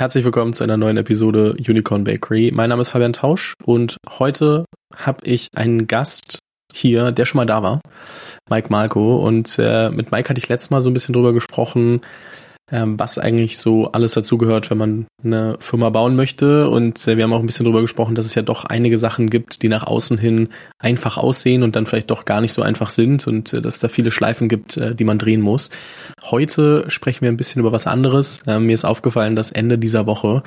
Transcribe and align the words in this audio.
Herzlich 0.00 0.24
willkommen 0.24 0.52
zu 0.52 0.62
einer 0.62 0.76
neuen 0.76 0.96
Episode 0.96 1.56
Unicorn 1.58 2.04
Bakery. 2.04 2.52
Mein 2.54 2.68
Name 2.68 2.82
ist 2.82 2.90
Fabian 2.90 3.12
Tausch 3.12 3.54
und 3.64 3.96
heute 4.08 4.64
habe 4.94 5.26
ich 5.26 5.48
einen 5.56 5.88
Gast 5.88 6.38
hier, 6.72 7.10
der 7.10 7.24
schon 7.24 7.38
mal 7.38 7.46
da 7.46 7.64
war, 7.64 7.80
Mike 8.48 8.68
Malko. 8.70 9.16
Und 9.16 9.58
äh, 9.58 9.90
mit 9.90 10.12
Mike 10.12 10.28
hatte 10.28 10.38
ich 10.38 10.48
letztes 10.48 10.70
Mal 10.70 10.82
so 10.82 10.90
ein 10.90 10.92
bisschen 10.92 11.14
drüber 11.14 11.32
gesprochen, 11.32 12.02
was 12.70 13.18
eigentlich 13.18 13.58
so 13.58 13.92
alles 13.92 14.12
dazugehört, 14.12 14.70
wenn 14.70 14.78
man 14.78 15.06
eine 15.24 15.56
Firma 15.60 15.90
bauen 15.90 16.16
möchte. 16.16 16.68
Und 16.68 17.06
äh, 17.08 17.16
wir 17.16 17.24
haben 17.24 17.32
auch 17.32 17.40
ein 17.40 17.46
bisschen 17.46 17.64
drüber 17.64 17.80
gesprochen, 17.80 18.14
dass 18.14 18.26
es 18.26 18.34
ja 18.34 18.42
doch 18.42 18.64
einige 18.64 18.98
Sachen 18.98 19.30
gibt, 19.30 19.62
die 19.62 19.68
nach 19.68 19.84
außen 19.84 20.18
hin 20.18 20.50
einfach 20.78 21.16
aussehen 21.16 21.62
und 21.62 21.76
dann 21.76 21.86
vielleicht 21.86 22.10
doch 22.10 22.24
gar 22.24 22.40
nicht 22.40 22.52
so 22.52 22.62
einfach 22.62 22.90
sind 22.90 23.26
und 23.26 23.52
äh, 23.52 23.62
dass 23.62 23.76
es 23.76 23.80
da 23.80 23.88
viele 23.88 24.10
Schleifen 24.10 24.48
gibt, 24.48 24.76
äh, 24.76 24.94
die 24.94 25.04
man 25.04 25.18
drehen 25.18 25.40
muss. 25.40 25.70
Heute 26.22 26.84
sprechen 26.88 27.22
wir 27.22 27.30
ein 27.30 27.36
bisschen 27.36 27.60
über 27.60 27.72
was 27.72 27.86
anderes. 27.86 28.42
Äh, 28.46 28.60
mir 28.60 28.74
ist 28.74 28.84
aufgefallen, 28.84 29.36
dass 29.36 29.50
Ende 29.50 29.78
dieser 29.78 30.06
Woche 30.06 30.42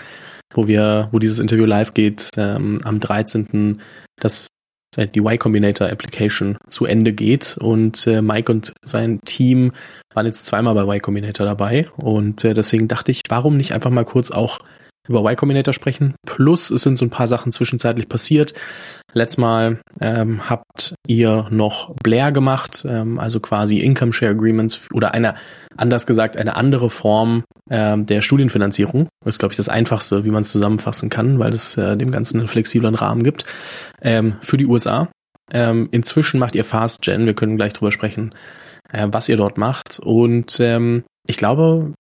wo 0.54 0.68
wir, 0.68 1.08
wo 1.12 1.20
dieses 1.20 1.40
Interview 1.40 1.66
live 1.66 1.94
geht, 1.94 2.30
ähm, 2.36 2.80
am 2.84 3.00
13. 3.00 3.82
das 4.20 4.50
die 4.98 5.20
Y 5.20 5.38
Combinator 5.38 5.90
Application 5.90 6.58
zu 6.68 6.86
Ende 6.86 7.14
geht. 7.14 7.58
Und 7.60 8.06
äh, 8.08 8.22
Mike 8.22 8.52
und 8.52 8.74
sein 8.84 9.20
Team 9.26 9.72
waren 10.14 10.26
jetzt 10.26 10.46
zweimal 10.46 10.74
bei 10.76 10.84
Y 10.84 11.02
Combinator 11.02 11.46
dabei. 11.46 11.88
Und 11.98 12.44
äh, 12.44 12.54
deswegen 12.54 12.88
dachte 12.88 13.12
ich, 13.12 13.22
warum 13.30 13.58
nicht 13.58 13.74
einfach 13.74 13.92
mal 13.92 14.06
kurz 14.06 14.32
auch 14.32 14.60
über 15.12 15.20
Y 15.20 15.36
Combinator 15.36 15.74
sprechen. 15.74 16.16
Plus 16.26 16.72
es 16.72 16.82
sind 16.82 16.98
so 16.98 17.06
ein 17.06 17.10
paar 17.10 17.28
Sachen 17.28 17.52
zwischenzeitlich 17.52 18.10
passiert. 18.10 18.54
Letztes 19.14 19.38
Mal 19.38 19.80
ähm, 20.00 20.50
habt 20.50 20.96
ihr 21.06 21.48
noch 21.52 21.94
Blair 22.02 22.32
gemacht, 22.32 22.86
ähm, 22.88 23.20
also 23.20 23.40
quasi 23.40 23.80
Income 23.80 24.14
Share 24.14 24.32
Agreements 24.32 24.90
oder 24.94 25.14
eine, 25.14 25.36
anders 25.76 26.08
gesagt, 26.08 26.38
eine 26.38 26.56
andere 26.56 26.90
Form 26.90 27.44
ähm, 27.70 28.06
der 28.06 28.22
Studienfinanzierung. 28.22 29.08
Das 29.24 29.36
ist, 29.36 29.40
glaube 29.40 29.54
ich, 29.54 29.58
das 29.58 29.70
Einfachste, 29.70 30.24
wie 30.24 30.32
man 30.32 30.42
es 30.42 30.52
zusammenfassen 30.52 31.10
kann, 31.10 31.40
weil 31.40 31.54
es 31.54 31.78
äh, 31.78 31.98
dem 31.98 32.12
Ganzen 32.12 32.40
einen 32.40 32.48
flexiblen 32.48 32.96
Rahmen 32.96 33.24
gibt. 33.24 33.46
Ähm, 34.02 34.38
für 34.42 34.58
die 34.58 34.66
USA. 34.66 35.10
Ähm, 35.54 35.90
inzwischen 35.92 36.40
macht 36.40 36.56
ihr 36.56 36.64
Fast 36.64 37.02
Gen, 37.02 37.26
wir 37.26 37.34
können 37.34 37.58
gleich 37.58 37.74
drüber 37.74 37.92
sprechen, 37.92 38.34
äh, 38.92 39.08
was 39.12 39.28
ihr 39.28 39.36
dort 39.36 39.58
macht. 39.58 40.00
Und 40.00 40.60
ähm, 40.62 41.04
ich 41.28 41.36
glaube, 41.36 41.94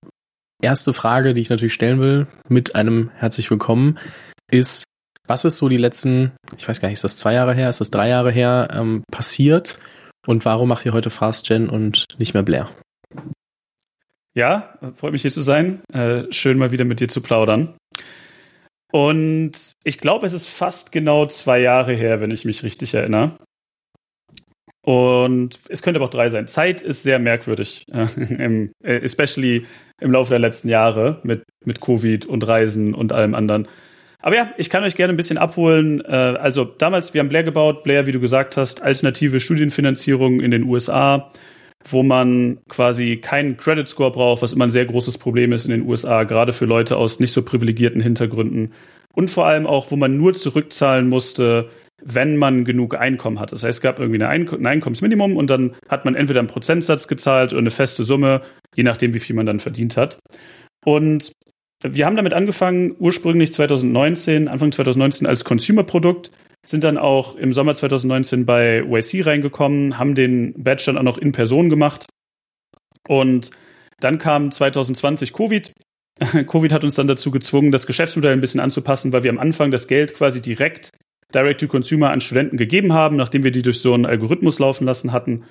erste 0.62 0.94
Frage, 0.94 1.34
die 1.34 1.42
ich 1.42 1.50
natürlich 1.50 1.73
stellen 1.73 2.00
will, 2.00 2.28
mit 2.48 2.76
einem 2.76 3.09
herzlich 3.16 3.50
willkommen, 3.50 3.98
ist, 4.50 4.86
was 5.28 5.45
ist 5.45 5.58
so 5.58 5.70
die 5.70 5.78
letzten, 5.78 6.31
ich 6.58 6.67
weiß 6.67 6.81
gar 6.81 6.88
nicht, 6.88 6.98
ist 6.98 7.04
das 7.04 7.17
zwei 7.17 7.34
Jahre 7.34 7.54
her, 7.54 7.70
ist 7.70 7.81
das 7.81 7.92
drei 7.92 8.09
Jahre 8.09 8.31
her, 8.31 8.70
ähm, 8.73 9.04
passiert 9.12 9.80
und 10.26 10.45
warum 10.45 10.70
macht 10.70 10.86
ihr 10.86 10.94
heute 10.94 11.09
Fast 11.09 11.48
Gen 11.48 11.70
und 11.70 12.06
nicht 12.17 12.34
mehr 12.34 12.44
Blair? 12.44 12.70
Ja, 14.34 14.78
freut 14.94 15.12
mich 15.12 15.23
hier 15.23 15.32
zu 15.32 15.42
sein. 15.42 15.82
Äh, 15.92 16.32
schön 16.32 16.58
mal 16.58 16.72
wieder 16.72 16.86
mit 16.86 17.02
dir 17.02 17.09
zu 17.09 17.22
plaudern. 17.22 17.76
Und 18.94 19.73
ich 19.84 19.98
glaube, 19.98 20.26
es 20.26 20.34
ist 20.34 20.48
fast 20.48 20.92
genau 20.92 21.26
zwei 21.26 21.59
Jahre 21.59 21.94
her, 21.94 22.22
wenn 22.22 22.32
ich 22.32 22.45
mich 22.45 22.64
richtig 22.64 22.94
erinnere. 22.94 23.38
Und 24.84 25.59
es 25.70 25.82
könnte 25.82 26.00
aber 26.00 26.08
auch 26.08 26.12
drei 26.12 26.30
sein. 26.30 26.48
Zeit 26.48 26.82
ist 26.82 27.04
sehr 27.04 27.20
merkwürdig, 27.20 27.86
äh, 27.92 28.08
im, 28.34 28.72
äh, 28.84 29.00
especially 29.00 29.66
im 30.02 30.12
Laufe 30.12 30.32
der 30.32 30.40
letzten 30.40 30.68
Jahre 30.68 31.20
mit, 31.24 31.44
mit 31.64 31.80
Covid 31.80 32.26
und 32.26 32.46
Reisen 32.48 32.94
und 32.94 33.14
allem 33.14 33.34
anderen. 33.36 33.68
Aber 34.20 34.36
ja, 34.36 34.52
ich 34.58 34.70
kann 34.70 34.84
euch 34.84 34.96
gerne 34.96 35.14
ein 35.14 35.18
bisschen 35.18 35.38
abholen. 35.38 36.02
Äh, 36.02 36.12
also 36.12 36.66
damals, 36.66 37.14
wir 37.14 37.20
haben 37.20 37.30
Blair 37.30 37.44
gebaut. 37.44 37.84
Blair, 37.84 38.06
wie 38.06 38.12
du 38.12 38.20
gesagt 38.20 38.58
hast, 38.58 38.84
alternative 38.84 39.40
Studienfinanzierung 39.40 40.42
in 40.42 40.52
den 40.52 40.64
USA, 40.64 41.32
wo 41.84 42.04
man 42.04 42.60
quasi 42.68 43.18
keinen 43.18 43.58
Credit 43.58 43.88
Score 43.88 44.12
braucht, 44.12 44.42
was 44.42 44.54
immer 44.54 44.66
ein 44.66 44.72
sehr 44.72 44.86
großes 44.86 45.18
Problem 45.18 45.52
ist 45.54 45.66
in 45.66 45.72
den 45.72 45.88
USA, 45.88 46.24
gerade 46.24 46.54
für 46.54 46.66
Leute 46.66 46.98
aus 46.98 47.20
nicht 47.20 47.32
so 47.32 47.44
privilegierten 47.44 48.02
Hintergründen. 48.02 48.74
Und 49.14 49.30
vor 49.32 49.46
allem 49.46 49.66
auch, 49.66 49.92
wo 49.92 49.96
man 49.96 50.18
nur 50.18 50.34
zurückzahlen 50.34 51.10
musste, 51.10 51.70
wenn 52.04 52.38
man 52.38 52.66
genug 52.66 52.98
Einkommen 52.98 53.40
hat. 53.40 53.52
Das 53.52 53.64
heißt, 53.64 53.78
es 53.78 53.82
gab 53.82 54.00
irgendwie 54.00 54.24
ein 54.24 54.66
Einkommensminimum 54.66 55.38
und 55.38 55.50
dann 55.50 55.76
hat 55.88 56.06
man 56.06 56.16
entweder 56.16 56.39
einen 56.39 56.48
Prozentsatz 56.48 57.08
gezahlt 57.08 57.54
oder 57.54 57.60
eine 57.60 57.72
feste 57.72 58.04
Summe, 58.04 58.42
je 58.76 58.84
nachdem, 58.84 59.14
wie 59.14 59.20
viel 59.20 59.36
man 59.36 59.45
dann 59.45 59.60
verdient 59.60 59.98
hat. 59.98 60.20
Und 60.86 61.32
wir 61.84 62.06
haben 62.06 62.16
damit 62.16 62.34
angefangen, 62.34 62.95
ursprünglich 63.00 63.54
2019, 63.54 64.48
Anfang 64.48 64.72
2019 64.72 65.28
als 65.28 65.44
Consumer-Produkt, 65.44 66.32
sind 66.66 66.84
dann 66.84 66.98
auch 66.98 67.36
im 67.36 67.54
Sommer 67.54 67.73
2019 67.73 68.45
bei 68.45 68.84
YC 68.84 69.26
reingekommen, 69.26 69.98
haben 69.98 70.14
den 70.14 70.54
Badge 70.58 70.84
dann 70.88 70.98
auch 70.98 71.04
noch 71.04 71.17
in 71.17 71.32
Person 71.32 71.70
gemacht. 71.70 72.06
Und 73.08 73.50
dann 74.00 74.20
kam 74.20 74.52
2020 74.52 75.34
Covid. 75.34 75.72
Covid 76.48 76.72
hat 76.72 76.84
uns 76.84 76.95
dann 76.95 77.08
dazu 77.08 77.32
gezwungen, 77.32 77.72
das 77.72 77.88
Geschäftsmodell 77.88 78.34
ein 78.34 78.42
bisschen 78.42 78.60
anzupassen, 78.60 79.11
weil 79.11 79.23
wir 79.23 79.32
am 79.32 79.40
Anfang 79.40 79.72
das 79.72 79.88
Geld 79.88 80.14
quasi 80.14 80.42
direkt 80.42 80.92
Direct 81.31 81.59
to 81.59 81.67
Consumer 81.67 82.11
an 82.11 82.21
Studenten 82.21 82.58
gegeben 82.58 82.93
haben, 82.93 83.15
nachdem 83.15 83.43
wir 83.43 83.52
die 83.52 83.61
durch 83.61 83.80
so 83.80 83.93
einen 83.93 84.05
Algorithmus 84.05 84.59
laufen 84.59 84.86
lassen 84.86 85.11
hatten. 85.11 85.43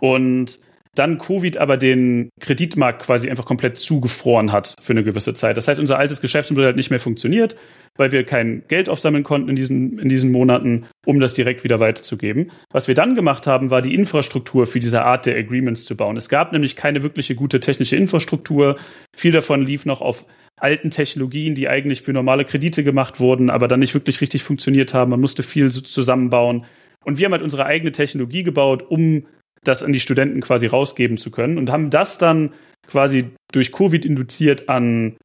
Und 0.00 0.60
dann 0.96 1.18
Covid 1.18 1.56
aber 1.58 1.76
den 1.76 2.30
Kreditmarkt 2.40 3.02
quasi 3.02 3.30
einfach 3.30 3.44
komplett 3.44 3.78
zugefroren 3.78 4.50
hat 4.50 4.74
für 4.82 4.92
eine 4.92 5.04
gewisse 5.04 5.34
Zeit. 5.34 5.56
Das 5.56 5.68
heißt, 5.68 5.78
unser 5.78 5.98
altes 5.98 6.20
Geschäftsmodell 6.20 6.70
hat 6.70 6.76
nicht 6.76 6.90
mehr 6.90 6.98
funktioniert, 6.98 7.56
weil 7.96 8.10
wir 8.10 8.24
kein 8.24 8.64
Geld 8.66 8.88
aufsammeln 8.88 9.22
konnten 9.22 9.48
in 9.48 9.56
diesen, 9.56 9.98
in 9.98 10.08
diesen 10.08 10.32
Monaten, 10.32 10.86
um 11.06 11.20
das 11.20 11.34
direkt 11.34 11.62
wieder 11.62 11.78
weiterzugeben. 11.78 12.50
Was 12.72 12.88
wir 12.88 12.94
dann 12.94 13.14
gemacht 13.14 13.46
haben, 13.46 13.70
war 13.70 13.82
die 13.82 13.94
Infrastruktur 13.94 14.66
für 14.66 14.80
diese 14.80 15.02
Art 15.02 15.26
der 15.26 15.36
Agreements 15.36 15.84
zu 15.84 15.96
bauen. 15.96 16.16
Es 16.16 16.28
gab 16.28 16.52
nämlich 16.52 16.74
keine 16.74 17.02
wirkliche 17.04 17.36
gute 17.36 17.60
technische 17.60 17.96
Infrastruktur. 17.96 18.76
Viel 19.16 19.32
davon 19.32 19.62
lief 19.62 19.86
noch 19.86 20.00
auf 20.00 20.26
alten 20.56 20.90
Technologien, 20.90 21.54
die 21.54 21.68
eigentlich 21.68 22.02
für 22.02 22.12
normale 22.12 22.44
Kredite 22.44 22.84
gemacht 22.84 23.20
wurden, 23.20 23.48
aber 23.48 23.68
dann 23.68 23.80
nicht 23.80 23.94
wirklich 23.94 24.20
richtig 24.20 24.42
funktioniert 24.42 24.92
haben. 24.92 25.10
Man 25.10 25.20
musste 25.20 25.42
viel 25.42 25.70
zusammenbauen. 25.70 26.64
Und 27.04 27.18
wir 27.18 27.24
haben 27.24 27.32
halt 27.32 27.42
unsere 27.42 27.64
eigene 27.64 27.92
Technologie 27.92 28.42
gebaut, 28.42 28.84
um 28.88 29.24
das 29.64 29.82
an 29.82 29.92
die 29.92 30.00
Studenten 30.00 30.40
quasi 30.40 30.66
rausgeben 30.66 31.16
zu 31.16 31.30
können 31.30 31.58
und 31.58 31.70
haben 31.70 31.90
das 31.90 32.18
dann 32.18 32.52
quasi 32.86 33.30
durch 33.52 33.72
Covid 33.72 34.04
induziert 34.04 34.68
an 34.68 35.16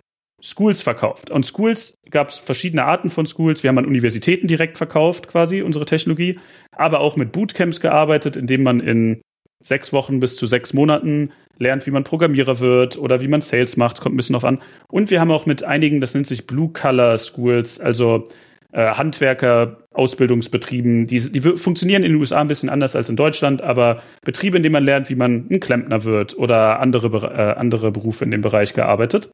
Schools 0.41 0.81
verkauft. 0.81 1.31
Und 1.31 1.46
Schools 1.46 1.97
gab 2.12 2.29
es 2.29 2.38
verschiedene 2.38 2.85
Arten 2.85 3.09
von 3.09 3.25
Schools. 3.25 3.63
Wir 3.63 3.69
haben 3.69 3.78
an 3.78 3.85
Universitäten 3.85 4.47
direkt 4.47 4.78
verkauft, 4.78 5.28
quasi 5.28 5.62
unsere 5.62 5.85
Technologie, 5.85 6.40
aber 6.72 7.00
auch 7.00 7.16
mit 7.16 7.31
Bootcamps 7.31 7.79
gearbeitet, 7.79 8.38
indem 8.38 8.63
man 8.63 8.79
in 8.79 9.22
sechs 9.63 9.94
Wochen 9.94 10.19
bis 10.19 10.35
zu 10.35 10.46
sechs 10.46 10.73
Monaten 10.73 11.31
lernt, 11.57 11.88
wie 11.88 11.91
man 11.91 12.03
Programmierer 12.03 12.59
wird 12.59 12.97
oder 12.97 13.22
wie 13.22 13.28
man 13.28 13.41
Sales 13.41 13.78
macht, 13.78 14.02
kommt 14.02 14.13
ein 14.13 14.17
bisschen 14.17 14.34
drauf 14.34 14.44
an. 14.44 14.62
Und 14.90 15.09
wir 15.09 15.19
haben 15.19 15.31
auch 15.31 15.46
mit 15.46 15.63
einigen, 15.63 16.02
das 16.02 16.13
nennt 16.13 16.28
sich 16.28 16.46
Blue 16.46 16.69
Color 16.72 17.17
Schools, 17.17 17.79
also 17.79 18.28
äh, 18.75 18.96
Handwerker, 18.96 19.78
Ausbildungsbetrieben, 19.94 21.08
die, 21.08 21.31
die 21.31 21.40
funktionieren 21.41 22.03
in 22.03 22.12
den 22.12 22.19
USA 22.19 22.41
ein 22.41 22.50
bisschen 22.50 22.69
anders 22.69 22.96
als 22.96 23.08
in 23.08 23.16
Deutschland, 23.16 23.62
aber 23.62 24.02
Betriebe, 24.25 24.58
in 24.58 24.63
denen 24.63 24.74
man 24.74 24.84
lernt, 24.84 25.09
wie 25.09 25.16
man 25.16 25.47
ein 25.50 25.62
Klempner 25.62 26.03
wird 26.03 26.38
oder 26.38 26.81
andere, 26.81 27.08
äh, 27.08 27.58
andere 27.58 27.94
Berufe 27.94 28.25
in 28.25 28.31
dem 28.31 28.41
Bereich 28.41 28.74
gearbeitet. 28.74 29.31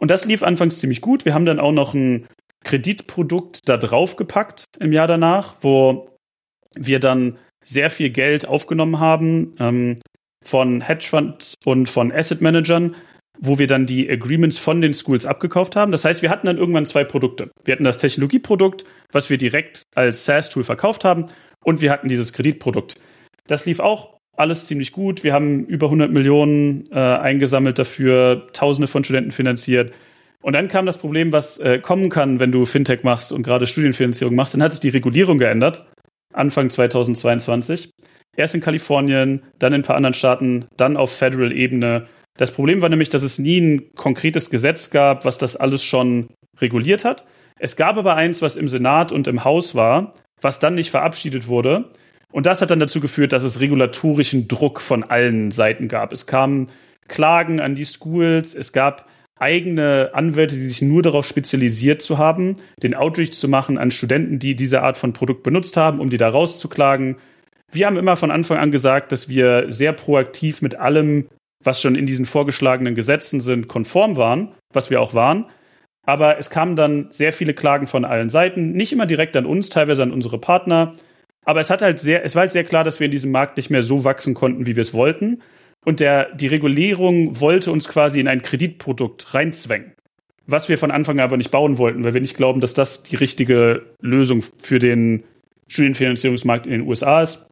Und 0.00 0.10
das 0.10 0.24
lief 0.24 0.42
anfangs 0.42 0.78
ziemlich 0.78 1.00
gut. 1.00 1.24
Wir 1.24 1.32
haben 1.32 1.46
dann 1.46 1.60
auch 1.60 1.70
noch 1.70 1.94
ein 1.94 2.26
Kreditprodukt 2.64 3.68
da 3.68 3.76
drauf 3.76 4.16
gepackt 4.16 4.64
im 4.80 4.92
Jahr 4.92 5.06
danach, 5.06 5.54
wo 5.60 6.08
wir 6.74 6.98
dann 6.98 7.38
sehr 7.62 7.88
viel 7.88 8.10
Geld 8.10 8.48
aufgenommen 8.48 8.98
haben 8.98 9.54
ähm, 9.60 10.00
von 10.44 10.80
Hedgefonds 10.80 11.54
und 11.64 11.88
von 11.88 12.10
Asset 12.10 12.40
Managern, 12.40 12.96
wo 13.38 13.58
wir 13.58 13.66
dann 13.66 13.86
die 13.86 14.08
Agreements 14.10 14.58
von 14.58 14.80
den 14.80 14.94
Schools 14.94 15.26
abgekauft 15.26 15.76
haben. 15.76 15.92
Das 15.92 16.04
heißt, 16.04 16.22
wir 16.22 16.30
hatten 16.30 16.46
dann 16.46 16.58
irgendwann 16.58 16.86
zwei 16.86 17.04
Produkte. 17.04 17.50
Wir 17.64 17.72
hatten 17.72 17.84
das 17.84 17.98
Technologieprodukt, 17.98 18.84
was 19.10 19.30
wir 19.30 19.38
direkt 19.38 19.82
als 19.94 20.24
SaaS-Tool 20.24 20.64
verkauft 20.64 21.04
haben, 21.04 21.26
und 21.64 21.80
wir 21.80 21.90
hatten 21.90 22.08
dieses 22.08 22.32
Kreditprodukt. 22.32 22.96
Das 23.46 23.66
lief 23.66 23.80
auch 23.80 24.18
alles 24.36 24.66
ziemlich 24.66 24.92
gut. 24.92 25.24
Wir 25.24 25.32
haben 25.32 25.64
über 25.66 25.86
100 25.86 26.10
Millionen 26.10 26.90
äh, 26.90 26.98
eingesammelt 26.98 27.78
dafür, 27.78 28.46
Tausende 28.52 28.88
von 28.88 29.04
Studenten 29.04 29.30
finanziert. 29.30 29.92
Und 30.42 30.54
dann 30.54 30.68
kam 30.68 30.86
das 30.86 30.98
Problem, 30.98 31.32
was 31.32 31.58
äh, 31.58 31.78
kommen 31.78 32.10
kann, 32.10 32.40
wenn 32.40 32.50
du 32.50 32.66
Fintech 32.66 33.04
machst 33.04 33.32
und 33.32 33.44
gerade 33.44 33.66
Studienfinanzierung 33.66 34.34
machst. 34.34 34.54
Dann 34.54 34.62
hat 34.62 34.72
sich 34.72 34.80
die 34.80 34.88
Regulierung 34.88 35.38
geändert, 35.38 35.86
Anfang 36.32 36.70
2022. 36.70 37.90
Erst 38.36 38.54
in 38.54 38.60
Kalifornien, 38.60 39.42
dann 39.58 39.72
in 39.72 39.80
ein 39.80 39.84
paar 39.84 39.96
anderen 39.96 40.14
Staaten, 40.14 40.66
dann 40.76 40.96
auf 40.96 41.12
Federal-Ebene. 41.12 42.06
Das 42.36 42.52
Problem 42.52 42.80
war 42.80 42.88
nämlich, 42.88 43.10
dass 43.10 43.22
es 43.22 43.38
nie 43.38 43.60
ein 43.60 43.94
konkretes 43.94 44.50
Gesetz 44.50 44.90
gab, 44.90 45.24
was 45.24 45.38
das 45.38 45.56
alles 45.56 45.82
schon 45.82 46.28
reguliert 46.60 47.04
hat. 47.04 47.24
Es 47.58 47.76
gab 47.76 47.96
aber 47.96 48.16
eins, 48.16 48.42
was 48.42 48.56
im 48.56 48.68
Senat 48.68 49.12
und 49.12 49.28
im 49.28 49.44
Haus 49.44 49.74
war, 49.74 50.14
was 50.40 50.58
dann 50.58 50.74
nicht 50.74 50.90
verabschiedet 50.90 51.46
wurde. 51.46 51.92
Und 52.32 52.46
das 52.46 52.62
hat 52.62 52.70
dann 52.70 52.80
dazu 52.80 53.00
geführt, 53.00 53.32
dass 53.32 53.42
es 53.42 53.60
regulatorischen 53.60 54.48
Druck 54.48 54.80
von 54.80 55.04
allen 55.04 55.50
Seiten 55.50 55.88
gab. 55.88 56.12
Es 56.12 56.26
kamen 56.26 56.70
Klagen 57.08 57.60
an 57.60 57.74
die 57.74 57.84
Schools, 57.84 58.54
es 58.54 58.72
gab 58.72 59.06
eigene 59.38 60.10
Anwälte, 60.14 60.54
die 60.54 60.68
sich 60.68 60.82
nur 60.82 61.02
darauf 61.02 61.26
spezialisiert 61.26 62.00
zu 62.00 62.16
haben, 62.16 62.56
den 62.82 62.94
Outreach 62.94 63.32
zu 63.32 63.48
machen 63.48 63.76
an 63.76 63.90
Studenten, 63.90 64.38
die 64.38 64.54
diese 64.54 64.82
Art 64.82 64.96
von 64.96 65.12
Produkt 65.12 65.42
benutzt 65.42 65.76
haben, 65.76 66.00
um 66.00 66.10
die 66.10 66.16
da 66.16 66.28
rauszuklagen. 66.28 67.16
Wir 67.70 67.86
haben 67.86 67.96
immer 67.96 68.16
von 68.16 68.30
Anfang 68.30 68.58
an 68.58 68.70
gesagt, 68.70 69.12
dass 69.12 69.28
wir 69.28 69.64
sehr 69.68 69.92
proaktiv 69.92 70.62
mit 70.62 70.76
allem 70.76 71.26
was 71.64 71.80
schon 71.80 71.94
in 71.94 72.06
diesen 72.06 72.26
vorgeschlagenen 72.26 72.94
Gesetzen 72.94 73.40
sind, 73.40 73.68
konform 73.68 74.16
waren, 74.16 74.54
was 74.72 74.90
wir 74.90 75.00
auch 75.00 75.14
waren. 75.14 75.46
Aber 76.04 76.38
es 76.38 76.50
kamen 76.50 76.74
dann 76.74 77.06
sehr 77.10 77.32
viele 77.32 77.54
Klagen 77.54 77.86
von 77.86 78.04
allen 78.04 78.28
Seiten, 78.28 78.72
nicht 78.72 78.92
immer 78.92 79.06
direkt 79.06 79.36
an 79.36 79.46
uns, 79.46 79.68
teilweise 79.68 80.02
an 80.02 80.12
unsere 80.12 80.38
Partner. 80.38 80.94
Aber 81.44 81.60
es 81.60 81.70
hat 81.70 81.82
halt 81.82 81.98
sehr, 81.98 82.24
es 82.24 82.34
war 82.34 82.40
halt 82.40 82.50
sehr 82.50 82.64
klar, 82.64 82.84
dass 82.84 83.00
wir 83.00 83.04
in 83.06 83.12
diesem 83.12 83.30
Markt 83.30 83.56
nicht 83.56 83.70
mehr 83.70 83.82
so 83.82 84.04
wachsen 84.04 84.34
konnten, 84.34 84.66
wie 84.66 84.76
wir 84.76 84.80
es 84.80 84.94
wollten. 84.94 85.42
Und 85.84 86.00
der, 86.00 86.34
die 86.34 86.46
Regulierung 86.46 87.40
wollte 87.40 87.72
uns 87.72 87.88
quasi 87.88 88.20
in 88.20 88.28
ein 88.28 88.42
Kreditprodukt 88.42 89.34
reinzwängen. 89.34 89.92
Was 90.46 90.68
wir 90.68 90.78
von 90.78 90.90
Anfang 90.90 91.18
an 91.18 91.24
aber 91.24 91.36
nicht 91.36 91.50
bauen 91.50 91.78
wollten, 91.78 92.04
weil 92.04 92.14
wir 92.14 92.20
nicht 92.20 92.36
glauben, 92.36 92.60
dass 92.60 92.74
das 92.74 93.02
die 93.04 93.16
richtige 93.16 93.86
Lösung 94.00 94.44
für 94.60 94.78
den 94.78 95.24
Studienfinanzierungsmarkt 95.68 96.66
in 96.66 96.72
den 96.72 96.82
USA 96.82 97.22
ist. 97.22 97.46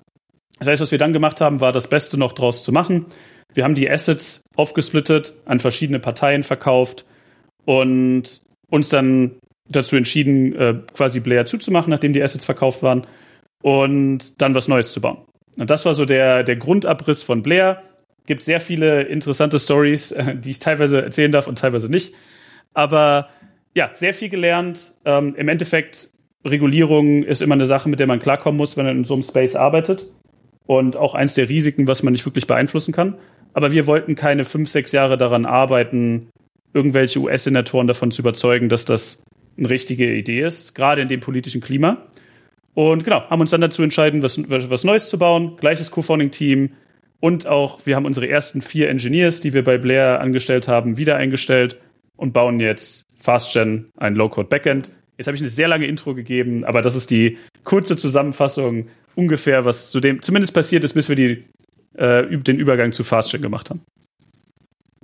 Das 0.59 0.69
heißt, 0.69 0.83
was 0.83 0.91
wir 0.91 0.99
dann 0.99 1.13
gemacht 1.13 1.41
haben, 1.41 1.61
war 1.61 1.73
das 1.73 1.89
Beste 1.89 2.19
noch 2.19 2.33
draus 2.33 2.63
zu 2.63 2.73
machen. 2.73 3.07
Wir 3.55 3.65
haben 3.65 3.75
die 3.75 3.91
Assets 3.91 4.43
aufgesplittet, 4.57 5.35
an 5.45 5.61
verschiedene 5.61 5.99
Parteien 5.99 6.43
verkauft 6.43 7.07
und 7.65 8.43
uns 8.69 8.89
dann 8.89 9.33
dazu 9.69 9.97
entschieden, 9.97 10.55
äh, 10.57 10.75
quasi 10.95 11.21
Blair 11.21 11.47
zuzumachen, 11.47 11.91
nachdem 11.91 12.13
die 12.13 12.23
Assets 12.23 12.45
verkauft 12.45 12.83
waren 12.83 13.07
und 13.63 14.41
dann 14.41 14.55
was 14.55 14.69
Neues 14.69 14.93
zu 14.93 15.01
bauen. 15.01 15.19
Und 15.57 15.71
das 15.71 15.85
war 15.85 15.95
so 15.95 16.05
der, 16.05 16.43
der 16.43 16.57
Grundabriss 16.57 17.23
von 17.23 17.43
Blair. 17.43 17.83
Gibt 18.27 18.43
sehr 18.43 18.61
viele 18.61 19.03
interessante 19.03 19.59
Stories, 19.59 20.13
äh, 20.13 20.37
die 20.43 20.51
ich 20.51 20.59
teilweise 20.59 21.03
erzählen 21.03 21.33
darf 21.33 21.47
und 21.47 21.59
teilweise 21.59 21.89
nicht. 21.89 22.15
Aber 22.75 23.29
ja, 23.75 23.91
sehr 23.95 24.15
viel 24.15 24.29
gelernt. 24.29 24.93
Ähm, 25.05 25.35
Im 25.37 25.49
Endeffekt, 25.49 26.11
Regulierung 26.45 27.23
ist 27.23 27.43
immer 27.43 27.55
eine 27.55 27.67
Sache, 27.67 27.89
mit 27.89 28.01
der 28.01 28.07
man 28.07 28.21
klarkommen 28.21 28.57
muss, 28.57 28.77
wenn 28.77 28.87
man 28.87 28.99
in 28.99 29.05
so 29.05 29.15
einem 29.15 29.23
Space 29.23 29.55
arbeitet. 29.55 30.07
Und 30.71 30.97
auch 30.97 31.17
eins 31.17 31.35
der 31.35 31.49
Risiken, 31.49 31.89
was 31.89 32.05
man 32.05 32.13
nicht 32.13 32.25
wirklich 32.25 32.47
beeinflussen 32.47 32.93
kann. 32.93 33.19
Aber 33.55 33.73
wir 33.73 33.89
wollten 33.89 34.15
keine 34.15 34.45
fünf, 34.45 34.69
sechs 34.69 34.93
Jahre 34.93 35.19
daran 35.19 35.45
arbeiten, 35.45 36.29
irgendwelche 36.73 37.19
US-Senatoren 37.19 37.89
davon 37.89 38.13
zu 38.13 38.23
überzeugen, 38.23 38.69
dass 38.69 38.85
das 38.85 39.25
eine 39.59 39.69
richtige 39.69 40.15
Idee 40.15 40.43
ist, 40.43 40.77
gerade 40.77 41.03
in 41.03 41.09
dem 41.09 41.19
politischen 41.19 41.61
Klima. 41.61 42.07
Und 42.75 43.03
genau, 43.03 43.29
haben 43.29 43.41
uns 43.41 43.51
dann 43.51 43.61
dazu 43.61 43.83
entschieden, 43.83 44.23
was, 44.23 44.49
was 44.49 44.85
Neues 44.85 45.11
zu 45.11 45.19
bauen, 45.19 45.57
gleiches 45.57 45.91
Co-Founding-Team 45.91 46.71
und 47.19 47.49
auch, 47.49 47.85
wir 47.85 47.97
haben 47.97 48.07
unsere 48.07 48.29
ersten 48.29 48.63
vier 48.63 48.91
Engineers, 48.91 49.41
die 49.41 49.53
wir 49.53 49.65
bei 49.65 49.77
Blair 49.77 50.21
angestellt 50.21 50.69
haben, 50.69 50.97
wieder 50.97 51.17
eingestellt 51.17 51.79
und 52.17 52.33
bauen 52.33 52.61
jetzt 52.61 53.03
FastGen, 53.19 53.91
ein 53.97 54.15
Low-Code-Backend. 54.15 54.93
Jetzt 55.19 55.27
habe 55.27 55.35
ich 55.35 55.43
eine 55.43 55.51
sehr 55.51 55.67
lange 55.67 55.87
Intro 55.87 56.15
gegeben, 56.15 56.65
aber 56.65 56.81
das 56.81 56.95
ist 56.95 57.11
die 57.11 57.39
kurze 57.65 57.97
Zusammenfassung 57.97 58.87
ungefähr, 59.15 59.65
was 59.65 59.91
zu 59.91 60.01
dem 60.01 60.23
zumindest 60.23 60.55
passiert 60.55 60.85
ist, 60.85 60.95
bis 60.95 61.09
wir 61.09 61.17
die, 61.17 61.45
äh, 61.95 62.37
den 62.37 62.59
Übergang 62.59 62.93
zu 62.93 63.05
FastGen 63.05 63.43
gemacht 63.43 63.71
haben. 63.71 63.83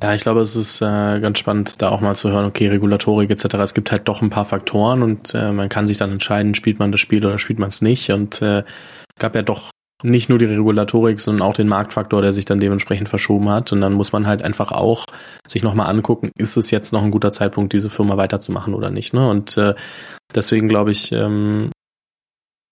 Ja, 0.02 0.12
ich 0.12 0.22
glaube, 0.22 0.40
es 0.40 0.56
ist 0.56 0.82
äh, 0.82 1.20
ganz 1.20 1.38
spannend, 1.38 1.80
da 1.80 1.88
auch 1.88 2.02
mal 2.02 2.14
zu 2.14 2.30
hören, 2.30 2.44
okay, 2.44 2.68
Regulatorik 2.68 3.30
etc. 3.30 3.54
Es 3.54 3.72
gibt 3.72 3.90
halt 3.90 4.06
doch 4.08 4.20
ein 4.20 4.28
paar 4.28 4.44
Faktoren 4.44 5.02
und 5.02 5.34
äh, 5.34 5.52
man 5.52 5.70
kann 5.70 5.86
sich 5.86 5.96
dann 5.96 6.12
entscheiden, 6.12 6.54
spielt 6.54 6.78
man 6.78 6.92
das 6.92 7.00
Spiel 7.00 7.24
oder 7.24 7.38
spielt 7.38 7.58
man 7.58 7.70
es 7.70 7.80
nicht. 7.80 8.10
Und 8.10 8.42
äh, 8.42 8.62
gab 9.18 9.34
ja 9.34 9.40
doch 9.40 9.70
nicht 10.02 10.28
nur 10.28 10.38
die 10.38 10.44
Regulatorik, 10.44 11.18
sondern 11.18 11.48
auch 11.48 11.54
den 11.54 11.68
Marktfaktor, 11.68 12.20
der 12.20 12.34
sich 12.34 12.44
dann 12.44 12.58
dementsprechend 12.58 13.08
verschoben 13.08 13.48
hat. 13.48 13.72
Und 13.72 13.80
dann 13.80 13.94
muss 13.94 14.12
man 14.12 14.26
halt 14.26 14.42
einfach 14.42 14.70
auch 14.70 15.06
sich 15.46 15.62
nochmal 15.62 15.88
angucken, 15.88 16.30
ist 16.36 16.58
es 16.58 16.70
jetzt 16.70 16.92
noch 16.92 17.02
ein 17.02 17.10
guter 17.10 17.32
Zeitpunkt, 17.32 17.72
diese 17.72 17.88
Firma 17.88 18.18
weiterzumachen 18.18 18.74
oder 18.74 18.90
nicht. 18.90 19.14
Ne? 19.14 19.26
Und 19.26 19.56
äh, 19.56 19.74
deswegen 20.34 20.68
glaube 20.68 20.90
ich, 20.90 21.12
ähm, 21.12 21.70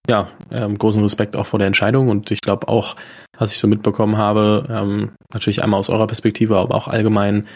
ja, 0.09 0.27
ähm, 0.51 0.77
großen 0.77 1.03
Respekt 1.03 1.35
auch 1.35 1.47
vor 1.47 1.59
der 1.59 1.67
Entscheidung 1.67 2.09
und 2.09 2.31
ich 2.31 2.43
glaube 2.43 2.69
auch, 2.69 2.95
was 3.39 3.53
ich 3.53 3.59
so 3.59 3.67
mitbekommen 3.67 4.19
habe, 4.19 4.67
ähm, 4.69 5.13
natürlich 5.33 5.63
einmal 5.63 5.81
aus 5.81 5.89
eurer 5.89 6.07
Perspektive, 6.07 6.59
aber 6.59 6.75
auch 6.75 6.89
allgemein 6.89 7.47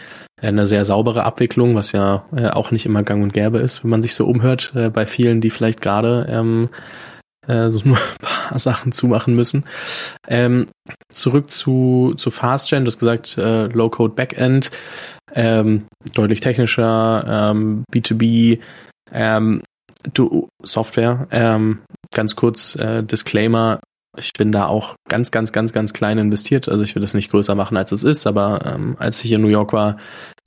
äh, 0.41 0.47
eine 0.47 0.65
sehr 0.65 0.83
saubere 0.83 1.23
Abwicklung, 1.23 1.75
was 1.75 1.91
ja 1.91 2.25
äh, 2.35 2.47
auch 2.47 2.71
nicht 2.71 2.85
immer 2.85 3.03
gang 3.03 3.23
und 3.23 3.33
gäbe 3.33 3.59
ist, 3.59 3.83
wenn 3.83 3.91
man 3.91 4.01
sich 4.01 4.15
so 4.15 4.25
umhört 4.25 4.73
äh, 4.75 4.89
bei 4.89 5.05
vielen, 5.05 5.41
die 5.41 5.51
vielleicht 5.51 5.81
gerade 5.81 6.27
ähm, 6.29 6.69
äh, 7.47 7.69
so 7.69 7.81
nur 7.83 7.97
ein 7.97 8.17
paar 8.21 8.57
Sachen 8.57 8.91
zumachen 8.91 9.35
müssen. 9.35 9.65
Ähm, 10.27 10.69
zurück 11.11 11.51
zu, 11.51 12.13
zu 12.17 12.31
FastGen, 12.31 12.83
du 12.83 12.87
hast 12.89 12.99
gesagt, 12.99 13.37
äh, 13.37 13.65
Low-Code 13.67 14.15
Backend, 14.15 14.71
ähm, 15.35 15.85
deutlich 16.15 16.39
technischer, 16.39 17.51
ähm, 17.51 17.83
B2B, 17.93 18.59
ähm, 19.11 19.61
du, 20.13 20.47
Software, 20.63 21.27
ähm, 21.31 21.79
ganz 22.13 22.35
kurz 22.35 22.75
äh, 22.75 23.03
Disclaimer, 23.03 23.79
ich 24.17 24.33
bin 24.33 24.51
da 24.51 24.65
auch 24.65 24.95
ganz, 25.07 25.31
ganz, 25.31 25.51
ganz, 25.51 25.71
ganz 25.71 25.93
klein 25.93 26.17
investiert. 26.17 26.67
Also 26.67 26.83
ich 26.83 26.95
will 26.95 27.01
das 27.01 27.13
nicht 27.13 27.31
größer 27.31 27.55
machen, 27.55 27.77
als 27.77 27.91
es 27.91 28.03
ist. 28.03 28.25
Aber 28.27 28.65
ähm, 28.65 28.95
als 28.99 29.23
ich 29.23 29.31
in 29.31 29.41
New 29.41 29.47
York 29.47 29.71
war, 29.71 29.97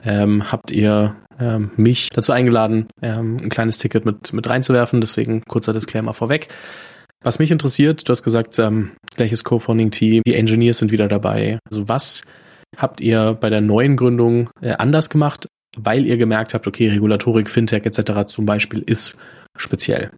ähm, 0.04 0.50
habt 0.50 0.70
ihr 0.70 1.16
ähm, 1.38 1.70
mich 1.76 2.10
dazu 2.10 2.32
eingeladen, 2.32 2.88
ähm, 3.02 3.38
ein 3.38 3.48
kleines 3.48 3.78
Ticket 3.78 4.04
mit, 4.04 4.32
mit 4.32 4.48
reinzuwerfen. 4.48 5.00
Deswegen 5.00 5.42
kurzer 5.42 5.72
Disclaimer 5.72 6.14
vorweg. 6.14 6.48
Was 7.22 7.38
mich 7.38 7.52
interessiert, 7.52 8.08
du 8.08 8.10
hast 8.10 8.24
gesagt, 8.24 8.58
ähm, 8.58 8.92
gleiches 9.14 9.44
Co-Founding-Team, 9.44 10.22
die 10.26 10.34
Engineers 10.34 10.78
sind 10.78 10.90
wieder 10.90 11.06
dabei. 11.06 11.58
Also 11.70 11.88
was 11.88 12.22
habt 12.76 13.00
ihr 13.00 13.34
bei 13.34 13.48
der 13.48 13.60
neuen 13.60 13.96
Gründung 13.96 14.50
äh, 14.60 14.72
anders 14.72 15.08
gemacht, 15.08 15.46
weil 15.76 16.04
ihr 16.04 16.16
gemerkt 16.16 16.52
habt, 16.52 16.66
okay, 16.66 16.88
Regulatorik, 16.88 17.48
Fintech 17.48 17.86
etc. 17.86 18.26
zum 18.26 18.44
Beispiel 18.44 18.82
ist 18.84 19.18
speziell? 19.56 20.10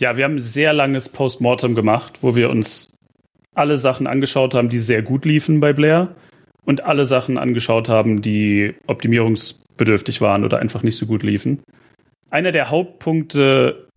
Ja, 0.00 0.16
wir 0.16 0.24
haben 0.24 0.36
ein 0.36 0.40
sehr 0.40 0.72
langes 0.72 1.10
Postmortem 1.10 1.74
gemacht, 1.74 2.20
wo 2.22 2.34
wir 2.34 2.48
uns 2.48 2.88
alle 3.54 3.76
Sachen 3.76 4.06
angeschaut 4.06 4.54
haben, 4.54 4.70
die 4.70 4.78
sehr 4.78 5.02
gut 5.02 5.26
liefen 5.26 5.60
bei 5.60 5.74
Blair 5.74 6.16
und 6.64 6.84
alle 6.84 7.04
Sachen 7.04 7.36
angeschaut 7.36 7.90
haben, 7.90 8.22
die 8.22 8.74
optimierungsbedürftig 8.86 10.22
waren 10.22 10.42
oder 10.42 10.58
einfach 10.58 10.82
nicht 10.82 10.96
so 10.96 11.04
gut 11.04 11.22
liefen. 11.22 11.62
Einer 12.30 12.50
der 12.50 12.70
Hauptpunkte, 12.70 13.88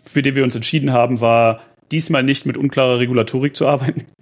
für 0.00 0.22
die 0.22 0.36
wir 0.36 0.44
uns 0.44 0.54
entschieden 0.54 0.92
haben, 0.92 1.20
war 1.20 1.60
diesmal 1.90 2.22
nicht 2.22 2.46
mit 2.46 2.56
unklarer 2.56 3.00
Regulatorik 3.00 3.56
zu 3.56 3.66
arbeiten. 3.66 4.06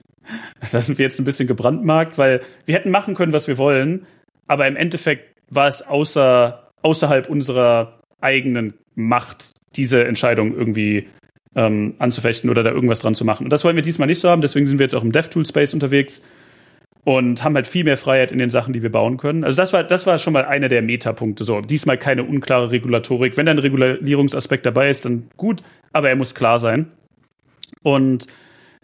Da 0.72 0.80
sind 0.80 0.96
wir 0.96 1.04
jetzt 1.04 1.18
ein 1.18 1.26
bisschen 1.26 1.46
gebrandmarkt, 1.46 2.16
weil 2.16 2.40
wir 2.64 2.74
hätten 2.74 2.90
machen 2.90 3.14
können, 3.14 3.34
was 3.34 3.46
wir 3.46 3.58
wollen, 3.58 4.06
aber 4.46 4.66
im 4.66 4.74
Endeffekt 4.74 5.36
war 5.50 5.68
es 5.68 5.82
außer, 5.82 6.70
außerhalb 6.80 7.28
unserer 7.28 8.00
eigenen 8.22 8.72
Macht, 8.94 9.52
diese 9.76 10.04
Entscheidung 10.04 10.56
irgendwie 10.56 11.08
ähm, 11.54 11.94
anzufechten 11.98 12.50
oder 12.50 12.62
da 12.62 12.70
irgendwas 12.70 12.98
dran 12.98 13.14
zu 13.14 13.24
machen. 13.24 13.44
Und 13.44 13.50
das 13.50 13.64
wollen 13.64 13.76
wir 13.76 13.82
diesmal 13.82 14.08
nicht 14.08 14.20
so 14.20 14.28
haben, 14.28 14.40
deswegen 14.40 14.66
sind 14.66 14.78
wir 14.78 14.84
jetzt 14.84 14.94
auch 14.94 15.04
im 15.04 15.12
DevTool-Space 15.12 15.74
unterwegs 15.74 16.24
und 17.04 17.44
haben 17.44 17.54
halt 17.54 17.66
viel 17.66 17.84
mehr 17.84 17.96
Freiheit 17.96 18.32
in 18.32 18.38
den 18.38 18.50
Sachen, 18.50 18.72
die 18.72 18.82
wir 18.82 18.90
bauen 18.90 19.18
können. 19.18 19.44
Also 19.44 19.56
das 19.56 19.72
war, 19.72 19.84
das 19.84 20.06
war 20.06 20.18
schon 20.18 20.32
mal 20.32 20.44
einer 20.44 20.68
der 20.68 20.82
Metapunkte. 20.82 21.44
So, 21.44 21.60
diesmal 21.60 21.98
keine 21.98 22.24
unklare 22.24 22.70
Regulatorik. 22.70 23.36
Wenn 23.36 23.46
da 23.46 23.52
ein 23.52 23.58
Regulierungsaspekt 23.58 24.64
dabei 24.64 24.88
ist, 24.88 25.04
dann 25.04 25.28
gut, 25.36 25.62
aber 25.92 26.08
er 26.08 26.16
muss 26.16 26.34
klar 26.34 26.58
sein. 26.58 26.92
Und 27.82 28.26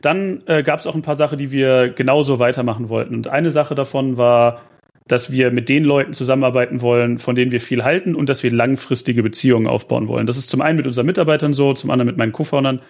dann 0.02 0.42
äh, 0.46 0.62
gab 0.62 0.80
es 0.80 0.86
auch 0.86 0.94
ein 0.94 1.02
paar 1.02 1.14
Sachen, 1.14 1.38
die 1.38 1.50
wir 1.50 1.88
genauso 1.88 2.38
weitermachen 2.38 2.88
wollten. 2.88 3.14
Und 3.14 3.28
eine 3.28 3.50
Sache 3.50 3.74
davon 3.74 4.18
war, 4.18 4.62
dass 5.10 5.32
wir 5.32 5.50
mit 5.50 5.68
den 5.68 5.82
Leuten 5.82 6.12
zusammenarbeiten 6.12 6.82
wollen, 6.82 7.18
von 7.18 7.34
denen 7.34 7.50
wir 7.50 7.60
viel 7.60 7.82
halten 7.82 8.14
und 8.14 8.28
dass 8.28 8.44
wir 8.44 8.52
langfristige 8.52 9.24
Beziehungen 9.24 9.66
aufbauen 9.66 10.06
wollen. 10.06 10.26
Das 10.26 10.36
ist 10.36 10.48
zum 10.48 10.60
einen 10.60 10.76
mit 10.76 10.86
unseren 10.86 11.06
Mitarbeitern 11.06 11.52
so, 11.52 11.74
zum 11.74 11.90
anderen 11.90 12.06
mit 12.06 12.16
meinen 12.16 12.30
Co-Foundern, 12.30 12.80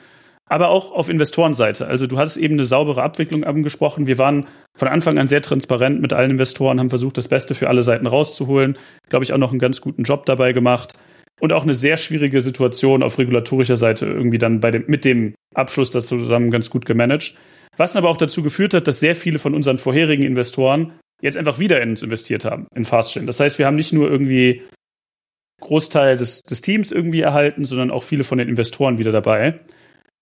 aber 0.45 0.69
auch 0.69 0.93
auf 0.93 1.09
Investorenseite. 1.09 1.87
Also 1.87 2.07
du 2.07 2.19
hattest 2.19 2.37
eben 2.37 2.55
eine 2.55 2.67
saubere 2.67 3.03
Abwicklung 3.03 3.45
angesprochen. 3.45 4.07
Wir 4.07 4.19
waren 4.19 4.49
von 4.77 4.89
Anfang 4.89 5.17
an 5.17 5.29
sehr 5.29 5.41
transparent 5.41 6.03
mit 6.03 6.13
allen 6.13 6.33
Investoren, 6.33 6.79
haben 6.79 6.91
versucht, 6.91 7.17
das 7.17 7.29
Beste 7.29 7.55
für 7.55 7.69
alle 7.71 7.83
Seiten 7.83 8.07
rauszuholen. 8.07 8.77
Glaube 9.09 9.25
ich 9.25 9.33
auch 9.33 9.39
noch 9.39 9.53
einen 9.53 9.59
ganz 9.59 9.81
guten 9.81 10.03
Job 10.03 10.27
dabei 10.27 10.53
gemacht. 10.53 10.99
Und 11.41 11.55
auch 11.55 11.63
eine 11.63 11.73
sehr 11.73 11.97
schwierige 11.97 12.43
Situation 12.43 13.03
auf 13.03 13.19
regulatorischer 13.19 13.79
Seite 13.79 14.05
irgendwie 14.05 14.37
dann 14.37 14.61
bei 14.61 14.71
dem, 14.71 14.85
mit 14.89 15.07
dem 15.07 15.35
Abschluss 15.55 15.89
das 15.89 16.07
zusammen 16.07 16.51
ganz 16.51 16.69
gut 16.69 16.85
gemanagt. 16.85 17.35
Was 17.79 17.97
aber 17.97 18.11
auch 18.11 18.19
dazu 18.19 18.43
geführt 18.43 18.75
hat, 18.75 18.87
dass 18.87 19.01
sehr 19.01 19.15
viele 19.15 19.39
von 19.39 19.55
unseren 19.55 19.79
vorherigen 19.79 20.25
Investoren 20.25 20.93
jetzt 21.21 21.37
einfach 21.37 21.59
wieder 21.59 21.81
in 21.83 21.91
uns 21.91 22.03
investiert 22.03 22.45
haben, 22.45 22.67
in 22.75 22.85
FastChain. 22.85 23.27
Das 23.27 23.41
heißt, 23.41 23.59
wir 23.59 23.67
haben 23.67 23.77
nicht 23.77 23.93
nur 23.93 24.11
irgendwie 24.11 24.63
Großteil 25.61 26.17
des, 26.17 26.43
des 26.43 26.63
Teams 26.63 26.91
irgendwie 26.91 27.21
erhalten, 27.21 27.65
sondern 27.65 27.91
auch 27.91 28.03
viele 28.03 28.25
von 28.25 28.39
den 28.39 28.49
Investoren 28.49 28.99
wieder 28.99 29.13
dabei. 29.13 29.57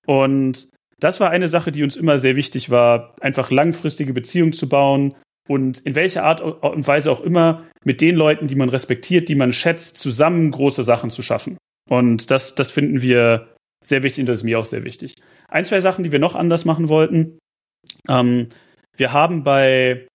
Und 0.07 0.69
das 0.99 1.21
war 1.21 1.31
eine 1.31 1.49
Sache, 1.49 1.71
die 1.71 1.85
uns 1.85 1.97
immer 1.97 2.19
sehr 2.19 2.37
wichtig 2.37 2.71
war, 2.71 3.15
einfach 3.21 3.51
langfristige 3.51 4.13
Beziehungen 4.13 4.53
zu 4.53 4.69
bauen 4.69 5.15
und 5.49 5.81
in 5.81 5.95
welcher 5.95 6.25
Art 6.25 6.41
und 6.41 6.87
Weise 6.87 7.11
auch 7.11 7.21
immer 7.21 7.67
mit 7.85 8.01
den 8.01 8.17
Leuten, 8.17 8.49
die 8.49 8.57
man 8.57 8.69
respektiert, 8.69 9.29
die 9.29 9.37
man 9.37 9.53
schätzt, 9.53 9.97
zusammen 9.97 10.51
große 10.51 10.83
Sachen 10.83 11.11
zu 11.11 11.23
schaffen. 11.23 11.57
Und 11.89 12.31
das, 12.31 12.55
das 12.55 12.71
finden 12.71 13.01
wir 13.01 13.55
sehr 13.85 14.03
wichtig 14.03 14.23
und 14.23 14.27
das 14.27 14.39
ist 14.39 14.45
mir 14.45 14.59
auch 14.59 14.67
sehr 14.67 14.85
wichtig. 14.85 15.15
Ein, 15.49 15.65
zwei 15.65 15.81
Sachen, 15.81 16.05
die 16.05 16.13
wir 16.13 16.19
noch 16.19 16.35
anders 16.35 16.65
machen 16.65 16.89
wollten. 16.89 17.39
Ähm, 18.09 18.49
wir 18.97 19.13
haben 19.13 19.45
bei 19.45 20.07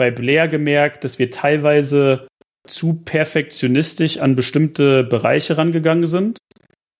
bei 0.00 0.10
Blair 0.10 0.48
gemerkt, 0.48 1.04
dass 1.04 1.18
wir 1.18 1.30
teilweise 1.30 2.26
zu 2.66 3.02
perfektionistisch 3.04 4.16
an 4.16 4.34
bestimmte 4.34 5.04
Bereiche 5.04 5.58
rangegangen 5.58 6.06
sind. 6.06 6.38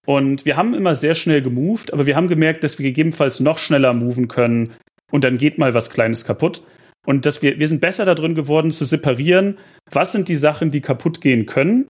Und 0.07 0.45
wir 0.45 0.59
haben 0.59 0.75
immer 0.75 0.95
sehr 0.95 1.14
schnell 1.14 1.40
gemoved, 1.40 1.95
aber 1.95 2.04
wir 2.04 2.14
haben 2.14 2.28
gemerkt, 2.28 2.62
dass 2.62 2.78
wir 2.78 2.83
gegebenenfalls 2.85 3.40
noch 3.40 3.57
schneller 3.57 3.95
moven 3.95 4.28
können 4.28 4.75
und 5.11 5.25
dann 5.25 5.38
geht 5.38 5.57
mal 5.57 5.73
was 5.73 5.88
Kleines 5.88 6.26
kaputt. 6.26 6.62
Und 7.07 7.25
dass 7.25 7.40
wir, 7.40 7.59
wir 7.59 7.69
sind 7.69 7.80
besser 7.80 8.04
darin 8.04 8.35
geworden 8.35 8.71
zu 8.71 8.85
separieren, 8.85 9.59
was 9.90 10.12
sind 10.12 10.28
die 10.28 10.37
Sachen, 10.37 10.71
die 10.71 10.83
kaputt 10.83 11.23
gehen 11.23 11.47
können 11.47 11.88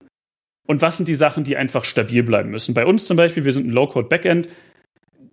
und 0.68 0.80
was 0.80 0.96
sind 0.96 1.08
die 1.08 1.16
Sachen, 1.16 1.42
die 1.42 1.56
einfach 1.56 1.82
stabil 1.82 2.22
bleiben 2.22 2.50
müssen. 2.50 2.72
Bei 2.72 2.86
uns 2.86 3.06
zum 3.06 3.16
Beispiel, 3.16 3.44
wir 3.44 3.52
sind 3.52 3.66
ein 3.66 3.72
Low-Code-Backend. 3.72 4.48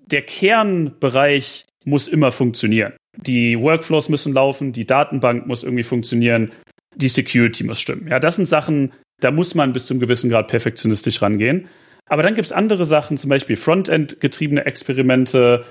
Der 0.07 0.23
Kernbereich 0.23 1.65
muss 1.85 2.07
immer 2.07 2.31
funktionieren. 2.31 2.93
Die 3.17 3.59
Workflows 3.59 4.09
müssen 4.09 4.33
laufen, 4.33 4.71
die 4.71 4.85
Datenbank 4.85 5.47
muss 5.47 5.63
irgendwie 5.63 5.83
funktionieren, 5.83 6.51
die 6.95 7.07
Security 7.07 7.63
muss 7.63 7.79
stimmen. 7.79 8.07
Ja, 8.07 8.19
das 8.19 8.35
sind 8.35 8.47
Sachen, 8.47 8.93
da 9.19 9.31
muss 9.31 9.55
man 9.55 9.73
bis 9.73 9.87
zum 9.87 9.99
gewissen 9.99 10.29
Grad 10.29 10.47
perfektionistisch 10.47 11.21
rangehen. 11.21 11.67
Aber 12.09 12.23
dann 12.23 12.35
gibt's 12.35 12.51
andere 12.51 12.85
Sachen, 12.85 13.17
zum 13.17 13.29
Beispiel 13.29 13.55
Frontend-getriebene 13.55 14.65
Experimente, 14.65 15.65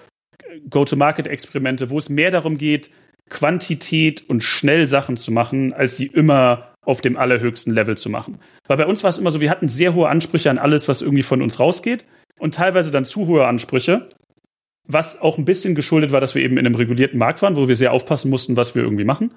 Go-to-Market-Experimente, 0.69 1.91
wo 1.91 1.99
es 1.99 2.09
mehr 2.09 2.31
darum 2.31 2.59
geht, 2.59 2.91
Quantität 3.31 4.29
und 4.29 4.43
schnell 4.43 4.87
Sachen 4.87 5.17
zu 5.17 5.33
machen, 5.33 5.73
als 5.73 5.97
sie 5.97 6.07
immer 6.07 6.73
auf 6.83 7.01
dem 7.01 7.17
allerhöchsten 7.17 7.73
Level 7.75 7.97
zu 7.97 8.09
machen. 8.11 8.39
Weil 8.69 8.77
bei 8.77 8.87
uns 8.87 9.03
war 9.03 9.11
es 9.11 9.19
immer 9.19 9.31
so, 9.31 9.41
wir 9.41 9.51
hatten 9.51 9.69
sehr 9.69 9.95
hohe 9.95 10.09
Ansprüche 10.09 10.51
an 10.51 10.59
alles, 10.59 10.89
was 10.89 11.03
irgendwie 11.03 11.25
von 11.25 11.43
uns 11.43 11.59
rausgeht 11.59 12.05
und 12.39 12.55
teilweise 12.55 12.93
dann 12.93 13.05
zu 13.05 13.27
hohe 13.27 13.47
Ansprüche, 13.47 14.09
was 14.89 15.21
auch 15.21 15.39
ein 15.39 15.45
bisschen 15.45 15.75
geschuldet 15.75 16.13
war, 16.13 16.21
dass 16.21 16.35
wir 16.35 16.43
eben 16.43 16.59
in 16.59 16.67
einem 16.67 16.75
regulierten 16.75 17.19
Markt 17.19 17.43
waren, 17.43 17.57
wo 17.57 17.69
wir 17.69 17.77
sehr 17.77 17.93
aufpassen 17.93 18.31
mussten, 18.31 18.57
was 18.57 18.75
wir 18.75 18.83
irgendwie 18.83 19.05
machen. 19.05 19.33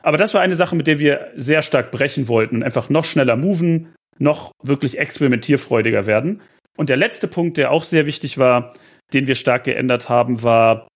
Aber 0.00 0.16
das 0.16 0.34
war 0.34 0.40
eine 0.40 0.56
Sache, 0.56 0.76
mit 0.76 0.86
der 0.86 0.98
wir 0.98 1.32
sehr 1.36 1.62
stark 1.62 1.90
brechen 1.90 2.28
wollten 2.28 2.56
und 2.56 2.62
einfach 2.62 2.88
noch 2.88 3.04
schneller 3.04 3.36
moven, 3.36 3.94
noch 4.18 4.52
wirklich 4.62 4.98
experimentierfreudiger 4.98 6.06
werden. 6.06 6.42
Und 6.76 6.88
der 6.88 6.96
letzte 6.96 7.28
Punkt, 7.28 7.56
der 7.56 7.70
auch 7.70 7.84
sehr 7.84 8.06
wichtig 8.06 8.38
war, 8.38 8.72
den 9.12 9.26
wir 9.26 9.34
stark 9.34 9.64
geändert 9.64 10.08
haben, 10.08 10.42
war, 10.42 10.88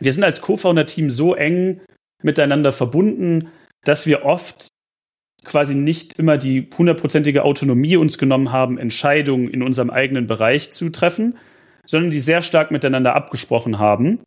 wir 0.00 0.12
sind 0.12 0.24
als 0.24 0.40
Co-Founder-Team 0.40 1.10
so 1.10 1.34
eng 1.34 1.80
miteinander 2.22 2.72
verbunden, 2.72 3.48
dass 3.84 4.06
wir 4.06 4.24
oft 4.24 4.68
quasi 5.44 5.74
nicht 5.74 6.18
immer 6.18 6.36
die 6.36 6.68
hundertprozentige 6.76 7.44
Autonomie 7.44 7.96
uns 7.96 8.18
genommen 8.18 8.52
haben, 8.52 8.78
Entscheidungen 8.78 9.48
in 9.48 9.62
unserem 9.62 9.90
eigenen 9.90 10.26
Bereich 10.26 10.72
zu 10.72 10.90
treffen, 10.90 11.38
sondern 11.88 12.10
die 12.10 12.20
sehr 12.20 12.42
stark 12.42 12.70
miteinander 12.70 13.16
abgesprochen 13.16 13.78
haben. 13.78 14.20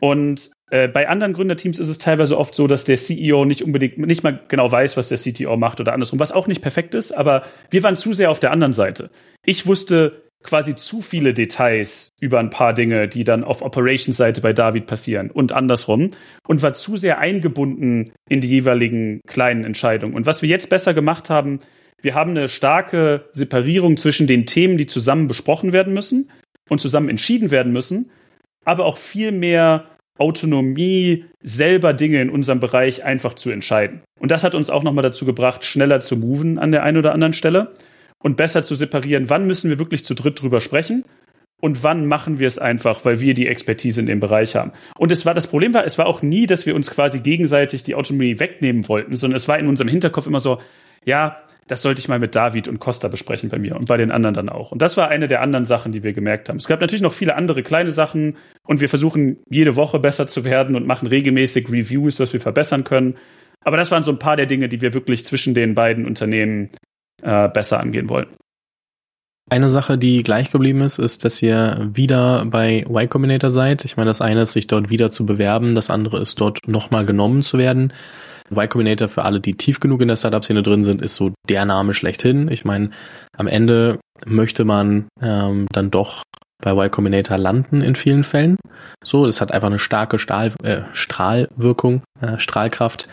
Und 0.00 0.50
äh, 0.70 0.88
bei 0.88 1.08
anderen 1.08 1.32
Gründerteams 1.32 1.78
ist 1.78 1.88
es 1.88 1.98
teilweise 1.98 2.38
oft 2.38 2.54
so, 2.54 2.66
dass 2.66 2.84
der 2.84 2.96
CEO 2.96 3.44
nicht 3.44 3.62
unbedingt 3.62 3.98
nicht 3.98 4.22
mal 4.22 4.40
genau 4.48 4.70
weiß, 4.70 4.96
was 4.96 5.08
der 5.08 5.18
CTO 5.18 5.56
macht 5.56 5.80
oder 5.80 5.92
andersrum, 5.92 6.20
was 6.20 6.32
auch 6.32 6.46
nicht 6.46 6.60
perfekt 6.60 6.94
ist, 6.94 7.12
aber 7.12 7.44
wir 7.70 7.82
waren 7.82 7.96
zu 7.96 8.12
sehr 8.12 8.30
auf 8.30 8.40
der 8.40 8.52
anderen 8.52 8.72
Seite. 8.72 9.10
Ich 9.44 9.66
wusste 9.66 10.22
quasi 10.42 10.76
zu 10.76 11.00
viele 11.00 11.34
Details 11.34 12.10
über 12.20 12.38
ein 12.38 12.50
paar 12.50 12.72
Dinge, 12.72 13.08
die 13.08 13.24
dann 13.24 13.42
auf 13.42 13.62
Operations-Seite 13.62 14.40
bei 14.40 14.52
David 14.52 14.86
passieren 14.86 15.30
und 15.30 15.52
andersrum 15.52 16.10
und 16.46 16.62
war 16.62 16.74
zu 16.74 16.96
sehr 16.96 17.18
eingebunden 17.18 18.12
in 18.28 18.40
die 18.40 18.48
jeweiligen 18.48 19.20
kleinen 19.26 19.64
Entscheidungen. 19.64 20.14
Und 20.14 20.26
was 20.26 20.42
wir 20.42 20.48
jetzt 20.48 20.68
besser 20.68 20.94
gemacht 20.94 21.30
haben, 21.30 21.60
wir 22.02 22.14
haben 22.14 22.32
eine 22.32 22.48
starke 22.48 23.28
Separierung 23.32 23.96
zwischen 23.96 24.26
den 24.26 24.46
Themen, 24.46 24.78
die 24.78 24.86
zusammen 24.86 25.26
besprochen 25.26 25.72
werden 25.72 25.94
müssen 25.94 26.30
und 26.68 26.80
zusammen 26.80 27.08
entschieden 27.08 27.50
werden 27.50 27.72
müssen, 27.72 28.10
aber 28.64 28.84
auch 28.84 28.96
viel 28.96 29.32
mehr 29.32 29.86
Autonomie, 30.18 31.24
selber 31.42 31.92
Dinge 31.92 32.22
in 32.22 32.30
unserem 32.30 32.60
Bereich 32.60 33.04
einfach 33.04 33.34
zu 33.34 33.50
entscheiden. 33.50 34.02
Und 34.18 34.30
das 34.30 34.44
hat 34.44 34.54
uns 34.54 34.70
auch 34.70 34.82
nochmal 34.82 35.02
dazu 35.02 35.26
gebracht, 35.26 35.64
schneller 35.64 36.00
zu 36.00 36.16
moven 36.16 36.58
an 36.58 36.72
der 36.72 36.82
einen 36.82 36.96
oder 36.96 37.12
anderen 37.12 37.34
Stelle 37.34 37.74
und 38.22 38.36
besser 38.36 38.62
zu 38.62 38.74
separieren, 38.74 39.28
wann 39.28 39.46
müssen 39.46 39.70
wir 39.70 39.78
wirklich 39.78 40.04
zu 40.04 40.14
dritt 40.14 40.40
drüber 40.40 40.60
sprechen 40.60 41.04
und 41.60 41.82
wann 41.84 42.06
machen 42.06 42.38
wir 42.38 42.46
es 42.46 42.58
einfach, 42.58 43.04
weil 43.04 43.20
wir 43.20 43.34
die 43.34 43.46
Expertise 43.46 44.00
in 44.00 44.06
dem 44.06 44.20
Bereich 44.20 44.56
haben. 44.56 44.72
Und 44.98 45.12
es 45.12 45.26
war 45.26 45.34
das 45.34 45.46
Problem 45.46 45.74
war, 45.74 45.84
es 45.84 45.98
war 45.98 46.06
auch 46.06 46.22
nie, 46.22 46.46
dass 46.46 46.66
wir 46.66 46.74
uns 46.74 46.90
quasi 46.90 47.20
gegenseitig 47.20 47.82
die 47.82 47.94
Autonomie 47.94 48.40
wegnehmen 48.40 48.88
wollten, 48.88 49.16
sondern 49.16 49.36
es 49.36 49.48
war 49.48 49.58
in 49.58 49.68
unserem 49.68 49.88
Hinterkopf 49.88 50.26
immer 50.26 50.40
so, 50.40 50.60
ja, 51.04 51.42
das 51.68 51.82
sollte 51.82 52.00
ich 52.00 52.08
mal 52.08 52.18
mit 52.18 52.34
David 52.34 52.68
und 52.68 52.78
Costa 52.78 53.08
besprechen 53.08 53.50
bei 53.50 53.58
mir 53.58 53.76
und 53.76 53.86
bei 53.86 53.96
den 53.96 54.10
anderen 54.10 54.34
dann 54.34 54.48
auch. 54.48 54.72
Und 54.72 54.82
das 54.82 54.96
war 54.96 55.08
eine 55.08 55.28
der 55.28 55.40
anderen 55.40 55.64
Sachen, 55.64 55.92
die 55.92 56.02
wir 56.02 56.12
gemerkt 56.12 56.48
haben. 56.48 56.58
Es 56.58 56.66
gab 56.66 56.80
natürlich 56.80 57.02
noch 57.02 57.12
viele 57.12 57.34
andere 57.34 57.62
kleine 57.62 57.90
Sachen 57.90 58.36
und 58.66 58.80
wir 58.80 58.88
versuchen 58.88 59.38
jede 59.50 59.76
Woche 59.76 59.98
besser 59.98 60.26
zu 60.26 60.44
werden 60.44 60.76
und 60.76 60.86
machen 60.86 61.08
regelmäßig 61.08 61.68
Reviews, 61.68 62.20
was 62.20 62.32
wir 62.32 62.40
verbessern 62.40 62.84
können. 62.84 63.16
Aber 63.64 63.76
das 63.76 63.90
waren 63.90 64.04
so 64.04 64.12
ein 64.12 64.18
paar 64.18 64.36
der 64.36 64.46
Dinge, 64.46 64.68
die 64.68 64.80
wir 64.80 64.94
wirklich 64.94 65.24
zwischen 65.24 65.54
den 65.54 65.74
beiden 65.74 66.06
Unternehmen 66.06 66.70
äh, 67.22 67.48
besser 67.48 67.80
angehen 67.80 68.08
wollen. 68.08 68.28
Eine 69.48 69.70
Sache, 69.70 69.96
die 69.96 70.24
gleich 70.24 70.50
geblieben 70.50 70.80
ist, 70.80 70.98
ist, 70.98 71.24
dass 71.24 71.40
ihr 71.40 71.88
wieder 71.92 72.44
bei 72.46 72.84
Y 72.88 73.08
Combinator 73.08 73.50
seid. 73.50 73.84
Ich 73.84 73.96
meine, 73.96 74.10
das 74.10 74.20
eine 74.20 74.42
ist, 74.42 74.52
sich 74.52 74.66
dort 74.66 74.90
wieder 74.90 75.10
zu 75.10 75.24
bewerben, 75.24 75.76
das 75.76 75.88
andere 75.88 76.20
ist, 76.20 76.40
dort 76.40 76.66
nochmal 76.66 77.06
genommen 77.06 77.42
zu 77.42 77.56
werden. 77.56 77.92
Y 78.50 78.68
Combinator 78.68 79.08
für 79.08 79.24
alle, 79.24 79.40
die 79.40 79.54
tief 79.54 79.80
genug 79.80 80.00
in 80.00 80.08
der 80.08 80.16
Startup-Szene 80.16 80.62
drin 80.62 80.82
sind, 80.82 81.02
ist 81.02 81.14
so 81.14 81.32
der 81.48 81.64
Name 81.64 81.94
schlechthin. 81.94 82.50
Ich 82.50 82.64
meine, 82.64 82.90
am 83.36 83.46
Ende 83.46 83.98
möchte 84.24 84.64
man 84.64 85.08
ähm, 85.20 85.66
dann 85.72 85.90
doch 85.90 86.22
bei 86.62 86.72
Y 86.72 86.90
Combinator 86.90 87.38
landen 87.38 87.82
in 87.82 87.94
vielen 87.94 88.24
Fällen. 88.24 88.56
So, 89.04 89.26
es 89.26 89.40
hat 89.40 89.52
einfach 89.52 89.68
eine 89.68 89.78
starke 89.78 90.18
Stahl, 90.18 90.52
äh, 90.62 90.82
Strahlwirkung, 90.92 92.02
äh, 92.20 92.38
Strahlkraft 92.38 93.08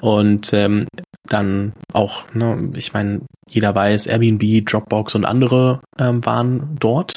und 0.00 0.52
ähm, 0.52 0.86
dann 1.28 1.72
auch, 1.92 2.24
ne, 2.34 2.70
ich 2.74 2.92
meine, 2.92 3.20
jeder 3.48 3.74
weiß, 3.74 4.06
Airbnb, 4.06 4.64
Dropbox 4.66 5.14
und 5.14 5.24
andere 5.24 5.80
ähm, 5.98 6.24
waren 6.24 6.76
dort. 6.80 7.14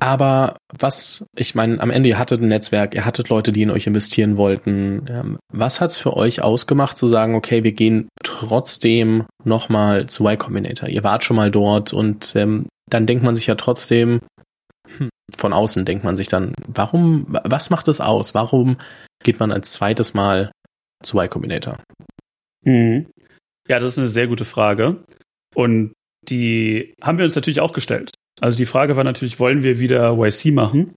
Aber 0.00 0.56
was, 0.76 1.26
ich 1.36 1.54
meine, 1.54 1.80
am 1.80 1.90
Ende, 1.90 2.08
ihr 2.08 2.18
hattet 2.18 2.40
ein 2.40 2.48
Netzwerk, 2.48 2.94
ihr 2.94 3.04
hattet 3.04 3.28
Leute, 3.28 3.52
die 3.52 3.62
in 3.62 3.70
euch 3.70 3.86
investieren 3.86 4.36
wollten. 4.36 5.06
Ähm, 5.08 5.38
was 5.52 5.80
hat's 5.80 5.96
für 5.96 6.16
euch 6.16 6.40
ausgemacht, 6.40 6.96
zu 6.96 7.08
sagen, 7.08 7.34
okay, 7.34 7.64
wir 7.64 7.72
gehen 7.72 8.08
trotzdem 8.22 9.26
nochmal 9.44 10.06
zu 10.06 10.24
Y 10.24 10.38
Combinator? 10.38 10.88
Ihr 10.88 11.02
wart 11.02 11.24
schon 11.24 11.36
mal 11.36 11.50
dort 11.50 11.92
und 11.92 12.36
ähm, 12.36 12.66
dann 12.88 13.06
denkt 13.06 13.24
man 13.24 13.34
sich 13.34 13.48
ja 13.48 13.56
trotzdem, 13.56 14.20
hm, 14.96 15.08
von 15.36 15.52
außen 15.52 15.84
denkt 15.84 16.04
man 16.04 16.16
sich 16.16 16.28
dann, 16.28 16.52
warum, 16.66 17.26
was 17.28 17.70
macht 17.70 17.88
es 17.88 18.00
aus? 18.00 18.34
Warum 18.34 18.76
geht 19.24 19.40
man 19.40 19.50
als 19.50 19.72
zweites 19.72 20.14
Mal 20.14 20.52
zu 21.02 21.18
Y 21.18 21.28
Combinator? 21.28 21.82
Mhm. 22.64 23.10
Ja, 23.68 23.80
das 23.80 23.94
ist 23.94 23.98
eine 23.98 24.08
sehr 24.08 24.28
gute 24.28 24.44
Frage. 24.44 25.04
Und 25.54 25.92
die 26.28 26.94
haben 27.02 27.18
wir 27.18 27.24
uns 27.24 27.34
natürlich 27.34 27.60
auch 27.60 27.72
gestellt. 27.72 28.12
Also 28.40 28.56
die 28.56 28.66
Frage 28.66 28.96
war 28.96 29.04
natürlich, 29.04 29.40
wollen 29.40 29.62
wir 29.62 29.78
wieder 29.78 30.16
YC 30.18 30.52
machen? 30.52 30.94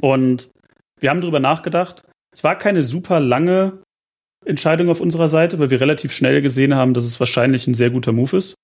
Und 0.00 0.50
wir 0.98 1.10
haben 1.10 1.20
darüber 1.20 1.40
nachgedacht. 1.40 2.04
Es 2.32 2.44
war 2.44 2.56
keine 2.56 2.82
super 2.82 3.20
lange 3.20 3.82
Entscheidung 4.44 4.88
auf 4.88 5.00
unserer 5.00 5.28
Seite, 5.28 5.58
weil 5.58 5.70
wir 5.70 5.80
relativ 5.80 6.12
schnell 6.12 6.42
gesehen 6.42 6.74
haben, 6.74 6.94
dass 6.94 7.04
es 7.04 7.20
wahrscheinlich 7.20 7.66
ein 7.66 7.74
sehr 7.74 7.90
guter 7.90 8.12
Move 8.12 8.36
ist. 8.36 8.54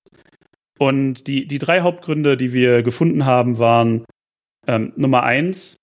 Und 0.79 1.27
die, 1.27 1.47
die 1.47 1.59
drei 1.59 1.81
Hauptgründe, 1.81 2.37
die 2.37 2.53
wir 2.53 2.83
gefunden 2.83 3.25
haben, 3.25 3.57
waren 3.57 4.05
ähm, 4.67 4.93
Nummer 4.95 5.23
eins, 5.23 5.77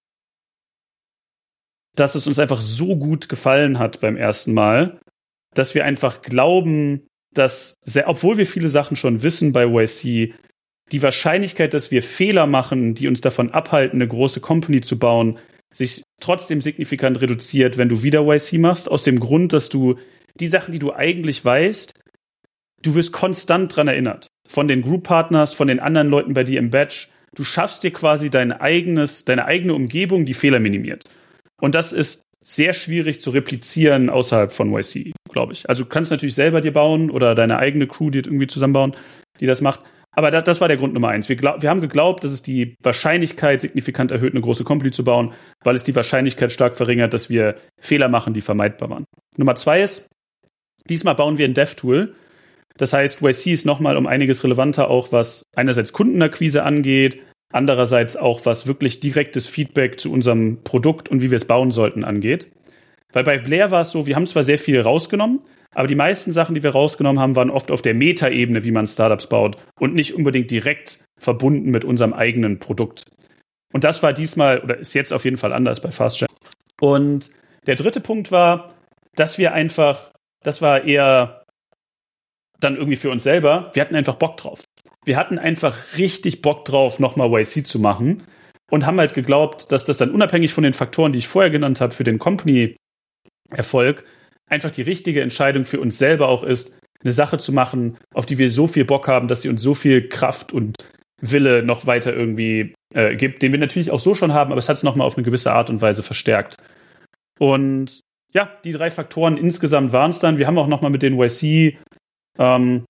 dass 1.97 2.15
es 2.15 2.27
uns 2.27 2.39
einfach 2.39 2.61
so 2.61 2.97
gut 2.97 3.29
gefallen 3.29 3.79
hat 3.79 4.01
beim 4.01 4.17
ersten 4.17 4.53
Mal, 4.53 5.01
dass 5.55 5.75
wir 5.75 5.85
einfach 5.85 6.23
glauben, 6.23 7.07
dass, 7.33 7.75
sehr, 7.85 8.09
obwohl 8.09 8.37
wir 8.37 8.47
viele 8.47 8.69
Sachen 8.69 8.97
schon 8.97 9.23
wissen 9.23 9.53
bei 9.53 9.67
YC, 9.67 10.35
die 10.93 11.03
Wahrscheinlichkeit, 11.03 11.75
dass 11.75 11.91
wir 11.91 12.03
Fehler 12.03 12.47
machen, 12.47 12.95
die 12.95 13.09
uns 13.09 13.21
davon 13.21 13.51
abhalten, 13.51 13.97
eine 13.97 14.09
große 14.09 14.41
Company 14.41 14.81
zu 14.81 14.99
bauen, 14.99 15.39
sich 15.73 16.03
trotzdem 16.21 16.61
signifikant 16.61 17.21
reduziert, 17.21 17.79
wenn 17.79 17.89
du 17.89 18.03
wieder 18.03 18.27
YC 18.27 18.59
machst, 18.59 18.91
aus 18.91 19.03
dem 19.03 19.19
Grund, 19.19 19.53
dass 19.53 19.69
du 19.69 19.97
die 20.39 20.47
Sachen, 20.47 20.73
die 20.73 20.79
du 20.79 20.93
eigentlich 20.93 21.45
weißt, 21.45 21.93
du 22.83 22.95
wirst 22.95 23.13
konstant 23.13 23.75
dran 23.75 23.89
erinnert. 23.89 24.29
Von 24.47 24.69
den 24.69 24.83
Group 24.83 25.05
Partners, 25.05 25.55
von 25.55 25.69
den 25.69 25.81
anderen 25.81 26.09
Leuten 26.09 26.35
bei 26.35 26.45
dir 26.45 26.59
im 26.59 26.71
Batch. 26.71 27.09
Du 27.35 27.45
schaffst 27.45 27.83
dir 27.83 27.91
quasi 27.91 28.31
dein 28.31 28.53
eigenes, 28.53 29.25
deine 29.25 29.47
eigene 29.47 29.75
Umgebung, 29.75 30.27
die 30.27 30.35
Fehler 30.35 30.61
minimiert. 30.61 31.05
Und 31.61 31.75
das 31.75 31.93
ist 31.93 32.25
sehr 32.41 32.75
schwierig 32.75 33.21
zu 33.21 33.31
replizieren 33.31 34.11
außerhalb 34.11 34.53
von 34.53 34.71
YC, 34.71 35.13
glaube 35.33 35.55
ich. 35.55 35.69
Also 35.69 35.85
du 35.85 35.89
kannst 35.89 36.11
natürlich 36.11 36.35
selber 36.35 36.61
dir 36.61 36.73
bauen 36.73 37.11
oder 37.11 37.35
deine 37.35 37.59
eigene 37.59 37.87
Crew 37.87 38.11
dir 38.11 38.25
irgendwie 38.25 38.47
zusammenbauen, 38.47 38.95
die 39.41 39.47
das 39.47 39.63
macht. 39.63 39.81
Aber 40.17 40.31
das, 40.31 40.45
das 40.45 40.61
war 40.61 40.69
der 40.69 40.77
Grund 40.77 40.95
Nummer 40.95 41.09
eins. 41.09 41.29
Wir, 41.29 41.37
glaub, 41.37 41.63
wir 41.63 41.71
haben 41.71 41.81
geglaubt, 41.81 42.25
dass 42.25 42.33
es 42.33 42.43
die 42.43 42.77
Wahrscheinlichkeit 42.83 43.61
signifikant 43.61 44.11
erhöht, 44.11 44.33
eine 44.33 44.41
große 44.41 44.65
Company 44.65 44.91
zu 44.91 45.05
bauen, 45.05 45.35
weil 45.63 45.75
es 45.75 45.85
die 45.85 45.95
Wahrscheinlichkeit 45.97 46.53
stark 46.53 46.75
verringert, 46.75 47.15
dass 47.15 47.31
wir 47.31 47.57
Fehler 47.81 48.09
machen, 48.09 48.35
die 48.35 48.41
vermeidbar 48.41 48.91
waren. 48.91 49.05
Nummer 49.37 49.55
zwei 49.57 49.83
ist, 49.83 50.09
diesmal 50.89 51.15
bauen 51.15 51.39
wir 51.39 51.47
ein 51.47 51.55
Dev-Tool. 51.55 52.15
Das 52.77 52.93
heißt, 52.93 53.23
YC 53.23 53.53
ist 53.53 53.67
nochmal 53.67 53.97
um 53.97 54.07
einiges 54.07 54.43
relevanter, 54.43 54.91
auch 54.91 55.13
was 55.13 55.45
einerseits 55.55 55.93
Kundenakquise 55.93 56.65
angeht, 56.65 57.21
andererseits 57.53 58.17
auch 58.17 58.47
was 58.47 58.67
wirklich 58.67 59.01
direktes 59.01 59.47
Feedback 59.47 60.01
zu 60.01 60.13
unserem 60.13 60.63
Produkt 60.65 61.09
und 61.09 61.23
wie 61.23 61.31
wir 61.31 61.37
es 61.37 61.45
bauen 61.45 61.71
sollten 61.71 62.05
angeht. 62.05 62.51
Weil 63.13 63.23
bei 63.23 63.39
Blair 63.39 63.71
war 63.71 63.83
es 63.83 63.93
so, 63.93 64.07
wir 64.07 64.17
haben 64.17 64.27
zwar 64.27 64.43
sehr 64.43 64.59
viel 64.59 64.81
rausgenommen, 64.81 65.41
aber 65.75 65.87
die 65.87 65.95
meisten 65.95 66.33
Sachen, 66.33 66.55
die 66.55 66.63
wir 66.63 66.71
rausgenommen 66.71 67.21
haben, 67.21 67.37
waren 67.37 67.51
oft 67.51 67.71
auf 67.71 67.83
der 67.83 67.95
Metaebene, 67.95 68.65
wie 68.65 68.71
man 68.71 68.87
Startups 68.87 69.29
baut 69.29 69.57
und 69.79 69.95
nicht 69.95 70.15
unbedingt 70.15 70.51
direkt 70.51 71.05
verbunden 71.19 71.71
mit 71.71 71.85
unserem 71.85 72.13
eigenen 72.13 72.59
Produkt. 72.59 73.05
Und 73.73 73.85
das 73.85 74.03
war 74.03 74.13
diesmal 74.13 74.61
oder 74.61 74.79
ist 74.79 74.95
jetzt 74.95 75.13
auf 75.13 75.25
jeden 75.25 75.37
Fall 75.37 75.53
anders 75.53 75.81
bei 75.81 75.91
FastChat. 75.91 76.31
Und 76.81 77.31
der 77.67 77.77
dritte 77.77 78.01
Punkt 78.01 78.31
war, 78.31 78.75
dass 79.17 79.39
wir 79.39 79.53
einfach, 79.53 80.13
das 80.43 80.63
war 80.63 80.85
eher 80.85 81.43
dann 82.61 82.77
irgendwie 82.77 82.97
für 82.97 83.11
uns 83.11 83.25
selber, 83.25 83.71
wir 83.75 83.83
hatten 83.83 83.97
einfach 83.97 84.15
Bock 84.15 84.37
drauf. 84.37 84.63
Wir 85.05 85.17
hatten 85.17 85.39
einfach 85.39 85.77
richtig 85.99 86.41
Bock 86.41 86.65
drauf, 86.65 86.99
nochmal 86.99 87.31
YC 87.31 87.67
zu 87.67 87.79
machen 87.79 88.23
und 88.71 88.87
haben 88.87 88.99
halt 88.99 89.15
geglaubt, 89.15 89.71
dass 89.71 89.85
das 89.85 89.97
dann 89.97 90.11
unabhängig 90.11 90.53
von 90.53 90.65
den 90.65 90.73
Faktoren, 90.73 91.13
die 91.13 91.19
ich 91.19 91.29
vorher 91.29 91.51
genannt 91.51 91.81
habe, 91.81 91.93
für 91.93 92.05
den 92.05 92.19
Company-Erfolg, 92.19 94.05
einfach 94.51 94.71
die 94.71 94.83
richtige 94.83 95.23
Entscheidung 95.23 95.65
für 95.65 95.81
uns 95.81 95.99
selber 95.99 96.29
auch 96.29 96.43
ist, 96.43 96.79
eine 97.03 97.13
Sache 97.13 97.39
zu 97.39 97.53
machen, 97.53 97.99
auf 98.15 98.27
die 98.27 98.39
wir 98.39 98.51
so 98.51 98.67
viel 98.67 98.85
Bock 98.85 99.09
haben, 99.09 99.29
dass 99.29 99.43
sie 99.43 99.49
uns 99.49 99.63
so 99.63 99.75
viel 99.75 100.09
Kraft 100.09 100.53
und 100.53 100.77
Wille 101.21 101.63
noch 101.63 101.87
weiter 101.87 102.15
irgendwie 102.15 102.75
äh, 102.95 103.17
gibt, 103.17 103.43
den 103.43 103.53
wir 103.53 103.59
natürlich 103.59 103.91
auch 103.91 104.01
so 104.01 104.15
schon 104.15 104.33
haben, 104.33 104.51
aber 104.51 104.59
es 104.59 104.69
hat 104.69 104.77
es 104.77 104.83
nochmal 104.83 105.07
auf 105.07 105.17
eine 105.17 105.25
gewisse 105.25 105.53
Art 105.53 105.71
und 105.71 105.83
Weise 105.83 106.03
verstärkt. 106.03 106.57
Und 107.39 108.01
ja, 108.33 108.51
die 108.65 108.73
drei 108.73 108.91
Faktoren 108.91 109.37
insgesamt 109.37 109.93
waren 109.93 110.11
es 110.11 110.19
dann. 110.19 110.39
Wir 110.39 110.47
haben 110.47 110.59
auch 110.59 110.67
nochmal 110.67 110.91
mit 110.91 111.03
den 111.03 111.19
YC 111.19 111.79
ähm, 112.39 112.85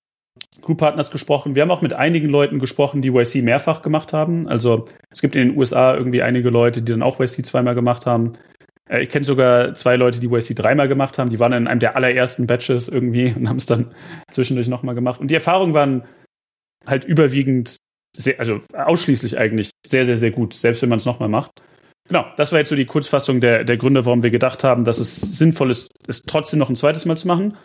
Group 0.61 0.79
Partners 0.79 1.11
gesprochen. 1.11 1.55
Wir 1.55 1.61
haben 1.61 1.71
auch 1.71 1.81
mit 1.81 1.93
einigen 1.93 2.29
Leuten 2.29 2.59
gesprochen, 2.59 3.01
die 3.01 3.09
YC 3.09 3.43
mehrfach 3.43 3.81
gemacht 3.81 4.13
haben. 4.13 4.47
Also 4.47 4.85
es 5.09 5.21
gibt 5.21 5.35
in 5.35 5.49
den 5.49 5.57
USA 5.57 5.95
irgendwie 5.95 6.21
einige 6.21 6.49
Leute, 6.49 6.81
die 6.81 6.91
dann 6.91 7.03
auch 7.03 7.19
YC 7.19 7.45
zweimal 7.45 7.75
gemacht 7.75 8.05
haben. 8.05 8.33
Äh, 8.89 9.03
ich 9.03 9.09
kenne 9.09 9.25
sogar 9.25 9.73
zwei 9.73 9.95
Leute, 9.95 10.19
die 10.19 10.27
YC 10.27 10.55
dreimal 10.55 10.87
gemacht 10.87 11.17
haben. 11.17 11.29
Die 11.29 11.39
waren 11.39 11.53
in 11.53 11.67
einem 11.67 11.79
der 11.79 11.95
allerersten 11.95 12.47
Batches 12.47 12.87
irgendwie 12.87 13.33
und 13.35 13.49
haben 13.49 13.57
es 13.57 13.65
dann 13.65 13.93
zwischendurch 14.31 14.67
nochmal 14.67 14.95
gemacht. 14.95 15.19
Und 15.19 15.31
die 15.31 15.35
Erfahrungen 15.35 15.73
waren 15.73 16.03
halt 16.85 17.03
überwiegend, 17.03 17.77
sehr, 18.15 18.39
also 18.39 18.61
ausschließlich 18.73 19.37
eigentlich 19.37 19.71
sehr, 19.85 20.05
sehr, 20.05 20.17
sehr 20.17 20.31
gut, 20.31 20.53
selbst 20.53 20.81
wenn 20.81 20.89
man 20.89 20.97
es 20.97 21.05
nochmal 21.05 21.29
macht. 21.29 21.51
Genau, 22.07 22.25
das 22.37 22.51
war 22.51 22.59
jetzt 22.59 22.69
so 22.69 22.75
die 22.75 22.85
Kurzfassung 22.85 23.41
der, 23.41 23.63
der 23.63 23.77
Gründe, 23.77 24.05
warum 24.05 24.21
wir 24.21 24.29
gedacht 24.29 24.63
haben, 24.63 24.85
dass 24.85 24.99
es 24.99 25.15
sinnvoll 25.15 25.71
ist, 25.71 25.89
es 26.07 26.21
trotzdem 26.21 26.59
noch 26.59 26.69
ein 26.69 26.75
zweites 26.75 27.05
Mal 27.05 27.17
zu 27.17 27.27
machen. 27.27 27.57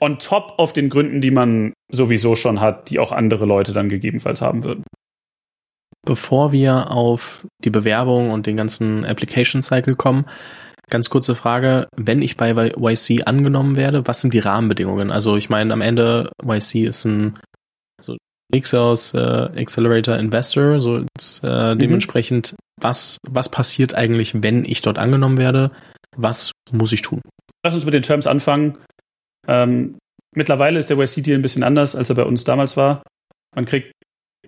On 0.00 0.18
top 0.18 0.54
auf 0.58 0.72
den 0.72 0.90
Gründen, 0.90 1.20
die 1.20 1.30
man 1.30 1.72
sowieso 1.90 2.34
schon 2.34 2.60
hat, 2.60 2.90
die 2.90 2.98
auch 2.98 3.12
andere 3.12 3.46
Leute 3.46 3.72
dann 3.72 3.88
gegebenenfalls 3.88 4.42
haben 4.42 4.64
würden. 4.64 4.82
Bevor 6.06 6.52
wir 6.52 6.90
auf 6.92 7.46
die 7.64 7.70
Bewerbung 7.70 8.30
und 8.30 8.46
den 8.46 8.56
ganzen 8.56 9.04
Application 9.04 9.60
Cycle 9.60 9.96
kommen, 9.96 10.24
ganz 10.88 11.10
kurze 11.10 11.34
Frage, 11.34 11.88
wenn 11.96 12.22
ich 12.22 12.36
bei 12.36 12.52
YC 12.52 13.26
angenommen 13.26 13.76
werde, 13.76 14.06
was 14.06 14.20
sind 14.20 14.32
die 14.32 14.38
Rahmenbedingungen? 14.38 15.10
Also 15.10 15.36
ich 15.36 15.50
meine, 15.50 15.72
am 15.72 15.80
Ende 15.80 16.30
YC 16.44 16.86
ist 16.86 17.04
ein 17.04 17.38
so 18.00 18.16
Mix 18.52 18.72
aus 18.72 19.14
äh, 19.14 19.18
Accelerator 19.56 20.16
Investor, 20.16 20.80
so 20.80 21.04
ist, 21.18 21.42
äh, 21.42 21.74
mhm. 21.74 21.78
dementsprechend, 21.78 22.54
was, 22.80 23.18
was 23.28 23.50
passiert 23.50 23.94
eigentlich, 23.94 24.42
wenn 24.42 24.64
ich 24.64 24.82
dort 24.82 24.98
angenommen 24.98 25.38
werde? 25.38 25.72
Was 26.16 26.52
muss 26.70 26.92
ich 26.92 27.02
tun? 27.02 27.20
Lass 27.64 27.74
uns 27.74 27.84
mit 27.84 27.94
den 27.94 28.02
Terms 28.02 28.28
anfangen. 28.28 28.78
Ähm, 29.48 29.98
mittlerweile 30.36 30.78
ist 30.78 30.88
der 30.88 30.98
YC-Deal 30.98 31.36
ein 31.36 31.42
bisschen 31.42 31.64
anders, 31.64 31.96
als 31.96 32.10
er 32.10 32.14
bei 32.14 32.22
uns 32.22 32.44
damals 32.44 32.76
war. 32.76 33.02
Man 33.54 33.64
kriegt 33.64 33.90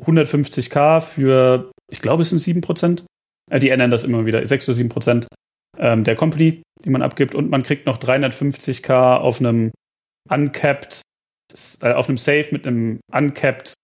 150k 0.05 1.00
für, 1.00 1.71
ich 1.90 2.00
glaube, 2.00 2.23
es 2.23 2.31
sind 2.31 2.40
7%. 2.40 3.05
Äh, 3.50 3.59
die 3.59 3.71
ändern 3.71 3.90
das 3.90 4.05
immer 4.05 4.26
wieder, 4.26 4.45
6 4.45 4.69
oder 4.69 4.78
7% 4.78 5.26
ähm, 5.78 6.05
der 6.05 6.17
Company, 6.17 6.62
die 6.85 6.90
man 6.90 7.02
abgibt. 7.02 7.35
Und 7.35 7.50
man 7.50 7.62
kriegt 7.62 7.87
noch 7.87 7.99
350k 7.99 9.17
auf 9.17 9.40
einem 9.40 9.71
uncapped, 10.31 11.02
äh, 11.83 11.93
auf 11.93 12.09
einem 12.09 12.19
Safe 12.19 12.47
mit 12.50 12.67
einem 12.67 13.00
uncapped 13.12 13.75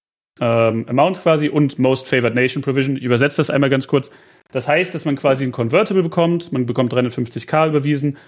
ähm, 0.40 0.86
Amount 0.88 1.20
quasi 1.20 1.48
und 1.48 1.78
Most 1.78 2.06
Favored 2.06 2.34
Nation 2.34 2.62
Provision. 2.62 2.96
Ich 2.96 3.04
übersetze 3.04 3.36
das 3.38 3.50
einmal 3.50 3.70
ganz 3.70 3.86
kurz. 3.86 4.10
Das 4.52 4.68
heißt, 4.68 4.94
dass 4.94 5.04
man 5.04 5.16
quasi 5.16 5.44
ein 5.44 5.52
Convertible 5.52 6.02
bekommt, 6.02 6.52
man 6.52 6.66
bekommt 6.66 6.92
350k 6.92 7.68
überwiesen 7.68 8.18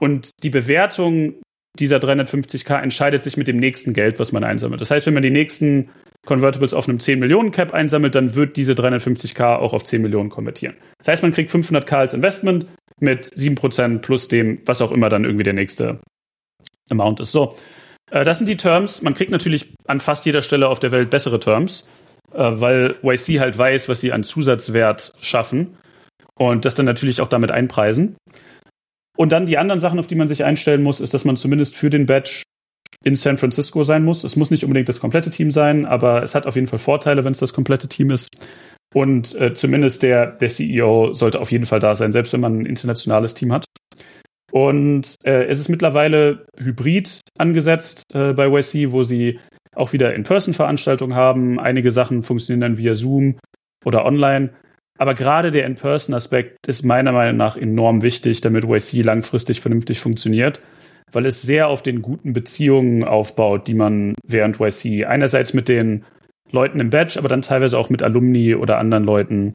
und 0.00 0.30
die 0.42 0.50
Bewertung 0.50 1.34
dieser 1.78 1.98
350k 1.98 2.80
entscheidet 2.80 3.24
sich 3.24 3.36
mit 3.36 3.48
dem 3.48 3.56
nächsten 3.56 3.94
Geld, 3.94 4.18
was 4.18 4.32
man 4.32 4.44
einsammelt. 4.44 4.80
Das 4.80 4.90
heißt, 4.90 5.06
wenn 5.06 5.14
man 5.14 5.22
die 5.22 5.30
nächsten 5.30 5.90
Convertibles 6.26 6.74
auf 6.74 6.88
einem 6.88 7.00
10 7.00 7.18
Millionen 7.18 7.50
Cap 7.50 7.74
einsammelt, 7.74 8.14
dann 8.14 8.34
wird 8.34 8.56
diese 8.56 8.74
350k 8.74 9.56
auch 9.56 9.72
auf 9.72 9.84
10 9.84 10.02
Millionen 10.02 10.30
konvertieren. 10.30 10.76
Das 10.98 11.08
heißt, 11.08 11.22
man 11.22 11.32
kriegt 11.32 11.50
500k 11.50 11.94
als 11.94 12.14
Investment 12.14 12.66
mit 13.00 13.26
7% 13.26 13.98
plus 13.98 14.28
dem, 14.28 14.60
was 14.64 14.80
auch 14.80 14.92
immer 14.92 15.08
dann 15.08 15.24
irgendwie 15.24 15.42
der 15.42 15.54
nächste 15.54 15.98
Amount 16.90 17.20
ist. 17.20 17.32
So, 17.32 17.56
äh, 18.10 18.24
das 18.24 18.38
sind 18.38 18.46
die 18.46 18.56
Terms. 18.56 19.02
Man 19.02 19.14
kriegt 19.14 19.32
natürlich 19.32 19.74
an 19.86 19.98
fast 19.98 20.24
jeder 20.24 20.42
Stelle 20.42 20.68
auf 20.68 20.78
der 20.78 20.92
Welt 20.92 21.10
bessere 21.10 21.40
Terms, 21.40 21.88
äh, 22.32 22.38
weil 22.38 22.94
YC 23.02 23.40
halt 23.40 23.58
weiß, 23.58 23.88
was 23.88 24.00
sie 24.00 24.12
an 24.12 24.22
Zusatzwert 24.22 25.14
schaffen 25.20 25.76
und 26.38 26.64
das 26.64 26.76
dann 26.76 26.86
natürlich 26.86 27.20
auch 27.20 27.28
damit 27.28 27.50
einpreisen. 27.50 28.16
Und 29.16 29.32
dann 29.32 29.46
die 29.46 29.58
anderen 29.58 29.80
Sachen, 29.80 29.98
auf 29.98 30.06
die 30.06 30.14
man 30.14 30.28
sich 30.28 30.44
einstellen 30.44 30.82
muss, 30.82 31.00
ist, 31.00 31.12
dass 31.12 31.24
man 31.24 31.36
zumindest 31.36 31.76
für 31.76 31.90
den 31.90 32.06
Batch 32.06 32.42
in 33.04 33.14
San 33.14 33.36
Francisco 33.36 33.82
sein 33.82 34.04
muss. 34.04 34.24
Es 34.24 34.36
muss 34.36 34.50
nicht 34.50 34.64
unbedingt 34.64 34.88
das 34.88 35.00
komplette 35.00 35.30
Team 35.30 35.50
sein, 35.50 35.86
aber 35.86 36.22
es 36.22 36.34
hat 36.34 36.46
auf 36.46 36.54
jeden 36.54 36.66
Fall 36.66 36.78
Vorteile, 36.78 37.24
wenn 37.24 37.32
es 37.32 37.38
das 37.38 37.52
komplette 37.52 37.88
Team 37.88 38.10
ist. 38.10 38.28
Und 38.94 39.34
äh, 39.40 39.54
zumindest 39.54 40.02
der, 40.02 40.32
der 40.32 40.48
CEO 40.48 41.14
sollte 41.14 41.40
auf 41.40 41.50
jeden 41.50 41.66
Fall 41.66 41.80
da 41.80 41.94
sein, 41.94 42.12
selbst 42.12 42.32
wenn 42.32 42.40
man 42.40 42.60
ein 42.60 42.66
internationales 42.66 43.34
Team 43.34 43.52
hat. 43.52 43.64
Und 44.52 45.14
äh, 45.24 45.46
es 45.46 45.58
ist 45.58 45.70
mittlerweile 45.70 46.44
hybrid 46.60 47.20
angesetzt 47.38 48.04
äh, 48.14 48.34
bei 48.34 48.48
YC, 48.48 48.92
wo 48.92 49.02
sie 49.02 49.38
auch 49.74 49.94
wieder 49.94 50.14
In-Person-Veranstaltungen 50.14 51.16
haben. 51.16 51.58
Einige 51.58 51.90
Sachen 51.90 52.22
funktionieren 52.22 52.60
dann 52.60 52.78
via 52.78 52.94
Zoom 52.94 53.38
oder 53.84 54.04
online. 54.04 54.50
Aber 54.98 55.14
gerade 55.14 55.50
der 55.50 55.64
In-Person-Aspekt 55.64 56.58
ist 56.68 56.82
meiner 56.82 57.12
Meinung 57.12 57.38
nach 57.38 57.56
enorm 57.56 58.02
wichtig, 58.02 58.42
damit 58.42 58.64
YC 58.64 59.02
langfristig 59.02 59.62
vernünftig 59.62 60.00
funktioniert, 60.00 60.60
weil 61.12 61.26
es 61.26 61.42
sehr 61.42 61.68
auf 61.68 61.82
den 61.82 62.02
guten 62.02 62.32
Beziehungen 62.32 63.04
aufbaut, 63.04 63.68
die 63.68 63.74
man 63.74 64.14
während 64.26 64.58
YC 64.60 65.06
einerseits 65.06 65.54
mit 65.54 65.68
den 65.68 66.04
Leuten 66.50 66.80
im 66.80 66.90
Badge, 66.90 67.18
aber 67.18 67.28
dann 67.28 67.42
teilweise 67.42 67.78
auch 67.78 67.90
mit 67.90 68.02
Alumni 68.02 68.54
oder 68.54 68.78
anderen 68.78 69.04
Leuten 69.04 69.52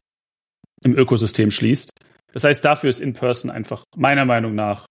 im 0.84 0.96
Ökosystem 0.96 1.50
schließt. 1.50 1.90
Das 2.32 2.44
heißt, 2.44 2.64
dafür 2.64 2.90
ist 2.90 3.00
In-Person 3.00 3.50
einfach 3.50 3.84
meiner 3.96 4.24
Meinung 4.24 4.54
nach 4.54 4.86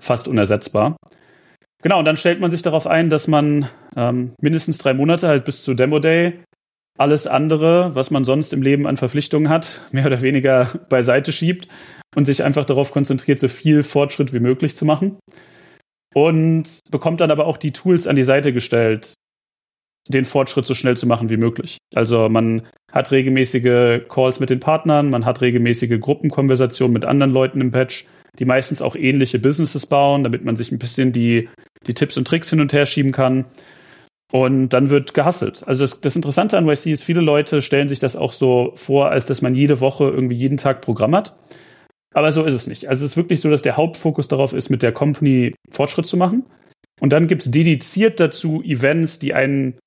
fast 0.00 0.28
unersetzbar. 0.28 0.96
Genau, 1.82 1.98
und 1.98 2.04
dann 2.04 2.16
stellt 2.16 2.40
man 2.40 2.50
sich 2.50 2.62
darauf 2.62 2.86
ein, 2.86 3.10
dass 3.10 3.26
man 3.26 3.68
ähm, 3.96 4.34
mindestens 4.40 4.78
drei 4.78 4.94
Monate 4.94 5.28
halt 5.28 5.44
bis 5.44 5.62
zu 5.62 5.74
Demo 5.74 5.98
Day 5.98 6.40
alles 6.98 7.26
andere, 7.26 7.94
was 7.94 8.10
man 8.10 8.24
sonst 8.24 8.52
im 8.52 8.62
Leben 8.62 8.86
an 8.86 8.96
Verpflichtungen 8.96 9.48
hat, 9.48 9.80
mehr 9.90 10.06
oder 10.06 10.20
weniger 10.20 10.68
beiseite 10.88 11.32
schiebt 11.32 11.68
und 12.14 12.24
sich 12.24 12.44
einfach 12.44 12.64
darauf 12.64 12.92
konzentriert, 12.92 13.40
so 13.40 13.48
viel 13.48 13.82
Fortschritt 13.82 14.32
wie 14.32 14.40
möglich 14.40 14.76
zu 14.76 14.84
machen. 14.84 15.18
Und 16.14 16.80
bekommt 16.90 17.20
dann 17.20 17.30
aber 17.30 17.46
auch 17.46 17.56
die 17.56 17.72
Tools 17.72 18.06
an 18.06 18.16
die 18.16 18.24
Seite 18.24 18.52
gestellt, 18.52 19.14
den 20.08 20.24
Fortschritt 20.24 20.66
so 20.66 20.74
schnell 20.74 20.96
zu 20.96 21.06
machen 21.06 21.30
wie 21.30 21.36
möglich. 21.36 21.78
Also 21.94 22.28
man 22.28 22.62
hat 22.90 23.10
regelmäßige 23.10 24.02
Calls 24.08 24.40
mit 24.40 24.50
den 24.50 24.60
Partnern, 24.60 25.10
man 25.10 25.24
hat 25.24 25.40
regelmäßige 25.40 25.98
Gruppenkonversationen 26.00 26.92
mit 26.92 27.04
anderen 27.04 27.32
Leuten 27.32 27.60
im 27.60 27.70
Patch, 27.70 28.04
die 28.38 28.44
meistens 28.44 28.82
auch 28.82 28.96
ähnliche 28.96 29.38
Businesses 29.38 29.86
bauen, 29.86 30.24
damit 30.24 30.44
man 30.44 30.56
sich 30.56 30.72
ein 30.72 30.78
bisschen 30.78 31.12
die, 31.12 31.48
die 31.86 31.94
Tipps 31.94 32.16
und 32.16 32.26
Tricks 32.26 32.50
hin 32.50 32.60
und 32.60 32.72
her 32.72 32.86
schieben 32.86 33.12
kann. 33.12 33.44
Und 34.32 34.70
dann 34.70 34.88
wird 34.88 35.12
gehasselt. 35.12 35.62
Also 35.66 35.84
das, 35.84 36.00
das 36.00 36.16
Interessante 36.16 36.56
an 36.56 36.66
YC 36.66 36.86
ist, 36.86 37.04
viele 37.04 37.20
Leute 37.20 37.60
stellen 37.60 37.90
sich 37.90 37.98
das 37.98 38.16
auch 38.16 38.32
so 38.32 38.72
vor, 38.76 39.10
als 39.10 39.26
dass 39.26 39.42
man 39.42 39.54
jede 39.54 39.80
Woche 39.80 40.04
irgendwie 40.04 40.36
jeden 40.36 40.56
Tag 40.56 40.80
Programm 40.80 41.14
hat. 41.14 41.34
Aber 42.14 42.30
so 42.32 42.44
ist 42.44 42.54
es 42.54 42.66
nicht. 42.66 42.88
Also 42.88 43.04
es 43.04 43.12
ist 43.12 43.16
wirklich 43.16 43.40
so, 43.40 43.50
dass 43.50 43.62
der 43.62 43.76
Hauptfokus 43.76 44.28
darauf 44.28 44.52
ist, 44.52 44.68
mit 44.68 44.82
der 44.82 44.92
Company 44.92 45.54
Fortschritt 45.70 46.06
zu 46.06 46.16
machen. 46.16 46.44
Und 47.00 47.12
dann 47.12 47.26
gibt 47.26 47.42
es 47.42 47.50
dediziert 47.50 48.20
dazu 48.20 48.62
Events, 48.62 49.18
die 49.18 49.34
einen 49.34 49.78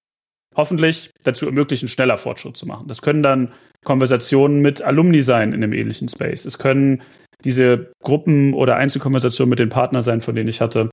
hoffentlich 0.56 1.12
dazu 1.24 1.46
ermöglichen, 1.46 1.90
schneller 1.90 2.18
Fortschritt 2.18 2.58
zu 2.58 2.66
machen. 2.66 2.88
Das 2.88 3.02
können 3.02 3.24
dann 3.24 3.54
Konversationen 3.84 4.62
mit 4.62 4.82
Alumni 4.82 5.22
sein 5.22 5.54
in 5.54 5.64
einem 5.64 5.74
ähnlichen 5.74 6.08
Space. 6.08 6.46
Es 6.46 6.58
können 6.58 7.04
diese 7.44 7.92
Gruppen 8.04 8.54
oder 8.54 8.78
Einzelkonversationen 8.78 9.50
mit 9.50 9.60
den 9.60 9.70
Partnern 9.70 10.02
sein, 10.02 10.22
von 10.22 10.36
denen 10.36 10.50
ich 10.50 10.62
hatte. 10.62 10.90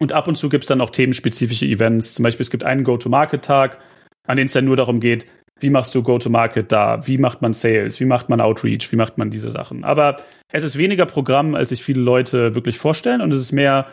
Und 0.00 0.12
ab 0.12 0.28
und 0.28 0.36
zu 0.36 0.48
gibt 0.48 0.64
es 0.64 0.68
dann 0.68 0.80
auch 0.80 0.90
themenspezifische 0.90 1.66
Events. 1.66 2.14
Zum 2.14 2.22
Beispiel, 2.22 2.42
es 2.42 2.50
gibt 2.50 2.64
einen 2.64 2.84
Go-to-Market-Tag, 2.84 3.78
an 4.26 4.36
dem 4.36 4.46
es 4.46 4.52
dann 4.52 4.64
nur 4.64 4.76
darum 4.76 5.00
geht, 5.00 5.26
wie 5.60 5.70
machst 5.70 5.94
du 5.94 6.02
Go-to-Market 6.02 6.70
da? 6.70 7.06
Wie 7.06 7.18
macht 7.18 7.42
man 7.42 7.52
Sales? 7.52 8.00
Wie 8.00 8.04
macht 8.04 8.28
man 8.28 8.40
Outreach? 8.40 8.90
Wie 8.92 8.96
macht 8.96 9.18
man 9.18 9.30
diese 9.30 9.50
Sachen? 9.50 9.84
Aber 9.84 10.16
es 10.52 10.64
ist 10.64 10.78
weniger 10.78 11.06
Programm, 11.06 11.54
als 11.54 11.70
sich 11.70 11.82
viele 11.82 12.00
Leute 12.00 12.54
wirklich 12.54 12.78
vorstellen. 12.78 13.20
Und 13.20 13.32
es 13.32 13.40
ist 13.40 13.52
mehr, 13.52 13.86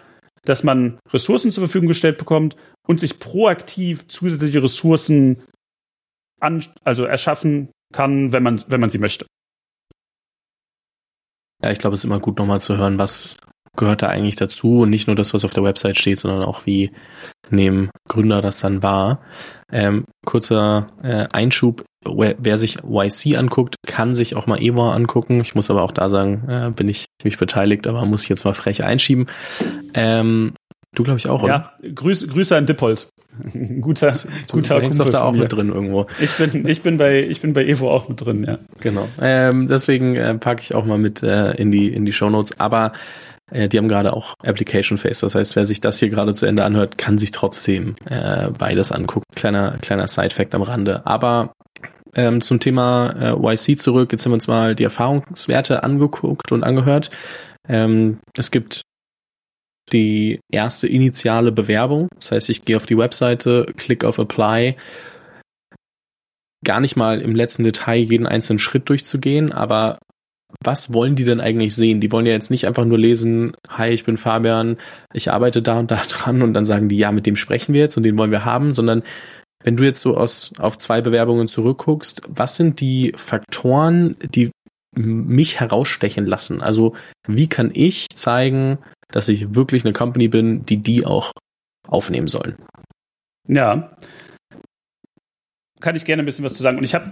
dass 0.43 0.63
man 0.63 0.99
Ressourcen 1.11 1.51
zur 1.51 1.63
Verfügung 1.63 1.87
gestellt 1.87 2.17
bekommt 2.17 2.55
und 2.87 2.99
sich 2.99 3.19
proaktiv 3.19 4.07
zusätzliche 4.07 4.61
Ressourcen 4.61 5.43
an, 6.39 6.65
also 6.83 7.05
erschaffen 7.05 7.69
kann, 7.93 8.31
wenn 8.31 8.43
man, 8.43 8.63
wenn 8.67 8.79
man 8.79 8.89
sie 8.89 8.99
möchte. 8.99 9.25
Ja, 11.63 11.71
ich 11.71 11.79
glaube, 11.79 11.93
es 11.93 12.01
ist 12.01 12.05
immer 12.05 12.19
gut, 12.19 12.37
nochmal 12.37 12.61
zu 12.61 12.77
hören, 12.77 12.99
was 12.99 13.37
gehört 13.77 14.01
da 14.01 14.07
eigentlich 14.07 14.35
dazu 14.35 14.81
und 14.81 14.89
nicht 14.89 15.07
nur 15.07 15.15
das, 15.15 15.33
was 15.33 15.45
auf 15.45 15.53
der 15.53 15.63
Website 15.63 15.97
steht, 15.97 16.19
sondern 16.19 16.43
auch 16.43 16.65
wie 16.65 16.91
nehmen 17.49 17.89
Gründer 18.07 18.41
das 18.41 18.59
dann 18.59 18.83
wahr. 18.83 19.19
Ähm, 19.71 20.05
kurzer 20.25 20.87
äh, 21.03 21.27
Einschub, 21.31 21.83
wer, 22.05 22.35
wer, 22.37 22.57
sich 22.57 22.79
YC 22.83 23.37
anguckt, 23.37 23.75
kann 23.87 24.13
sich 24.13 24.35
auch 24.35 24.47
mal 24.47 24.61
EWA 24.61 24.93
angucken. 24.93 25.41
Ich 25.41 25.55
muss 25.55 25.69
aber 25.69 25.83
auch 25.83 25.91
da 25.91 26.09
sagen, 26.09 26.47
äh, 26.47 26.71
bin 26.71 26.87
ich 26.87 27.05
mich 27.23 27.37
beteiligt, 27.37 27.87
aber 27.87 28.05
muss 28.05 28.23
ich 28.23 28.29
jetzt 28.29 28.45
mal 28.45 28.53
frech 28.53 28.83
einschieben. 28.83 29.27
Ähm, 29.93 30.53
Du 30.95 31.03
glaube 31.03 31.19
ich 31.19 31.27
auch, 31.27 31.43
oder? 31.43 31.73
Ja, 31.83 31.89
Grüß, 31.93 32.29
Grüße 32.29 32.55
an 32.55 32.65
Dippold. 32.65 33.09
guter, 33.81 34.13
du, 34.13 34.53
guter 34.53 34.75
du 34.75 34.81
hängst 34.81 34.99
doch 34.99 35.09
da 35.09 35.23
auch 35.23 35.33
mit 35.33 35.51
drin 35.51 35.69
irgendwo. 35.69 36.07
Ich 36.19 36.37
bin, 36.37 36.65
ich 36.67 36.81
bin 36.81 36.97
bei, 36.97 37.21
ich 37.21 37.41
bin 37.41 37.53
bei 37.53 37.65
Evo 37.65 37.91
auch 37.91 38.07
mit 38.07 38.23
drin, 38.23 38.45
ja. 38.45 38.59
Genau. 38.79 39.07
Ähm, 39.21 39.67
deswegen 39.67 40.15
äh, 40.15 40.35
packe 40.35 40.61
ich 40.61 40.73
auch 40.73 40.85
mal 40.85 40.97
mit 40.97 41.21
äh, 41.21 41.51
in 41.55 41.69
die 41.69 41.93
in 41.93 42.05
die 42.05 42.13
Show 42.13 42.29
Notes. 42.29 42.57
Aber 42.61 42.93
äh, 43.51 43.67
die 43.67 43.77
haben 43.77 43.87
gerade 43.87 44.13
auch 44.13 44.33
Application 44.43 44.97
Face. 44.97 45.19
Das 45.19 45.35
heißt, 45.35 45.55
wer 45.55 45.65
sich 45.65 45.81
das 45.81 45.99
hier 45.99 46.09
gerade 46.09 46.33
zu 46.33 46.45
Ende 46.45 46.63
anhört, 46.63 46.97
kann 46.97 47.17
sich 47.17 47.31
trotzdem 47.31 47.95
äh, 48.05 48.49
beides 48.49 48.91
angucken. 48.91 49.25
Kleiner 49.35 49.77
kleiner 49.81 50.07
Side 50.07 50.31
Fact 50.31 50.55
am 50.55 50.61
Rande. 50.61 51.05
Aber 51.05 51.53
ähm, 52.15 52.41
zum 52.41 52.59
Thema 52.59 53.09
äh, 53.19 53.53
YC 53.53 53.77
zurück. 53.77 54.11
Jetzt 54.11 54.25
haben 54.25 54.31
wir 54.31 54.35
uns 54.35 54.47
mal 54.47 54.73
die 54.75 54.85
Erfahrungswerte 54.85 55.83
angeguckt 55.83 56.51
und 56.51 56.63
angehört. 56.63 57.11
Ähm, 57.67 58.19
es 58.37 58.51
gibt 58.51 58.81
die 59.91 60.39
erste 60.51 60.87
initiale 60.87 61.51
Bewerbung. 61.51 62.07
Das 62.15 62.31
heißt, 62.31 62.49
ich 62.49 62.63
gehe 62.63 62.77
auf 62.77 62.85
die 62.85 62.97
Webseite, 62.97 63.67
klicke 63.77 64.07
auf 64.07 64.17
Apply. 64.17 64.77
Gar 66.63 66.79
nicht 66.79 66.95
mal 66.95 67.21
im 67.21 67.35
letzten 67.35 67.63
Detail 67.63 67.99
jeden 67.99 68.25
einzelnen 68.25 68.59
Schritt 68.59 68.89
durchzugehen, 68.89 69.51
aber 69.51 69.99
was 70.63 70.93
wollen 70.93 71.15
die 71.15 71.23
denn 71.23 71.41
eigentlich 71.41 71.75
sehen? 71.75 71.99
Die 71.99 72.11
wollen 72.11 72.25
ja 72.25 72.33
jetzt 72.33 72.51
nicht 72.51 72.67
einfach 72.67 72.85
nur 72.85 72.97
lesen, 72.97 73.53
hi, 73.69 73.89
ich 73.89 74.03
bin 74.03 74.17
Fabian, 74.17 74.77
ich 75.13 75.31
arbeite 75.31 75.61
da 75.61 75.79
und 75.79 75.91
da 75.91 76.01
dran 76.09 76.41
und 76.41 76.53
dann 76.53 76.65
sagen 76.65 76.89
die, 76.89 76.97
ja, 76.97 77.11
mit 77.11 77.25
dem 77.25 77.35
sprechen 77.35 77.73
wir 77.73 77.81
jetzt 77.81 77.97
und 77.97 78.03
den 78.03 78.17
wollen 78.17 78.31
wir 78.31 78.45
haben, 78.45 78.71
sondern 78.71 79.03
wenn 79.63 79.77
du 79.77 79.83
jetzt 79.83 80.01
so 80.01 80.15
aus, 80.15 80.53
auf 80.59 80.77
zwei 80.77 81.01
Bewerbungen 81.01 81.47
zurückguckst, 81.47 82.21
was 82.27 82.55
sind 82.55 82.79
die 82.81 83.13
Faktoren, 83.15 84.15
die 84.21 84.51
mich 84.95 85.59
herausstechen 85.59 86.25
lassen? 86.25 86.61
Also 86.61 86.93
wie 87.27 87.47
kann 87.47 87.71
ich 87.73 88.07
zeigen, 88.13 88.77
dass 89.09 89.27
ich 89.27 89.55
wirklich 89.55 89.83
eine 89.83 89.93
Company 89.93 90.27
bin, 90.27 90.65
die 90.65 90.77
die 90.77 91.05
auch 91.05 91.31
aufnehmen 91.87 92.27
sollen. 92.27 92.57
Ja. 93.47 93.95
Kann 95.79 95.95
ich 95.95 96.05
gerne 96.05 96.23
ein 96.23 96.25
bisschen 96.25 96.45
was 96.45 96.55
zu 96.55 96.63
sagen. 96.63 96.77
Und 96.77 96.83
ich 96.83 96.95
habe 96.95 97.11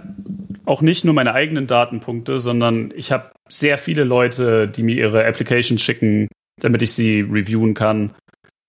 auch 0.66 0.82
nicht 0.82 1.04
nur 1.04 1.14
meine 1.14 1.34
eigenen 1.34 1.66
Datenpunkte, 1.66 2.38
sondern 2.38 2.92
ich 2.96 3.12
habe 3.12 3.30
sehr 3.48 3.78
viele 3.78 4.04
Leute, 4.04 4.68
die 4.68 4.82
mir 4.82 4.96
ihre 4.96 5.26
Applications 5.26 5.80
schicken, 5.82 6.28
damit 6.60 6.82
ich 6.82 6.92
sie 6.92 7.20
reviewen 7.20 7.74
kann. 7.74 8.14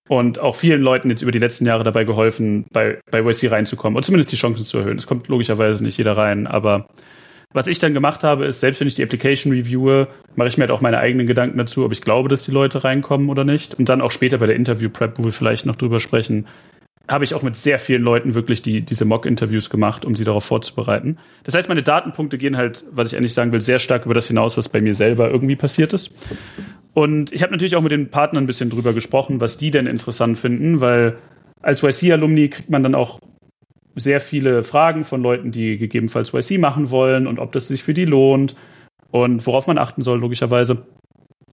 Und 0.07 0.37
auch 0.39 0.55
vielen 0.55 0.81
Leuten 0.81 1.09
jetzt 1.09 1.23
über 1.23 1.31
die 1.31 1.39
letzten 1.39 1.65
Jahre 1.65 1.83
dabei 1.83 2.03
geholfen, 2.03 2.65
bei, 2.71 2.99
bei 3.09 3.21
YC 3.21 3.49
reinzukommen. 3.49 3.97
Und 3.97 4.03
zumindest 4.03 4.31
die 4.31 4.35
Chancen 4.35 4.65
zu 4.65 4.77
erhöhen. 4.77 4.99
Es 4.99 5.07
kommt 5.07 5.27
logischerweise 5.29 5.83
nicht 5.83 5.97
jeder 5.97 6.15
rein, 6.15 6.45
aber 6.45 6.87
was 7.53 7.67
ich 7.67 7.79
dann 7.79 7.93
gemacht 7.93 8.25
habe, 8.25 8.45
ist, 8.45 8.59
selbst 8.59 8.81
wenn 8.81 8.87
ich 8.87 8.95
die 8.95 9.03
Application 9.03 9.53
reviewe, 9.53 10.09
mache 10.35 10.49
ich 10.49 10.57
mir 10.57 10.63
halt 10.63 10.71
auch 10.71 10.81
meine 10.81 10.97
eigenen 10.97 11.25
Gedanken 11.25 11.57
dazu, 11.57 11.85
ob 11.85 11.93
ich 11.93 12.01
glaube, 12.01 12.27
dass 12.27 12.43
die 12.43 12.51
Leute 12.51 12.83
reinkommen 12.83 13.29
oder 13.29 13.45
nicht. 13.45 13.75
Und 13.75 13.87
dann 13.87 14.01
auch 14.01 14.11
später 14.11 14.37
bei 14.37 14.45
der 14.45 14.57
Interview-Prep, 14.57 15.17
wo 15.17 15.23
wir 15.23 15.31
vielleicht 15.31 15.65
noch 15.65 15.77
drüber 15.77 16.01
sprechen, 16.01 16.47
habe 17.07 17.23
ich 17.23 17.33
auch 17.33 17.43
mit 17.43 17.55
sehr 17.55 17.77
vielen 17.77 18.01
Leuten 18.01 18.35
wirklich 18.35 18.61
die, 18.61 18.81
diese 18.81 19.05
Mock-Interviews 19.05 19.69
gemacht, 19.69 20.05
um 20.05 20.15
sie 20.15 20.23
darauf 20.23 20.45
vorzubereiten. 20.45 21.17
Das 21.43 21.53
heißt, 21.53 21.69
meine 21.69 21.83
Datenpunkte 21.83 22.37
gehen 22.37 22.57
halt, 22.57 22.83
was 22.91 23.11
ich 23.11 23.17
eigentlich 23.17 23.33
sagen 23.33 23.51
will, 23.51 23.61
sehr 23.61 23.79
stark 23.79 24.05
über 24.05 24.13
das 24.13 24.27
hinaus, 24.27 24.57
was 24.57 24.69
bei 24.69 24.81
mir 24.81 24.93
selber 24.93 25.29
irgendwie 25.29 25.55
passiert 25.55 25.93
ist. 25.93 26.11
Und 26.93 27.31
ich 27.31 27.43
habe 27.43 27.51
natürlich 27.51 27.75
auch 27.75 27.81
mit 27.81 27.91
den 27.91 28.09
Partnern 28.09 28.45
ein 28.45 28.47
bisschen 28.47 28.69
drüber 28.69 28.93
gesprochen, 28.93 29.41
was 29.41 29.57
die 29.57 29.69
denn 29.69 29.85
interessant 29.85 30.37
finden, 30.37 30.81
weil 30.81 31.17
als 31.61 31.83
YC-Alumni 31.83 32.49
kriegt 32.49 32.69
man 32.69 32.83
dann 32.83 32.95
auch 32.95 33.19
sehr 33.95 34.19
viele 34.19 34.63
Fragen 34.63 35.03
von 35.03 35.21
Leuten, 35.21 35.51
die 35.51 35.77
gegebenenfalls 35.77 36.33
YC 36.33 36.59
machen 36.59 36.89
wollen 36.91 37.27
und 37.27 37.39
ob 37.39 37.51
das 37.51 37.67
sich 37.67 37.83
für 37.83 37.93
die 37.93 38.05
lohnt 38.05 38.55
und 39.11 39.45
worauf 39.45 39.67
man 39.67 39.77
achten 39.77 40.01
soll, 40.01 40.19
logischerweise. 40.19 40.85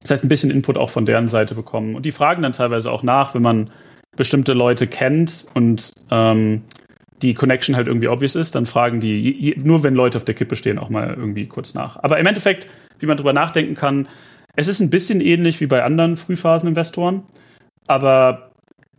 Das 0.01 0.11
heißt, 0.11 0.25
ein 0.25 0.29
bisschen 0.29 0.51
Input 0.51 0.77
auch 0.77 0.91
von 0.91 1.07
deren 1.07 1.29
Seite 1.29 1.55
bekommen. 1.55 1.95
Und 1.95 2.05
die 2.05 2.11
fragen 2.11 2.43
dann 2.43 2.53
teilweise 2.53 2.91
auch 2.91 3.05
nach, 3.05 3.35
wenn 3.35 3.43
man 3.43 3.71
bestimmte 4.17 4.53
Leute 4.53 4.87
kennt 4.87 5.47
und 5.55 5.91
ähm, 6.11 6.63
die 7.23 7.35
Connection 7.35 7.77
halt 7.77 7.87
irgendwie 7.87 8.09
obvious 8.09 8.35
ist, 8.35 8.55
dann 8.55 8.67
fragen 8.67 9.01
die, 9.01 9.55
nur 9.57 9.83
wenn 9.85 9.95
Leute 9.95 10.19
auf 10.19 10.25
der 10.25 10.35
Kippe 10.35 10.57
stehen, 10.57 10.79
auch 10.79 10.91
mal 10.91 11.15
irgendwie 11.15 11.47
kurz 11.47 11.73
nach. 11.75 12.03
Aber 12.03 12.19
im 12.19 12.27
Endeffekt, 12.27 12.69
wie 12.99 13.07
man 13.07 13.17
drüber 13.17 13.33
nachdenken 13.33 13.75
kann, 13.75 14.09
es 14.57 14.69
ist 14.69 14.81
ein 14.81 14.91
bisschen 14.91 15.21
ähnlich 15.21 15.61
wie 15.61 15.67
bei 15.67 15.83
anderen 15.83 16.17
Frühphaseninvestoren, 16.17 17.23
aber 17.87 18.51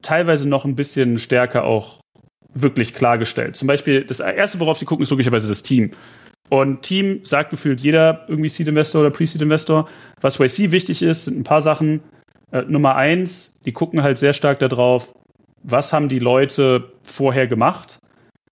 teilweise 0.02 0.48
noch 0.48 0.66
ein 0.66 0.76
bisschen 0.76 1.20
stärker 1.20 1.64
auch 1.66 2.02
wirklich 2.54 2.94
klargestellt. 2.94 3.56
Zum 3.56 3.68
Beispiel, 3.68 4.04
das 4.04 4.20
erste, 4.20 4.60
worauf 4.60 4.78
sie 4.78 4.86
gucken, 4.86 5.04
ist 5.04 5.10
logischerweise 5.10 5.48
das 5.48 5.64
Team. 5.64 5.92
Und 6.50 6.84
Team 6.84 7.22
sagt 7.24 7.50
gefühlt 7.50 7.82
jeder 7.82 8.26
irgendwie 8.28 8.50
Seed 8.50 8.68
Investor 8.68 9.02
oder 9.02 9.10
Pre-Seed 9.10 9.42
Investor. 9.42 9.90
Was 10.22 10.40
YC 10.40 10.72
wichtig 10.72 11.02
ist, 11.02 11.26
sind 11.26 11.40
ein 11.40 11.44
paar 11.44 11.62
Sachen. 11.62 12.02
Äh, 12.54 12.64
Nummer 12.68 12.96
eins, 12.96 13.60
die 13.66 13.74
gucken 13.74 14.04
halt 14.04 14.18
sehr 14.18 14.34
stark 14.34 14.60
darauf, 14.60 15.14
was 15.64 15.92
haben 15.92 16.08
die 16.08 16.20
Leute 16.20 16.92
vorher 17.04 17.48
gemacht. 17.48 18.00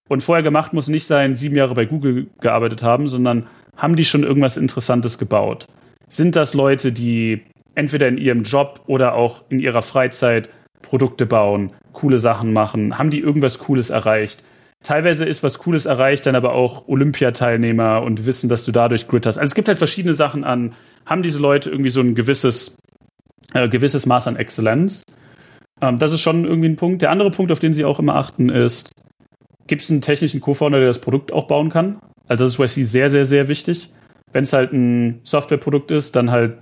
Und 0.10 0.24
vorher 0.24 0.44
gemacht 0.44 0.74
muss 0.74 0.90
nicht 0.90 1.06
sein, 1.06 1.36
sieben 1.36 1.56
Jahre 1.56 1.76
bei 1.76 1.86
Google 1.86 2.28
gearbeitet 2.42 2.84
haben, 2.84 3.08
sondern 3.08 3.48
haben 3.78 3.96
die 3.96 4.04
schon 4.04 4.24
irgendwas 4.24 4.58
Interessantes 4.58 5.18
gebaut? 5.18 5.68
Sind 6.10 6.36
das 6.36 6.54
Leute, 6.54 6.92
die 6.92 7.44
entweder 7.76 8.10
in 8.10 8.18
ihrem 8.18 8.44
Job 8.44 8.82
oder 8.88 9.14
auch 9.14 9.44
in 9.48 9.60
ihrer 9.60 9.82
Freizeit 9.82 10.50
Produkte 10.82 11.26
bauen, 11.26 11.72
coole 11.94 12.18
Sachen 12.18 12.52
machen? 12.52 12.98
Haben 12.98 13.12
die 13.12 13.20
irgendwas 13.20 13.60
Cooles 13.60 13.90
erreicht? 13.90 14.44
Teilweise 14.84 15.26
ist 15.26 15.44
was 15.44 15.60
Cooles 15.60 15.86
erreicht, 15.86 16.26
dann 16.26 16.36
aber 16.36 16.54
auch 16.54 16.88
Olympiateilnehmer 16.88 18.02
und 18.02 18.26
wissen, 18.26 18.50
dass 18.50 18.66
du 18.66 18.72
dadurch 18.72 19.08
Grit 19.08 19.26
hast. 19.28 19.38
Also 19.38 19.52
es 19.52 19.56
gibt 19.56 19.68
halt 19.68 19.78
verschiedene 19.78 20.16
Sachen 20.16 20.44
an. 20.44 20.74
Haben 21.06 21.22
diese 21.22 21.40
Leute 21.40 21.70
irgendwie 21.70 21.92
so 21.92 22.02
ein 22.02 22.16
gewisses, 22.16 22.78
äh, 23.54 23.68
gewisses 23.70 24.06
Maß 24.06 24.28
an 24.28 24.36
Exzellenz? 24.36 25.04
Ähm, 25.82 25.98
das 25.98 26.12
ist 26.12 26.22
schon 26.22 26.46
irgendwie 26.46 26.70
ein 26.70 26.76
Punkt. 26.76 27.02
Der 27.02 27.12
andere 27.12 27.32
Punkt, 27.32 27.52
auf 27.52 27.60
den 27.60 27.74
sie 27.74 27.86
auch 27.86 28.00
immer 28.00 28.16
achten, 28.16 28.50
ist, 28.50 28.92
gibt 29.68 29.82
es 29.82 29.92
einen 29.92 30.02
technischen 30.02 30.42
Co-Founder, 30.42 30.80
der 30.80 30.88
das 30.88 31.02
Produkt 31.02 31.32
auch 31.32 31.48
bauen 31.48 31.70
kann? 31.70 32.00
Also 32.28 32.46
das 32.46 32.54
ist 32.54 32.60
YC 32.60 32.86
sehr, 32.86 33.10
sehr, 33.10 33.26
sehr 33.26 33.48
wichtig. 33.48 33.90
Wenn 34.32 34.44
es 34.44 34.54
halt 34.54 34.72
ein 34.72 35.20
Softwareprodukt 35.24 35.92
ist, 35.92 36.16
dann 36.16 36.32
halt 36.32 36.58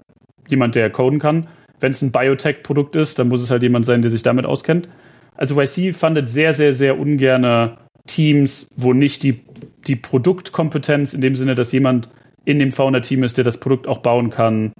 jemand, 0.47 0.75
der 0.75 0.89
coden 0.89 1.19
kann. 1.19 1.47
Wenn 1.79 1.91
es 1.91 2.01
ein 2.01 2.11
Biotech-Produkt 2.11 2.95
ist, 2.95 3.19
dann 3.19 3.27
muss 3.27 3.41
es 3.41 3.51
halt 3.51 3.61
jemand 3.61 3.85
sein, 3.85 4.01
der 4.01 4.11
sich 4.11 4.23
damit 4.23 4.45
auskennt. 4.45 4.89
Also 5.35 5.59
YC 5.59 5.93
fandet 5.93 6.27
sehr, 6.27 6.53
sehr, 6.53 6.73
sehr 6.73 6.99
ungerne 6.99 7.77
Teams, 8.07 8.67
wo 8.75 8.93
nicht 8.93 9.23
die, 9.23 9.41
die 9.87 9.95
Produktkompetenz 9.95 11.13
in 11.13 11.21
dem 11.21 11.35
Sinne, 11.35 11.55
dass 11.55 11.71
jemand 11.71 12.09
in 12.45 12.59
dem 12.59 12.71
Founder-Team 12.71 13.23
ist, 13.23 13.37
der 13.37 13.43
das 13.43 13.59
Produkt 13.59 13.87
auch 13.87 13.99
bauen 13.99 14.31
kann, 14.31 14.73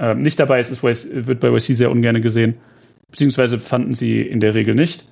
äh, 0.00 0.14
nicht 0.14 0.40
dabei 0.40 0.58
ist, 0.58 0.70
ist 0.70 0.82
YC, 0.82 1.26
wird 1.26 1.40
bei 1.40 1.48
YC 1.48 1.74
sehr 1.74 1.90
ungern 1.90 2.20
gesehen. 2.22 2.54
Beziehungsweise 3.10 3.58
fanden 3.58 3.94
sie 3.94 4.22
in 4.22 4.40
der 4.40 4.54
Regel 4.54 4.74
nicht. 4.74 5.06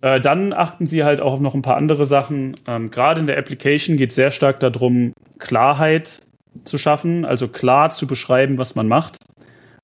Äh, 0.00 0.20
dann 0.20 0.52
achten 0.52 0.86
sie 0.86 1.04
halt 1.04 1.20
auch 1.20 1.34
auf 1.34 1.40
noch 1.40 1.54
ein 1.54 1.62
paar 1.62 1.76
andere 1.76 2.06
Sachen. 2.06 2.54
Ähm, 2.66 2.90
Gerade 2.90 3.20
in 3.20 3.26
der 3.26 3.38
Application 3.38 3.96
geht 3.96 4.10
es 4.10 4.16
sehr 4.16 4.30
stark 4.30 4.60
darum, 4.60 5.12
Klarheit 5.38 6.20
zu 6.64 6.78
schaffen, 6.78 7.24
also 7.24 7.48
klar 7.48 7.90
zu 7.90 8.06
beschreiben, 8.06 8.58
was 8.58 8.74
man 8.74 8.88
macht 8.88 9.18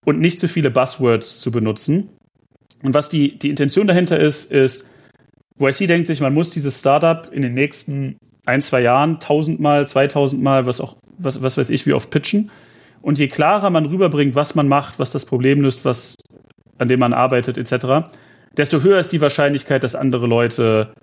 und 0.04 0.20
nicht 0.20 0.40
zu 0.40 0.48
viele 0.48 0.70
Buzzwords 0.70 1.40
zu 1.40 1.50
benutzen. 1.50 2.08
Und 2.82 2.94
was 2.94 3.08
die, 3.08 3.38
die 3.38 3.50
Intention 3.50 3.86
dahinter 3.86 4.18
ist, 4.18 4.50
ist, 4.52 4.88
YC 5.58 5.86
denkt 5.86 6.06
sich, 6.06 6.20
man 6.20 6.34
muss 6.34 6.50
dieses 6.50 6.80
Startup 6.80 7.28
in 7.32 7.42
den 7.42 7.54
nächsten 7.54 8.16
ein, 8.46 8.60
zwei 8.60 8.80
Jahren 8.80 9.20
tausendmal, 9.20 9.86
zweitausendmal, 9.86 10.66
was 10.66 10.80
auch, 10.80 10.96
was, 11.18 11.42
was 11.42 11.56
weiß 11.56 11.70
ich, 11.70 11.86
wie 11.86 11.92
oft 11.92 12.10
pitchen. 12.10 12.50
Und 13.04 13.18
je 13.18 13.28
klarer 13.28 13.68
man 13.68 13.84
rüberbringt, 13.84 14.34
was 14.34 14.54
man 14.54 14.66
macht, 14.66 14.98
was 14.98 15.12
das 15.12 15.26
Problem 15.26 15.60
löst, 15.60 15.84
was, 15.84 16.16
an 16.78 16.88
dem 16.88 16.98
man 16.98 17.12
arbeitet, 17.12 17.58
etc., 17.58 18.08
desto 18.56 18.80
höher 18.80 18.98
ist 18.98 19.12
die 19.12 19.20
Wahrscheinlichkeit, 19.20 19.84
dass 19.84 19.94
andere 19.94 20.26
Leute 20.26 20.94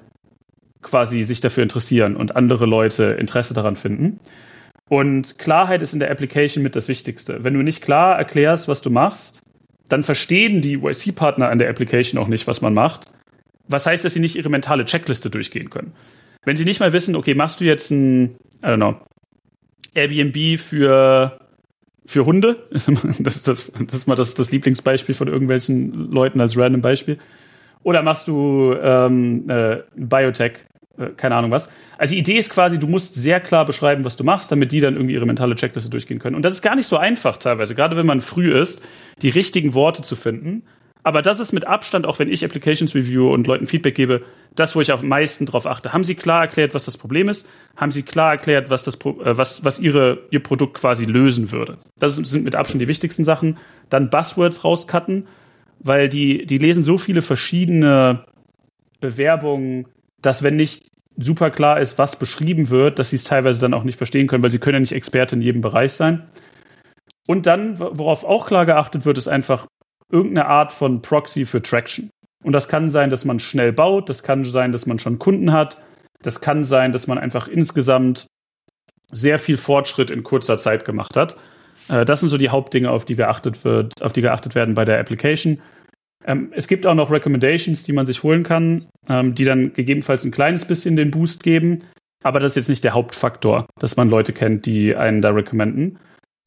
quasi 0.82 1.24
sich 1.24 1.42
dafür 1.42 1.62
interessieren 1.62 2.16
und 2.16 2.36
andere 2.36 2.66
Leute 2.66 3.04
Interesse 3.20 3.54
daran 3.54 3.76
finden. 3.76 4.20
Und 4.90 5.38
Klarheit 5.38 5.84
ist 5.84 5.94
in 5.94 6.00
der 6.00 6.10
Application 6.10 6.64
mit 6.64 6.76
das 6.76 6.88
Wichtigste. 6.88 7.44
Wenn 7.44 7.54
du 7.54 7.62
nicht 7.62 7.84
klar 7.84 8.18
erklärst, 8.18 8.68
was 8.68 8.82
du 8.82 8.90
machst, 8.90 9.44
dann 9.88 10.02
verstehen 10.02 10.64
die 10.64 10.78
YC-Partner 10.78 11.50
an 11.50 11.60
der 11.60 11.70
Application 11.70 12.20
auch 12.20 12.30
nicht, 12.30 12.48
was 12.48 12.62
man 12.62 12.74
macht. 12.74 13.12
Was 13.68 13.86
heißt, 13.86 14.04
dass 14.04 14.16
sie 14.16 14.20
nicht 14.20 14.38
ihre 14.38 14.50
mentale 14.50 14.86
Checkliste 14.86 15.30
durchgehen 15.30 15.70
können. 15.70 15.94
Wenn 16.46 16.56
sie 16.56 16.66
nicht 16.66 16.80
mal 16.80 16.94
wissen, 16.94 17.16
okay, 17.16 17.36
machst 17.36 17.62
du 17.62 17.66
jetzt 17.66 17.92
ein, 17.92 18.38
I 18.64 18.70
don't 18.70 18.78
know, 18.78 18.96
Airbnb 19.94 20.60
für, 20.60 21.38
für 22.06 22.26
Hunde? 22.26 22.68
Das 22.72 22.88
ist, 22.88 23.48
das, 23.48 23.72
das 23.72 23.94
ist 23.94 24.08
mal 24.08 24.16
das, 24.16 24.36
das 24.36 24.52
Lieblingsbeispiel 24.52 25.16
von 25.16 25.28
irgendwelchen 25.28 26.12
Leuten 26.12 26.42
als 26.42 26.58
random 26.58 26.82
Beispiel. 26.82 27.18
Oder 27.84 28.04
machst 28.04 28.28
du 28.28 28.76
ähm, 28.82 29.50
äh, 29.50 29.78
Biotech 29.96 30.54
äh, 30.98 31.10
keine 31.16 31.36
Ahnung 31.36 31.52
was. 31.52 31.70
Also 31.98 32.14
die 32.14 32.20
Idee 32.20 32.38
ist 32.38 32.50
quasi, 32.50 32.80
du 32.80 32.88
musst 32.88 33.16
sehr 33.16 33.40
klar 33.40 33.66
beschreiben, 33.66 34.04
was 34.04 34.18
du 34.18 34.24
machst, 34.24 34.52
damit 34.52 34.72
die 34.72 34.82
dann 34.82 34.96
irgendwie 34.96 35.14
ihre 35.14 35.26
mentale 35.26 35.56
Checkliste 35.56 35.90
durchgehen 35.90 36.20
können. 36.20 36.36
Und 36.36 36.44
das 36.44 36.54
ist 36.56 36.62
gar 36.62 36.76
nicht 36.76 36.88
so 36.88 36.98
einfach 36.98 37.38
teilweise, 37.38 37.76
gerade 37.76 37.96
wenn 37.96 38.06
man 38.06 38.22
früh 38.22 38.54
ist, 38.54 38.82
die 39.22 39.30
richtigen 39.30 39.74
Worte 39.74 40.02
zu 40.02 40.16
finden. 40.16 40.64
Aber 41.04 41.22
das 41.22 41.40
ist 41.40 41.52
mit 41.52 41.66
Abstand, 41.66 42.06
auch 42.06 42.20
wenn 42.20 42.32
ich 42.32 42.46
Applications 42.46 42.94
review 42.94 43.34
und 43.34 43.48
Leuten 43.48 43.66
Feedback 43.66 43.96
gebe, 43.96 44.22
das, 44.56 44.76
wo 44.76 44.82
ich 44.82 44.92
am 44.92 45.08
meisten 45.08 45.48
drauf 45.48 45.66
achte. 45.66 45.94
Haben 45.94 46.04
sie 46.04 46.14
klar 46.14 46.42
erklärt, 46.42 46.76
was 46.76 46.86
das 46.86 46.98
Problem 46.98 47.28
ist? 47.28 47.50
Haben 47.76 47.92
sie 47.92 48.04
klar 48.04 48.34
erklärt, 48.34 48.70
was 48.70 48.84
das, 48.84 48.96
äh, 48.96 49.38
was, 49.38 49.66
was 49.66 49.80
ihre, 49.80 50.20
ihr 50.30 50.44
Produkt 50.44 50.76
quasi 50.76 51.06
lösen 51.06 51.52
würde? 51.52 51.78
Das 52.00 52.16
sind 52.16 52.44
mit 52.44 52.56
Abstand 52.56 52.82
die 52.82 52.88
wichtigsten 52.88 53.24
Sachen. 53.24 53.58
Dann 53.90 54.10
Buzzwords 54.10 54.64
rauscutten 54.64 55.28
weil 55.84 56.10
die, 56.10 56.46
die 56.46 56.58
lesen 56.58 56.84
so 56.84 56.98
viele 56.98 57.22
verschiedene 57.22 58.26
Bewerbungen, 59.00 59.88
dass 60.22 60.44
wenn 60.44 60.56
nicht 60.56 60.92
super 61.18 61.50
klar 61.50 61.80
ist, 61.80 61.98
was 61.98 62.18
beschrieben 62.18 62.70
wird, 62.70 63.00
dass 63.00 63.10
sie 63.10 63.16
es 63.16 63.24
teilweise 63.24 63.60
dann 63.60 63.74
auch 63.74 63.84
nicht 63.84 63.98
verstehen 63.98 64.28
können, 64.28 64.44
weil 64.44 64.52
sie 64.52 64.60
können 64.60 64.76
ja 64.76 64.80
nicht 64.80 64.94
Experte 64.94 65.36
in 65.36 65.42
jedem 65.42 65.62
Bereich 65.62 65.94
sein. 65.94 66.28
Und 67.28 67.48
dann, 67.48 67.80
worauf 67.80 68.24
auch 68.24 68.46
klar 68.46 68.66
geachtet 68.66 69.06
wird, 69.06 69.18
ist 69.18 69.28
einfach 69.28 69.68
irgendeine 70.12 70.48
Art 70.48 70.72
von 70.72 71.02
Proxy 71.02 71.46
für 71.46 71.62
Traction. 71.62 72.10
Und 72.44 72.54
das 72.54 72.68
kann 72.68 72.90
sein, 72.90 73.10
dass 73.10 73.26
man 73.26 73.40
schnell 73.40 73.72
baut, 73.72 74.10
das 74.10 74.24
kann 74.24 74.44
sein, 74.44 74.72
dass 74.72 74.86
man 74.86 75.00
schon 75.00 75.20
Kunden 75.20 75.52
hat, 75.52 75.82
das 76.24 76.42
kann 76.42 76.64
sein, 76.64 76.92
dass 76.92 77.08
man 77.08 77.18
einfach 77.18 77.48
insgesamt 77.48 78.28
sehr 79.12 79.40
viel 79.40 79.58
Fortschritt 79.58 80.10
in 80.10 80.24
kurzer 80.24 80.58
Zeit 80.58 80.86
gemacht 80.86 81.18
hat. 81.18 81.36
Äh, 81.90 82.06
das 82.06 82.20
sind 82.20 82.30
so 82.30 82.38
die 82.38 82.50
Hauptdinge, 82.50 82.90
auf 82.90 83.06
die 83.06 83.16
geachtet 83.16 83.64
wird, 83.64 84.02
auf 84.02 84.14
die 84.14 84.22
geachtet 84.22 84.56
werden 84.56 84.76
bei 84.76 84.86
der 84.86 85.00
Application. 85.00 85.60
Ähm, 86.26 86.52
es 86.56 86.68
gibt 86.68 86.86
auch 86.86 86.96
noch 86.96 87.12
Recommendations, 87.12 87.84
die 87.84 87.94
man 87.94 88.06
sich 88.06 88.24
holen 88.24 88.44
kann, 88.44 88.88
ähm, 89.10 89.36
die 89.36 89.46
dann 89.46 89.74
gegebenenfalls 89.74 90.24
ein 90.24 90.32
kleines 90.32 90.66
bisschen 90.66 90.96
den 90.96 91.12
Boost 91.12 91.44
geben. 91.44 91.84
Aber 92.24 92.40
das 92.40 92.52
ist 92.52 92.58
jetzt 92.58 92.70
nicht 92.70 92.84
der 92.84 92.94
Hauptfaktor, 92.94 93.66
dass 93.80 93.98
man 93.98 94.10
Leute 94.10 94.32
kennt, 94.32 94.66
die 94.66 94.96
einen 94.96 95.22
da 95.22 95.30
recommenden. 95.32 95.98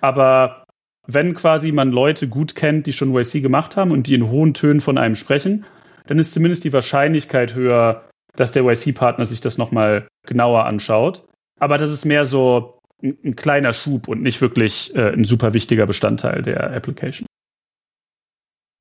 Aber 0.00 0.63
wenn 1.06 1.34
quasi 1.34 1.72
man 1.72 1.92
Leute 1.92 2.28
gut 2.28 2.54
kennt, 2.54 2.86
die 2.86 2.92
schon 2.92 3.14
YC 3.14 3.42
gemacht 3.42 3.76
haben 3.76 3.90
und 3.90 4.06
die 4.06 4.14
in 4.14 4.28
hohen 4.30 4.54
Tönen 4.54 4.80
von 4.80 4.98
einem 4.98 5.14
sprechen, 5.14 5.64
dann 6.06 6.18
ist 6.18 6.32
zumindest 6.32 6.64
die 6.64 6.72
Wahrscheinlichkeit 6.72 7.54
höher, 7.54 8.04
dass 8.36 8.52
der 8.52 8.64
YC-Partner 8.64 9.26
sich 9.26 9.40
das 9.40 9.58
nochmal 9.58 10.08
genauer 10.26 10.66
anschaut. 10.66 11.26
Aber 11.60 11.78
das 11.78 11.92
ist 11.92 12.04
mehr 12.04 12.24
so 12.24 12.80
ein, 13.02 13.16
ein 13.24 13.36
kleiner 13.36 13.72
Schub 13.72 14.08
und 14.08 14.22
nicht 14.22 14.40
wirklich 14.40 14.94
äh, 14.94 15.12
ein 15.12 15.24
super 15.24 15.54
wichtiger 15.54 15.86
Bestandteil 15.86 16.42
der 16.42 16.72
Application. 16.72 17.26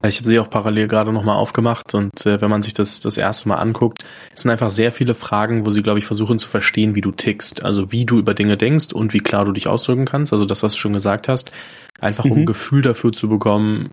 Ich 0.05 0.17
habe 0.17 0.27
sie 0.27 0.39
auch 0.39 0.49
parallel 0.49 0.89
gerade 0.89 1.13
nochmal 1.13 1.37
aufgemacht 1.37 1.93
und 1.93 2.25
äh, 2.25 2.41
wenn 2.41 2.49
man 2.49 2.61
sich 2.61 2.73
das 2.73 2.99
das 2.99 3.17
erste 3.17 3.47
Mal 3.47 3.55
anguckt, 3.55 4.03
sind 4.33 4.51
einfach 4.51 4.69
sehr 4.69 4.91
viele 4.91 5.13
Fragen, 5.13 5.65
wo 5.65 5.69
sie, 5.69 5.81
glaube 5.81 5.99
ich, 5.99 6.05
versuchen 6.05 6.37
zu 6.37 6.49
verstehen, 6.49 6.95
wie 6.95 7.01
du 7.01 7.11
tickst, 7.11 7.63
also 7.63 7.91
wie 7.93 8.05
du 8.05 8.19
über 8.19 8.33
Dinge 8.33 8.57
denkst 8.57 8.91
und 8.91 9.13
wie 9.13 9.19
klar 9.19 9.45
du 9.45 9.53
dich 9.53 9.67
ausdrücken 9.67 10.05
kannst, 10.05 10.33
also 10.33 10.43
das, 10.43 10.61
was 10.61 10.73
du 10.73 10.79
schon 10.79 10.93
gesagt 10.93 11.29
hast, 11.29 11.51
einfach 12.01 12.25
um 12.25 12.31
mhm. 12.31 12.37
ein 12.39 12.45
Gefühl 12.45 12.81
dafür 12.81 13.13
zu 13.13 13.29
bekommen, 13.29 13.91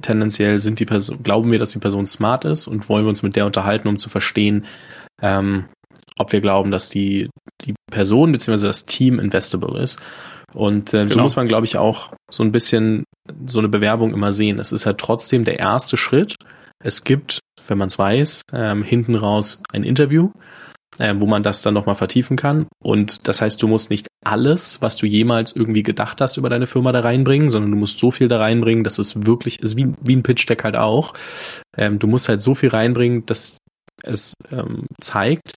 tendenziell 0.00 0.58
sind 0.58 0.80
die 0.80 0.86
Person, 0.86 1.22
glauben 1.22 1.50
wir, 1.50 1.58
dass 1.58 1.72
die 1.72 1.80
Person 1.80 2.06
smart 2.06 2.46
ist 2.46 2.66
und 2.66 2.88
wollen 2.88 3.04
wir 3.04 3.10
uns 3.10 3.22
mit 3.22 3.36
der 3.36 3.44
unterhalten, 3.44 3.88
um 3.88 3.98
zu 3.98 4.08
verstehen, 4.08 4.64
ähm, 5.20 5.66
ob 6.16 6.32
wir 6.32 6.40
glauben, 6.40 6.70
dass 6.70 6.88
die, 6.88 7.28
die 7.64 7.74
Person 7.90 8.32
bzw. 8.32 8.66
das 8.66 8.86
Team 8.86 9.18
investable 9.18 9.78
ist. 9.80 10.00
Und 10.54 10.92
äh, 10.94 11.02
genau. 11.02 11.14
so 11.14 11.20
muss 11.20 11.36
man, 11.36 11.48
glaube 11.48 11.66
ich, 11.66 11.76
auch 11.76 12.12
so 12.30 12.42
ein 12.42 12.52
bisschen 12.52 13.04
so 13.46 13.58
eine 13.58 13.68
Bewerbung 13.68 14.12
immer 14.12 14.32
sehen. 14.32 14.58
Es 14.58 14.72
ist 14.72 14.86
halt 14.86 14.98
trotzdem 14.98 15.44
der 15.44 15.58
erste 15.58 15.96
Schritt. 15.96 16.34
Es 16.82 17.04
gibt, 17.04 17.40
wenn 17.68 17.78
man 17.78 17.88
es 17.88 17.98
weiß, 17.98 18.42
ähm, 18.52 18.82
hinten 18.82 19.14
raus 19.14 19.62
ein 19.72 19.84
Interview, 19.84 20.30
äh, 20.98 21.14
wo 21.16 21.26
man 21.26 21.42
das 21.42 21.62
dann 21.62 21.74
nochmal 21.74 21.94
vertiefen 21.94 22.36
kann. 22.36 22.66
Und 22.82 23.28
das 23.28 23.40
heißt, 23.40 23.62
du 23.62 23.68
musst 23.68 23.90
nicht 23.90 24.08
alles, 24.24 24.82
was 24.82 24.96
du 24.96 25.06
jemals 25.06 25.54
irgendwie 25.54 25.82
gedacht 25.82 26.20
hast 26.20 26.36
über 26.36 26.50
deine 26.50 26.66
Firma 26.66 26.92
da 26.92 27.00
reinbringen, 27.00 27.48
sondern 27.48 27.70
du 27.70 27.76
musst 27.76 27.98
so 27.98 28.10
viel 28.10 28.28
da 28.28 28.38
reinbringen, 28.38 28.84
dass 28.84 28.98
es 28.98 29.26
wirklich 29.26 29.60
ist, 29.60 29.76
wie, 29.76 29.94
wie 30.00 30.16
ein 30.16 30.22
Pitch-Deck 30.22 30.64
halt 30.64 30.76
auch. 30.76 31.14
Ähm, 31.76 31.98
du 31.98 32.06
musst 32.06 32.28
halt 32.28 32.42
so 32.42 32.54
viel 32.54 32.70
reinbringen, 32.70 33.24
dass 33.26 33.58
es 34.02 34.34
ähm, 34.50 34.86
zeigt 35.00 35.52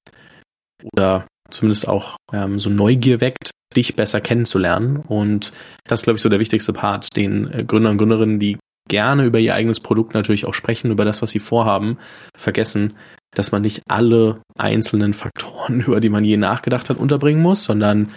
oder 0.94 1.28
zumindest 1.50 1.88
auch 1.88 2.18
ähm, 2.34 2.60
so 2.60 2.70
Neugier 2.70 3.22
weckt, 3.22 3.52
dich 3.76 3.96
besser 3.96 4.22
kennenzulernen. 4.22 4.98
Und 4.98 5.54
das 5.86 6.02
ist, 6.02 6.04
glaube 6.06 6.18
ich, 6.18 6.22
so 6.22 6.30
der 6.30 6.40
wichtigste 6.40 6.74
Part, 6.74 7.16
den 7.16 7.52
äh, 7.52 7.64
Gründer 7.64 7.90
und 7.90 7.98
Gründerinnen, 7.98 8.40
die 8.40 8.58
gerne 8.88 9.26
über 9.26 9.40
ihr 9.40 9.56
eigenes 9.56 9.80
Produkt 9.80 10.14
natürlich 10.14 10.46
auch 10.46 10.54
sprechen, 10.54 10.92
über 10.92 11.06
das, 11.06 11.22
was 11.22 11.32
sie 11.32 11.40
vorhaben, 11.40 11.98
vergessen, 12.38 12.94
dass 13.34 13.52
man 13.52 13.62
nicht 13.62 13.82
alle 13.90 14.42
einzelnen 14.58 15.14
Faktoren, 15.14 15.82
über 15.88 16.00
die 16.00 16.10
man 16.10 16.24
je 16.24 16.38
nachgedacht 16.38 16.90
hat, 16.90 16.98
unterbringen 16.98 17.42
muss, 17.42 17.64
sondern 17.64 18.14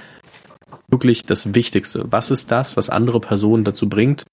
wirklich 0.89 1.23
das 1.23 1.55
Wichtigste. 1.55 2.05
Was 2.11 2.31
ist 2.31 2.51
das, 2.51 2.77
was 2.77 2.91
andere 2.91 3.21
Personen 3.21 3.65
dazu 3.65 3.89
bringt, 3.89 4.25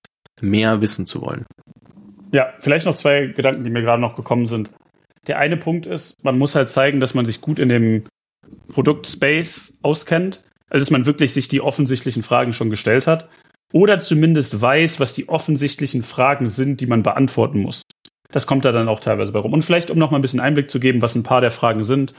mehr 0.42 0.82
wissen 0.82 1.06
zu 1.06 1.22
wollen? 1.22 1.46
Ja, 2.32 2.54
vielleicht 2.60 2.86
noch 2.86 2.96
zwei 2.96 3.28
Gedanken, 3.28 3.64
die 3.64 3.70
mir 3.70 3.82
gerade 3.82 4.02
noch 4.02 4.16
gekommen 4.16 4.48
sind. 4.48 4.72
Der 5.28 5.40
eine 5.40 5.58
Punkt 5.58 5.86
ist, 5.86 6.24
man 6.24 6.38
muss 6.38 6.56
halt 6.56 6.70
zeigen, 6.70 7.00
dass 7.00 7.14
man 7.14 7.26
sich 7.26 7.42
gut 7.42 7.60
in 7.60 7.70
dem 7.70 8.04
Produktspace 8.68 9.80
auskennt, 9.82 10.44
also 10.70 10.82
dass 10.82 10.92
man 10.92 11.06
wirklich 11.06 11.34
sich 11.34 11.48
die 11.48 11.62
offensichtlichen 11.62 12.24
Fragen 12.24 12.54
schon 12.54 12.70
gestellt 12.70 13.08
hat 13.08 13.30
oder 13.72 14.00
zumindest 14.00 14.62
weiß, 14.62 15.00
was 15.00 15.14
die 15.14 15.30
offensichtlichen 15.30 16.04
Fragen 16.04 16.48
sind, 16.48 16.82
die 16.82 16.88
man 16.88 17.04
beantworten 17.04 17.60
muss. 17.60 17.82
Das 18.32 18.48
kommt 18.48 18.66
da 18.66 18.72
dann 18.72 18.90
auch 18.90 19.00
teilweise 19.00 19.32
bei 19.32 19.40
rum. 19.40 19.54
Und 19.54 19.64
vielleicht, 19.64 19.90
um 19.90 19.98
noch 19.98 20.12
mal 20.12 20.18
ein 20.18 20.22
bisschen 20.22 20.40
Einblick 20.40 20.70
zu 20.70 20.80
geben, 20.80 21.02
was 21.02 21.16
ein 21.16 21.24
paar 21.24 21.42
der 21.42 21.52
Fragen 21.52 21.84
sind. 21.84 22.14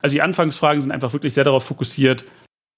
Also 0.00 0.14
die 0.14 0.22
Anfangsfragen 0.22 0.80
sind 0.80 0.90
einfach 0.90 1.12
wirklich 1.12 1.34
sehr 1.34 1.44
darauf 1.44 1.64
fokussiert, 1.64 2.24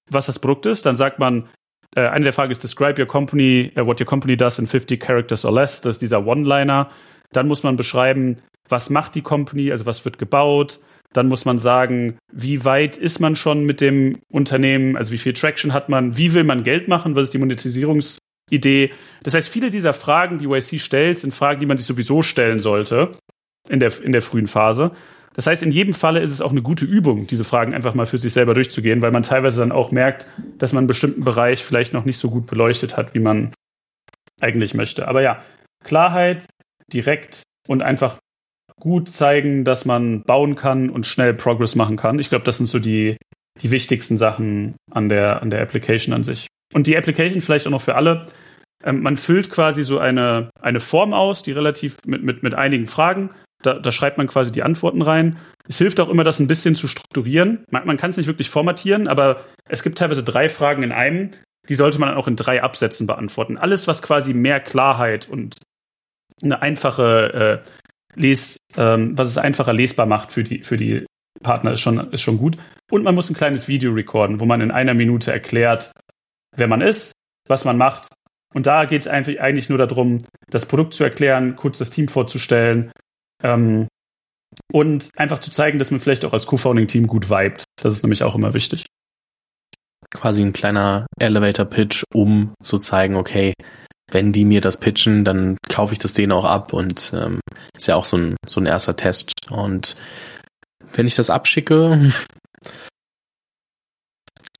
was 0.09 0.27
das 0.27 0.39
Produkt 0.39 0.65
ist. 0.65 0.85
Dann 0.85 0.95
sagt 0.95 1.19
man, 1.19 1.49
äh, 1.95 2.07
eine 2.07 2.23
der 2.23 2.33
Fragen 2.33 2.51
ist, 2.51 2.63
describe 2.63 3.01
your 3.01 3.07
company, 3.07 3.71
uh, 3.77 3.85
what 3.85 3.99
your 3.99 4.05
company 4.05 4.37
does 4.37 4.59
in 4.59 4.67
50 4.67 5.01
characters 5.01 5.45
or 5.45 5.53
less. 5.53 5.81
Das 5.81 5.95
ist 5.95 6.01
dieser 6.01 6.25
One-Liner. 6.25 6.89
Dann 7.31 7.47
muss 7.47 7.63
man 7.63 7.75
beschreiben, 7.75 8.37
was 8.69 8.89
macht 8.89 9.15
die 9.15 9.21
Company, 9.21 9.71
also 9.71 9.85
was 9.85 10.05
wird 10.05 10.17
gebaut, 10.17 10.79
dann 11.13 11.27
muss 11.27 11.45
man 11.45 11.59
sagen, 11.59 12.17
wie 12.31 12.65
weit 12.65 12.97
ist 12.97 13.19
man 13.19 13.35
schon 13.35 13.65
mit 13.65 13.81
dem 13.81 14.19
Unternehmen, 14.29 14.97
also 14.97 15.11
wie 15.11 15.17
viel 15.17 15.33
Traction 15.33 15.73
hat 15.73 15.89
man, 15.89 16.17
wie 16.17 16.33
will 16.33 16.43
man 16.43 16.63
Geld 16.63 16.87
machen, 16.87 17.15
was 17.15 17.25
ist 17.25 17.33
die 17.33 17.37
Monetisierungsidee. 17.37 18.91
Das 19.23 19.33
heißt, 19.33 19.49
viele 19.49 19.69
dieser 19.69 19.93
Fragen, 19.93 20.39
die 20.39 20.47
YC 20.47 20.79
stellt, 20.79 21.17
sind 21.17 21.33
Fragen, 21.33 21.59
die 21.59 21.65
man 21.65 21.77
sich 21.77 21.87
sowieso 21.87 22.21
stellen 22.21 22.59
sollte 22.59 23.11
in 23.69 23.79
der, 23.79 23.93
in 24.01 24.11
der 24.11 24.21
frühen 24.21 24.47
Phase. 24.47 24.91
Das 25.35 25.47
heißt, 25.47 25.63
in 25.63 25.71
jedem 25.71 25.93
Falle 25.93 26.21
ist 26.21 26.31
es 26.31 26.41
auch 26.41 26.51
eine 26.51 26.61
gute 26.61 26.85
Übung, 26.85 27.27
diese 27.27 27.43
Fragen 27.43 27.73
einfach 27.73 27.93
mal 27.93 28.05
für 28.05 28.17
sich 28.17 28.31
selber 28.31 28.53
durchzugehen, 28.53 29.01
weil 29.01 29.11
man 29.11 29.23
teilweise 29.23 29.59
dann 29.59 29.73
auch 29.73 29.91
merkt, 29.91 30.27
dass 30.57 30.71
man 30.71 30.83
einen 30.83 30.87
bestimmten 30.87 31.25
Bereich 31.25 31.63
vielleicht 31.63 31.93
noch 31.93 32.05
nicht 32.05 32.17
so 32.17 32.29
gut 32.29 32.45
beleuchtet 32.45 32.95
hat, 32.95 33.13
wie 33.13 33.19
man 33.19 33.53
eigentlich 34.41 34.73
möchte. 34.73 35.07
Aber 35.07 35.21
ja, 35.21 35.41
Klarheit, 35.83 36.45
direkt 36.91 37.43
und 37.67 37.81
einfach 37.81 38.17
gut 38.79 39.09
zeigen, 39.09 39.63
dass 39.63 39.85
man 39.85 40.21
bauen 40.23 40.55
kann 40.55 40.89
und 40.89 41.05
schnell 41.05 41.33
Progress 41.33 41.75
machen 41.75 41.97
kann. 41.97 42.19
Ich 42.19 42.29
glaube, 42.29 42.45
das 42.45 42.57
sind 42.57 42.67
so 42.67 42.79
die, 42.79 43.17
die 43.61 43.71
wichtigsten 43.71 44.17
Sachen 44.17 44.75
an 44.91 45.09
der, 45.09 45.41
an 45.41 45.49
der 45.49 45.61
Application 45.61 46.13
an 46.13 46.23
sich. 46.23 46.47
Und 46.73 46.87
die 46.87 46.97
Application 46.97 47.41
vielleicht 47.41 47.67
auch 47.67 47.71
noch 47.71 47.81
für 47.81 47.95
alle. 47.95 48.23
Ähm, 48.83 49.01
man 49.01 49.17
füllt 49.17 49.49
quasi 49.49 49.83
so 49.83 49.99
eine, 49.99 50.49
eine 50.61 50.79
Form 50.79 51.13
aus, 51.13 51.43
die 51.43 51.51
relativ 51.51 51.97
mit, 52.05 52.23
mit, 52.23 52.43
mit 52.43 52.53
einigen 52.53 52.87
Fragen. 52.87 53.29
Da, 53.63 53.75
da 53.79 53.91
schreibt 53.91 54.17
man 54.17 54.27
quasi 54.27 54.51
die 54.51 54.63
Antworten 54.63 55.01
rein. 55.01 55.37
Es 55.67 55.77
hilft 55.77 55.99
auch 55.99 56.09
immer, 56.09 56.23
das 56.23 56.39
ein 56.39 56.47
bisschen 56.47 56.75
zu 56.75 56.87
strukturieren. 56.87 57.63
Man, 57.71 57.87
man 57.87 57.97
kann 57.97 58.11
es 58.11 58.17
nicht 58.17 58.27
wirklich 58.27 58.49
formatieren, 58.49 59.07
aber 59.07 59.45
es 59.67 59.81
gibt 59.81 59.97
teilweise 59.97 60.23
drei 60.23 60.49
Fragen 60.49 60.83
in 60.83 60.91
einem. 60.91 61.31
Die 61.67 61.75
sollte 61.75 61.99
man 61.99 62.13
auch 62.13 62.27
in 62.27 62.35
drei 62.35 62.61
Absätzen 62.61 63.07
beantworten. 63.07 63.57
Alles, 63.57 63.87
was 63.87 64.03
quasi 64.03 64.33
mehr 64.33 64.59
Klarheit 64.59 65.27
und 65.27 65.55
eine 66.43 66.61
einfache 66.61 67.63
äh, 67.63 67.69
les, 68.15 68.57
ähm, 68.77 69.17
was 69.17 69.29
es 69.29 69.37
einfacher 69.37 69.73
lesbar 69.73 70.05
macht 70.05 70.31
für 70.31 70.43
die, 70.43 70.63
für 70.63 70.77
die 70.77 71.05
Partner, 71.41 71.73
ist 71.73 71.81
schon, 71.81 72.11
ist 72.11 72.21
schon 72.21 72.37
gut. 72.37 72.57
Und 72.91 73.03
man 73.03 73.15
muss 73.15 73.29
ein 73.29 73.35
kleines 73.35 73.67
Video 73.67 73.91
recorden, 73.93 74.39
wo 74.39 74.45
man 74.45 74.61
in 74.61 74.71
einer 74.71 74.93
Minute 74.93 75.31
erklärt, 75.31 75.91
wer 76.55 76.67
man 76.67 76.81
ist, 76.81 77.13
was 77.47 77.65
man 77.65 77.77
macht. 77.77 78.07
Und 78.53 78.67
da 78.67 78.85
geht 78.85 79.01
es 79.01 79.07
eigentlich 79.07 79.69
nur 79.69 79.77
darum, 79.77 80.19
das 80.49 80.65
Produkt 80.65 80.93
zu 80.93 81.03
erklären, 81.03 81.55
kurz 81.55 81.77
das 81.77 81.89
Team 81.89 82.07
vorzustellen 82.07 82.91
ähm, 83.43 83.87
und 84.71 85.09
einfach 85.17 85.39
zu 85.39 85.51
zeigen, 85.51 85.77
dass 85.79 85.91
man 85.91 85.99
vielleicht 85.99 86.23
auch 86.23 86.31
als 86.31 86.45
Co-Founding-Team 86.45 87.07
gut 87.07 87.29
vibet. 87.29 87.65
Das 87.81 87.93
ist 87.93 88.03
nämlich 88.03 88.23
auch 88.23 88.35
immer 88.35 88.53
wichtig. 88.53 88.85
Quasi 90.09 90.41
ein 90.41 90.53
kleiner 90.53 91.07
Elevator-Pitch, 91.19 92.03
um 92.13 92.53
zu 92.63 92.79
zeigen, 92.79 93.15
okay, 93.15 93.53
wenn 94.11 94.31
die 94.31 94.45
mir 94.45 94.61
das 94.61 94.79
pitchen, 94.79 95.23
dann 95.23 95.57
kaufe 95.69 95.93
ich 95.93 95.99
das 95.99 96.13
denen 96.13 96.31
auch 96.31 96.45
ab 96.45 96.73
und 96.73 97.13
ähm, 97.15 97.39
ist 97.75 97.87
ja 97.87 97.95
auch 97.95 98.05
so 98.05 98.17
ein, 98.17 98.35
so 98.47 98.59
ein 98.59 98.65
erster 98.65 98.95
Test. 98.95 99.33
Und 99.49 99.97
wenn 100.93 101.07
ich 101.07 101.15
das 101.15 101.29
abschicke, 101.29 102.11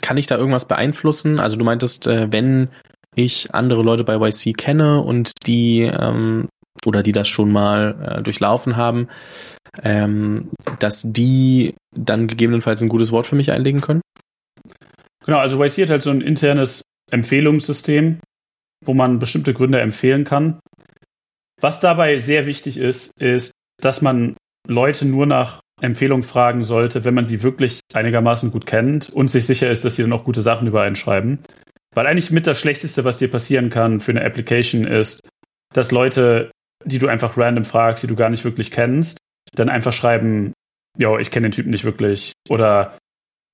kann 0.02 0.18
ich 0.18 0.28
da 0.28 0.38
irgendwas 0.38 0.68
beeinflussen? 0.68 1.40
Also 1.40 1.56
du 1.56 1.66
meintest, 1.66 2.08
äh, 2.08 2.32
wenn 2.32 2.70
ich 3.16 3.54
andere 3.54 3.82
Leute 3.82 4.04
bei 4.04 4.16
YC 4.16 4.58
kenne 4.58 5.02
und 5.02 5.32
die 5.48 5.82
ähm, 5.82 6.50
oder 6.86 7.02
die 7.02 7.14
das 7.14 7.28
schon 7.28 7.52
mal 7.52 8.18
äh, 8.20 8.22
durchlaufen 8.22 8.76
haben, 8.76 9.08
ähm, 9.82 10.50
dass 10.80 11.02
die 11.02 11.76
dann 11.96 12.28
gegebenenfalls 12.28 12.82
ein 12.82 12.90
gutes 12.90 13.12
Wort 13.12 13.28
für 13.28 13.36
mich 13.36 13.52
einlegen 13.52 13.82
können? 13.82 14.02
Genau, 15.26 15.40
also 15.40 15.62
YC 15.64 15.84
hat 15.84 15.90
halt 15.90 16.02
so 16.02 16.12
ein 16.12 16.22
internes 16.22 16.84
Empfehlungssystem, 17.12 18.20
wo 18.86 18.94
man 18.94 19.20
bestimmte 19.20 19.54
Gründe 19.54 19.80
empfehlen 19.82 20.24
kann. 20.26 20.60
Was 21.62 21.80
dabei 21.80 22.20
sehr 22.20 22.46
wichtig 22.46 22.78
ist, 22.78 23.20
ist, 23.22 23.52
dass 23.82 24.02
man 24.02 24.36
Leute 24.68 25.06
nur 25.06 25.26
nach 25.26 25.60
Empfehlung 25.82 26.24
fragen 26.24 26.64
sollte, 26.64 27.04
wenn 27.04 27.14
man 27.14 27.26
sie 27.26 27.44
wirklich 27.44 27.82
einigermaßen 27.94 28.52
gut 28.52 28.66
kennt 28.66 29.10
und 29.10 29.30
sich 29.30 29.46
sicher 29.46 29.70
ist, 29.70 29.84
dass 29.84 29.96
sie 29.96 30.02
dann 30.02 30.14
auch 30.14 30.24
gute 30.24 30.42
Sachen 30.42 30.68
über 30.68 30.82
einen 30.82 30.96
schreiben. 30.96 31.40
Weil 31.94 32.08
eigentlich 32.08 32.32
mit 32.32 32.48
das 32.48 32.60
Schlechteste, 32.60 33.04
was 33.04 33.18
dir 33.18 33.30
passieren 33.30 33.70
kann 33.70 34.00
für 34.00 34.12
eine 34.12 34.24
Application, 34.24 34.86
ist, 34.86 35.28
dass 35.74 35.92
Leute 35.92 36.52
die 36.86 37.00
du 37.00 37.08
einfach 37.08 37.38
random 37.38 37.66
fragst, 37.66 38.04
die 38.04 38.08
du 38.08 38.16
gar 38.16 38.30
nicht 38.30 38.46
wirklich 38.46 38.72
kennst, 38.72 39.18
dann 39.54 39.70
einfach 39.70 39.94
schreiben, 39.94 40.54
ja, 40.98 41.18
ich 41.18 41.32
kenne 41.32 41.48
den 41.48 41.52
Typen 41.52 41.72
nicht 41.72 41.84
wirklich. 41.84 42.34
Oder 42.50 42.98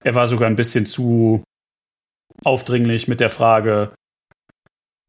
er 0.04 0.16
war 0.16 0.28
sogar 0.28 0.48
ein 0.48 0.56
bisschen 0.56 0.86
zu 0.86 1.44
aufdringlich 2.44 3.08
mit 3.08 3.20
der 3.20 3.30
Frage. 3.30 3.94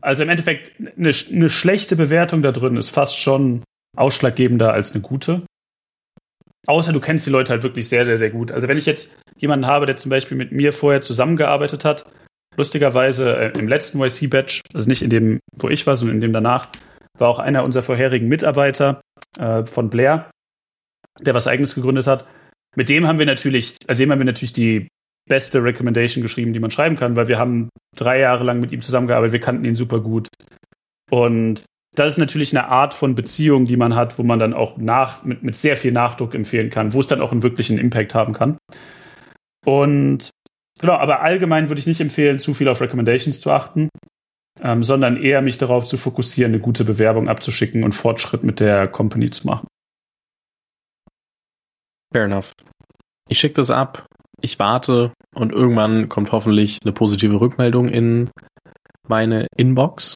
Also 0.02 0.22
im 0.22 0.28
Endeffekt, 0.28 0.72
eine, 0.78 1.10
eine 1.30 1.50
schlechte 1.50 1.96
Bewertung 1.96 2.42
da 2.42 2.52
drin 2.52 2.76
ist 2.76 2.90
fast 2.90 3.18
schon 3.18 3.62
ausschlaggebender 3.96 4.72
als 4.72 4.92
eine 4.92 5.02
gute. 5.02 5.42
Außer 6.66 6.92
du 6.92 7.00
kennst 7.00 7.26
die 7.26 7.30
Leute 7.30 7.52
halt 7.52 7.62
wirklich 7.62 7.88
sehr, 7.88 8.04
sehr, 8.04 8.16
sehr 8.16 8.30
gut. 8.30 8.52
Also 8.52 8.68
wenn 8.68 8.78
ich 8.78 8.86
jetzt 8.86 9.16
jemanden 9.38 9.66
habe, 9.66 9.86
der 9.86 9.96
zum 9.96 10.10
Beispiel 10.10 10.36
mit 10.36 10.52
mir 10.52 10.72
vorher 10.72 11.02
zusammengearbeitet 11.02 11.84
hat, 11.84 12.04
lustigerweise 12.56 13.36
äh, 13.36 13.58
im 13.58 13.68
letzten 13.68 14.00
YC-Batch, 14.00 14.60
also 14.74 14.88
nicht 14.88 15.02
in 15.02 15.10
dem, 15.10 15.40
wo 15.56 15.68
ich 15.68 15.86
war, 15.86 15.96
sondern 15.96 16.16
in 16.16 16.20
dem 16.20 16.32
danach, 16.32 16.68
war 17.18 17.28
auch 17.28 17.38
einer 17.38 17.64
unserer 17.64 17.82
vorherigen 17.82 18.28
Mitarbeiter 18.28 19.00
äh, 19.38 19.64
von 19.64 19.90
Blair, 19.90 20.30
der 21.20 21.34
was 21.34 21.46
eigenes 21.46 21.74
gegründet 21.74 22.06
hat. 22.06 22.26
Mit 22.76 22.88
dem 22.88 23.06
haben 23.06 23.18
wir 23.18 23.26
natürlich, 23.26 23.76
also 23.86 24.02
dem 24.02 24.10
haben 24.10 24.18
wir 24.18 24.24
natürlich 24.24 24.52
die 24.52 24.88
beste 25.28 25.62
Recommendation 25.62 26.22
geschrieben, 26.22 26.52
die 26.52 26.60
man 26.60 26.70
schreiben 26.70 26.96
kann, 26.96 27.16
weil 27.16 27.28
wir 27.28 27.38
haben 27.38 27.68
drei 27.96 28.18
Jahre 28.18 28.44
lang 28.44 28.60
mit 28.60 28.72
ihm 28.72 28.82
zusammengearbeitet, 28.82 29.32
wir 29.32 29.40
kannten 29.40 29.64
ihn 29.64 29.76
super 29.76 30.00
gut. 30.00 30.28
Und 31.10 31.64
das 31.94 32.14
ist 32.14 32.18
natürlich 32.18 32.56
eine 32.56 32.68
Art 32.68 32.94
von 32.94 33.14
Beziehung, 33.14 33.66
die 33.66 33.76
man 33.76 33.94
hat, 33.94 34.18
wo 34.18 34.22
man 34.22 34.38
dann 34.38 34.54
auch 34.54 34.78
nach, 34.78 35.24
mit, 35.24 35.42
mit 35.42 35.54
sehr 35.54 35.76
viel 35.76 35.92
Nachdruck 35.92 36.34
empfehlen 36.34 36.70
kann, 36.70 36.94
wo 36.94 37.00
es 37.00 37.06
dann 37.06 37.20
auch 37.20 37.32
einen 37.32 37.42
wirklichen 37.42 37.78
Impact 37.78 38.14
haben 38.14 38.32
kann. 38.32 38.56
Und 39.64 40.30
genau, 40.80 40.94
aber 40.94 41.20
allgemein 41.20 41.68
würde 41.68 41.80
ich 41.80 41.86
nicht 41.86 42.00
empfehlen, 42.00 42.38
zu 42.38 42.54
viel 42.54 42.68
auf 42.68 42.80
Recommendations 42.80 43.40
zu 43.40 43.50
achten, 43.50 43.88
ähm, 44.60 44.82
sondern 44.82 45.22
eher 45.22 45.42
mich 45.42 45.58
darauf 45.58 45.84
zu 45.84 45.98
fokussieren, 45.98 46.52
eine 46.52 46.62
gute 46.62 46.84
Bewerbung 46.84 47.28
abzuschicken 47.28 47.84
und 47.84 47.92
Fortschritt 47.92 48.42
mit 48.42 48.58
der 48.58 48.88
Company 48.88 49.30
zu 49.30 49.46
machen. 49.46 49.66
Fair 52.12 52.24
enough. 52.24 52.52
Ich 53.28 53.38
schicke 53.38 53.54
das 53.54 53.70
ab, 53.70 54.06
ich 54.42 54.58
warte 54.58 55.12
und 55.34 55.52
irgendwann 55.52 56.08
kommt 56.08 56.32
hoffentlich 56.32 56.78
eine 56.82 56.92
positive 56.92 57.40
Rückmeldung 57.40 57.88
in 57.88 58.30
meine 59.08 59.46
Inbox. 59.56 60.14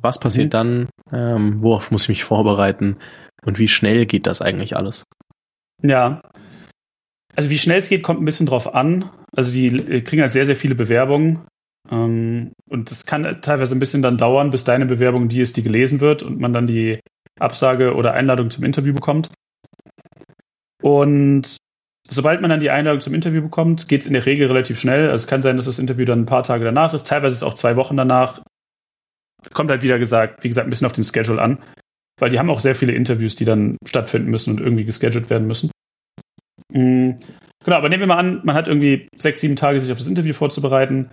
Was 0.00 0.20
passiert 0.20 0.46
mhm. 0.46 0.50
dann? 0.50 0.88
Ähm, 1.12 1.62
worauf 1.62 1.90
muss 1.90 2.04
ich 2.04 2.08
mich 2.08 2.24
vorbereiten? 2.24 2.98
Und 3.44 3.58
wie 3.58 3.68
schnell 3.68 4.06
geht 4.06 4.26
das 4.26 4.42
eigentlich 4.42 4.76
alles? 4.76 5.04
Ja. 5.82 6.20
Also 7.34 7.50
wie 7.50 7.58
schnell 7.58 7.78
es 7.78 7.88
geht, 7.88 8.02
kommt 8.02 8.20
ein 8.20 8.24
bisschen 8.24 8.46
drauf 8.46 8.74
an. 8.74 9.10
Also 9.34 9.52
die 9.52 10.02
kriegen 10.02 10.22
halt 10.22 10.32
sehr, 10.32 10.46
sehr 10.46 10.56
viele 10.56 10.74
Bewerbungen. 10.74 11.46
Ähm, 11.90 12.52
und 12.68 12.90
das 12.90 13.04
kann 13.04 13.40
teilweise 13.42 13.74
ein 13.74 13.78
bisschen 13.78 14.02
dann 14.02 14.18
dauern, 14.18 14.50
bis 14.50 14.64
deine 14.64 14.86
Bewerbung 14.86 15.28
die 15.28 15.40
ist, 15.40 15.56
die 15.56 15.62
gelesen 15.62 16.00
wird 16.00 16.22
und 16.22 16.40
man 16.40 16.52
dann 16.52 16.66
die 16.66 17.00
Absage 17.38 17.94
oder 17.94 18.12
Einladung 18.14 18.50
zum 18.50 18.64
Interview 18.64 18.92
bekommt. 18.92 19.30
Und 20.82 21.58
sobald 22.08 22.40
man 22.40 22.50
dann 22.50 22.60
die 22.60 22.70
Einladung 22.70 23.00
zum 23.00 23.14
Interview 23.14 23.42
bekommt, 23.42 23.88
geht 23.88 24.02
es 24.02 24.06
in 24.06 24.14
der 24.14 24.26
Regel 24.26 24.46
relativ 24.48 24.78
schnell. 24.80 25.10
Also 25.10 25.24
es 25.24 25.26
kann 25.26 25.42
sein, 25.42 25.56
dass 25.56 25.66
das 25.66 25.78
Interview 25.78 26.04
dann 26.04 26.20
ein 26.20 26.26
paar 26.26 26.42
Tage 26.42 26.64
danach 26.64 26.94
ist, 26.94 27.06
teilweise 27.06 27.34
ist 27.34 27.42
es 27.42 27.48
auch 27.48 27.54
zwei 27.54 27.76
Wochen 27.76 27.96
danach. 27.96 28.42
Kommt 29.52 29.70
halt 29.70 29.82
wieder 29.82 29.98
gesagt, 29.98 30.42
wie 30.42 30.48
gesagt, 30.48 30.66
ein 30.66 30.70
bisschen 30.70 30.86
auf 30.86 30.92
den 30.92 31.04
Schedule 31.04 31.40
an. 31.40 31.58
Weil 32.20 32.30
die 32.30 32.38
haben 32.38 32.50
auch 32.50 32.60
sehr 32.60 32.74
viele 32.74 32.92
Interviews, 32.92 33.36
die 33.36 33.44
dann 33.44 33.76
stattfinden 33.86 34.30
müssen 34.30 34.50
und 34.50 34.60
irgendwie 34.60 34.84
gescheduled 34.84 35.30
werden 35.30 35.46
müssen. 35.46 35.70
Mhm. 36.72 37.18
Genau, 37.64 37.76
aber 37.76 37.88
nehmen 37.88 38.02
wir 38.02 38.06
mal 38.08 38.18
an, 38.18 38.40
man 38.44 38.56
hat 38.56 38.66
irgendwie 38.66 39.08
sechs, 39.16 39.40
sieben 39.40 39.56
Tage, 39.56 39.78
sich 39.78 39.92
auf 39.92 39.98
das 39.98 40.08
Interview 40.08 40.32
vorzubereiten. 40.32 41.10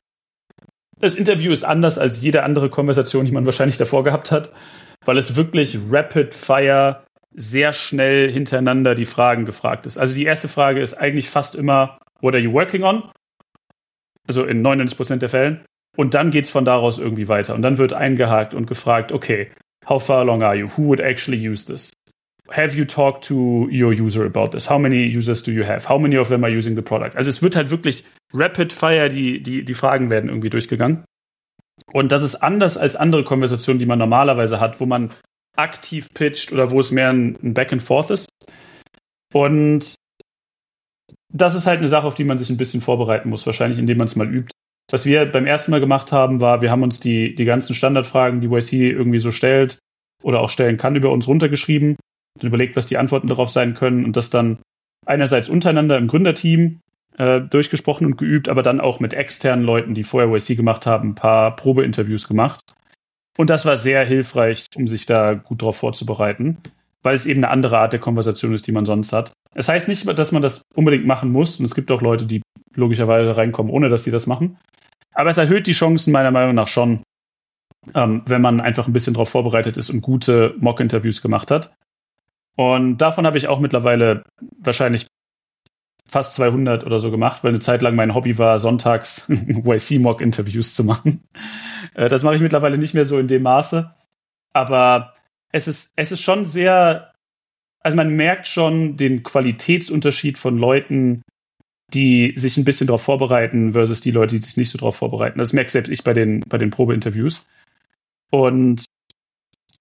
Das 1.00 1.16
Interview 1.16 1.52
ist 1.52 1.64
anders 1.64 1.98
als 1.98 2.22
jede 2.22 2.44
andere 2.44 2.70
Konversation, 2.70 3.26
die 3.26 3.32
man 3.32 3.46
wahrscheinlich 3.46 3.78
davor 3.78 4.04
gehabt 4.04 4.32
hat, 4.32 4.52
weil 5.04 5.18
es 5.18 5.36
wirklich 5.36 5.78
rapid 5.92 6.34
fire 6.34 7.05
sehr 7.36 7.74
schnell 7.74 8.32
hintereinander 8.32 8.96
die 8.96 9.06
Fragen 9.06 9.46
gefragt 9.46 9.86
ist. 9.86 9.98
Also 9.98 10.16
die 10.16 10.26
erste 10.26 10.48
Frage 10.48 10.82
ist 10.82 10.94
eigentlich 10.94 11.30
fast 11.30 11.56
immer, 11.56 11.98
what 12.22 12.34
are 12.34 12.42
you 12.42 12.54
working 12.54 12.84
on? 12.84 13.04
Also 14.28 14.44
in 14.46 14.66
99% 14.66 15.18
der 15.18 15.30
Fällen. 15.30 15.66
Und 15.98 16.14
dann 16.14 16.32
geht 16.32 16.46
es 16.46 16.50
von 16.50 16.66
daraus 16.66 16.98
irgendwie 16.98 17.28
weiter. 17.28 17.56
Und 17.56 17.62
dann 17.62 17.78
wird 17.78 17.94
eingehakt 17.94 18.54
und 18.54 18.68
gefragt, 18.68 19.12
okay, 19.12 19.52
how 19.88 20.04
far 20.04 20.20
along 20.20 20.44
are 20.44 20.56
you? 20.56 20.68
Who 20.76 20.88
would 20.88 21.00
actually 21.00 21.48
use 21.48 21.66
this? 21.66 21.92
Have 22.52 22.78
you 22.78 22.86
talked 22.86 23.24
to 23.26 23.68
your 23.72 23.92
user 23.92 24.26
about 24.26 24.48
this? 24.52 24.70
How 24.70 24.78
many 24.78 25.06
users 25.06 25.42
do 25.42 25.52
you 25.52 25.66
have? 25.66 25.90
How 25.90 26.00
many 26.00 26.18
of 26.18 26.30
them 26.30 26.44
are 26.44 26.56
using 26.56 26.76
the 26.76 26.82
product? 26.82 27.16
Also 27.16 27.30
es 27.30 27.42
wird 27.42 27.56
halt 27.56 27.72
wirklich 27.72 28.04
rapid 28.34 28.72
fire, 28.72 29.10
die, 29.10 29.42
die, 29.42 29.64
die 29.64 29.74
Fragen 29.74 30.10
werden 30.10 30.30
irgendwie 30.30 30.50
durchgegangen. 30.50 31.06
Und 31.92 32.12
das 32.12 32.22
ist 32.22 32.36
anders 32.36 32.78
als 32.78 32.96
andere 32.96 33.24
Konversationen, 33.24 33.80
die 33.80 33.86
man 33.86 34.00
normalerweise 34.00 34.60
hat, 34.60 34.80
wo 34.80 34.86
man 34.86 35.12
aktiv 35.58 36.08
pitcht 36.14 36.52
oder 36.52 36.72
wo 36.72 36.80
es 36.80 36.92
mehr 36.92 37.10
ein, 37.10 37.38
ein 37.44 37.54
Back 37.54 37.72
and 37.72 37.82
Forth 37.82 38.12
ist. 38.12 38.28
Und 39.34 39.96
das 41.34 41.56
ist 41.56 41.68
halt 41.68 41.80
eine 41.80 41.88
Sache, 41.88 42.08
auf 42.08 42.16
die 42.16 42.24
man 42.24 42.38
sich 42.38 42.50
ein 42.50 42.58
bisschen 42.58 42.82
vorbereiten 42.82 43.30
muss, 43.30 43.46
wahrscheinlich 43.46 43.80
indem 43.80 43.98
man 43.98 44.08
es 44.08 44.16
mal 44.16 44.34
übt. 44.34 44.52
Was 44.92 45.06
wir 45.06 45.26
beim 45.26 45.48
ersten 45.48 45.72
Mal 45.72 45.80
gemacht 45.80 46.12
haben, 46.12 46.40
war, 46.40 46.62
wir 46.62 46.72
haben 46.72 46.84
uns 46.84 47.00
die, 47.00 47.36
die 47.36 47.46
ganzen 47.46 47.76
Standardfragen, 47.76 48.40
die 48.40 48.48
YC 48.48 48.92
irgendwie 48.92 49.20
so 49.20 49.32
stellt 49.32 49.80
oder 50.24 50.40
auch 50.40 50.50
stellen 50.50 50.78
kann, 50.78 50.96
über 50.96 51.12
uns 51.12 51.28
runtergeschrieben 51.28 51.96
und 52.36 52.44
überlegt, 52.44 52.76
was 52.76 52.86
die 52.86 52.98
Antworten 52.98 53.28
darauf 53.28 53.50
sein 53.50 53.74
können 53.74 54.06
und 54.06 54.16
das 54.16 54.30
dann 54.30 54.60
einerseits 55.06 55.50
untereinander 55.50 55.98
im 55.98 56.08
Gründerteam 56.08 56.80
äh, 57.18 57.42
durchgesprochen 57.42 58.06
und 58.06 58.18
geübt, 58.18 58.48
aber 58.48 58.64
dann 58.64 58.80
auch 58.80 59.00
mit 59.00 59.14
externen 59.14 59.66
Leuten, 59.66 59.94
die 59.94 60.04
vorher 60.04 60.32
YC 60.32 60.56
gemacht 60.56 60.86
haben, 60.86 61.10
ein 61.10 61.16
paar 61.16 61.56
Probeinterviews 61.56 62.28
gemacht 62.28 62.62
und 63.38 63.50
das 63.50 63.66
war 63.66 63.78
sehr 63.78 64.06
hilfreich, 64.06 64.68
um 64.76 64.88
sich 64.88 65.06
da 65.06 65.34
gut 65.34 65.62
drauf 65.62 65.78
vorzubereiten, 65.78 66.58
weil 67.04 67.16
es 67.16 67.26
eben 67.26 67.44
eine 67.44 67.52
andere 67.52 67.80
Art 67.80 67.94
der 67.94 68.00
Konversation 68.00 68.54
ist, 68.54 68.68
die 68.68 68.72
man 68.72 68.86
sonst 68.86 69.14
hat. 69.14 69.34
Es 69.54 69.70
heißt 69.70 69.88
nicht, 69.88 70.08
dass 70.18 70.32
man 70.32 70.42
das 70.42 70.62
unbedingt 70.76 71.06
machen 71.06 71.32
muss. 71.32 71.60
Und 71.60 71.66
es 71.66 71.76
gibt 71.76 71.92
auch 71.92 72.02
Leute, 72.02 72.26
die 72.26 72.42
logischerweise 72.76 73.38
reinkommen, 73.38 73.72
ohne 73.72 73.90
dass 73.90 74.04
sie 74.04 74.12
das 74.12 74.28
machen. 74.28 74.58
Aber 75.14 75.30
es 75.30 75.38
erhöht 75.38 75.68
die 75.68 75.74
Chancen 75.74 76.12
meiner 76.12 76.32
Meinung 76.32 76.56
nach 76.56 76.68
schon, 76.68 77.04
ähm, 77.94 78.24
wenn 78.26 78.42
man 78.42 78.60
einfach 78.60 78.88
ein 78.88 78.94
bisschen 78.94 79.14
darauf 79.14 79.30
vorbereitet 79.30 79.78
ist 79.78 79.90
und 79.90 80.02
gute 80.02 80.56
Mock-Interviews 80.60 81.22
gemacht 81.22 81.52
hat. 81.52 81.74
Und 82.58 82.98
davon 82.98 83.26
habe 83.26 83.38
ich 83.38 83.48
auch 83.48 83.60
mittlerweile 83.60 84.24
wahrscheinlich 84.60 85.08
fast 86.08 86.36
200 86.36 86.86
oder 86.86 87.00
so 87.00 87.12
gemacht, 87.12 87.44
weil 87.44 87.50
eine 87.50 87.60
Zeit 87.60 87.82
lang 87.82 87.96
mein 87.96 88.14
Hobby 88.14 88.38
war, 88.38 88.60
sonntags 88.60 89.28
YC-Mock-Interviews 89.30 90.74
zu 90.74 90.84
machen. 90.84 91.24
Äh, 91.94 92.10
das 92.10 92.24
mache 92.24 92.36
ich 92.36 92.42
mittlerweile 92.42 92.80
nicht 92.80 92.96
mehr 92.96 93.06
so 93.06 93.20
in 93.20 93.28
dem 93.28 93.44
Maße. 93.44 93.94
Aber 94.54 95.14
es 95.52 95.68
ist, 95.68 95.94
es 95.96 96.12
ist 96.12 96.22
schon 96.22 96.48
sehr, 96.48 97.14
also 97.80 97.96
man 97.96 98.16
merkt 98.16 98.48
schon 98.48 98.98
den 98.98 99.22
Qualitätsunterschied 99.22 100.40
von 100.40 100.58
Leuten, 100.58 101.22
die 101.94 102.34
sich 102.38 102.58
ein 102.58 102.66
bisschen 102.66 102.88
darauf 102.88 103.04
vorbereiten, 103.04 103.74
versus 103.74 104.02
die 104.02 104.12
Leute, 104.12 104.36
die 104.36 104.42
sich 104.42 104.58
nicht 104.58 104.72
so 104.72 104.80
darauf 104.80 104.96
vorbereiten. 104.96 105.38
Das 105.38 105.54
merke 105.54 105.70
selbst 105.70 105.90
ich 105.90 106.04
bei 106.04 106.14
den, 106.14 106.40
bei 106.50 106.58
den 106.58 106.72
Probeinterviews. 106.72 107.46
Und 108.32 108.86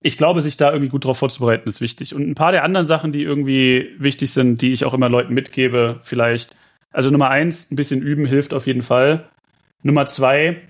ich 0.04 0.18
glaube, 0.18 0.42
sich 0.42 0.58
da 0.58 0.70
irgendwie 0.70 0.90
gut 0.90 1.06
drauf 1.06 1.16
vorzubereiten, 1.16 1.66
ist 1.66 1.80
wichtig. 1.80 2.14
Und 2.14 2.28
ein 2.28 2.34
paar 2.34 2.52
der 2.52 2.62
anderen 2.62 2.84
Sachen, 2.84 3.10
die 3.10 3.22
irgendwie 3.22 3.88
wichtig 3.98 4.32
sind, 4.32 4.60
die 4.60 4.74
ich 4.74 4.84
auch 4.84 4.92
immer 4.92 5.08
Leuten 5.08 5.32
mitgebe, 5.32 6.00
vielleicht. 6.02 6.54
Also 6.92 7.08
Nummer 7.08 7.30
eins, 7.30 7.70
ein 7.70 7.76
bisschen 7.76 8.02
üben 8.02 8.26
hilft 8.26 8.52
auf 8.52 8.66
jeden 8.66 8.82
Fall. 8.82 9.30
Nummer 9.82 10.04
zwei, 10.04 10.60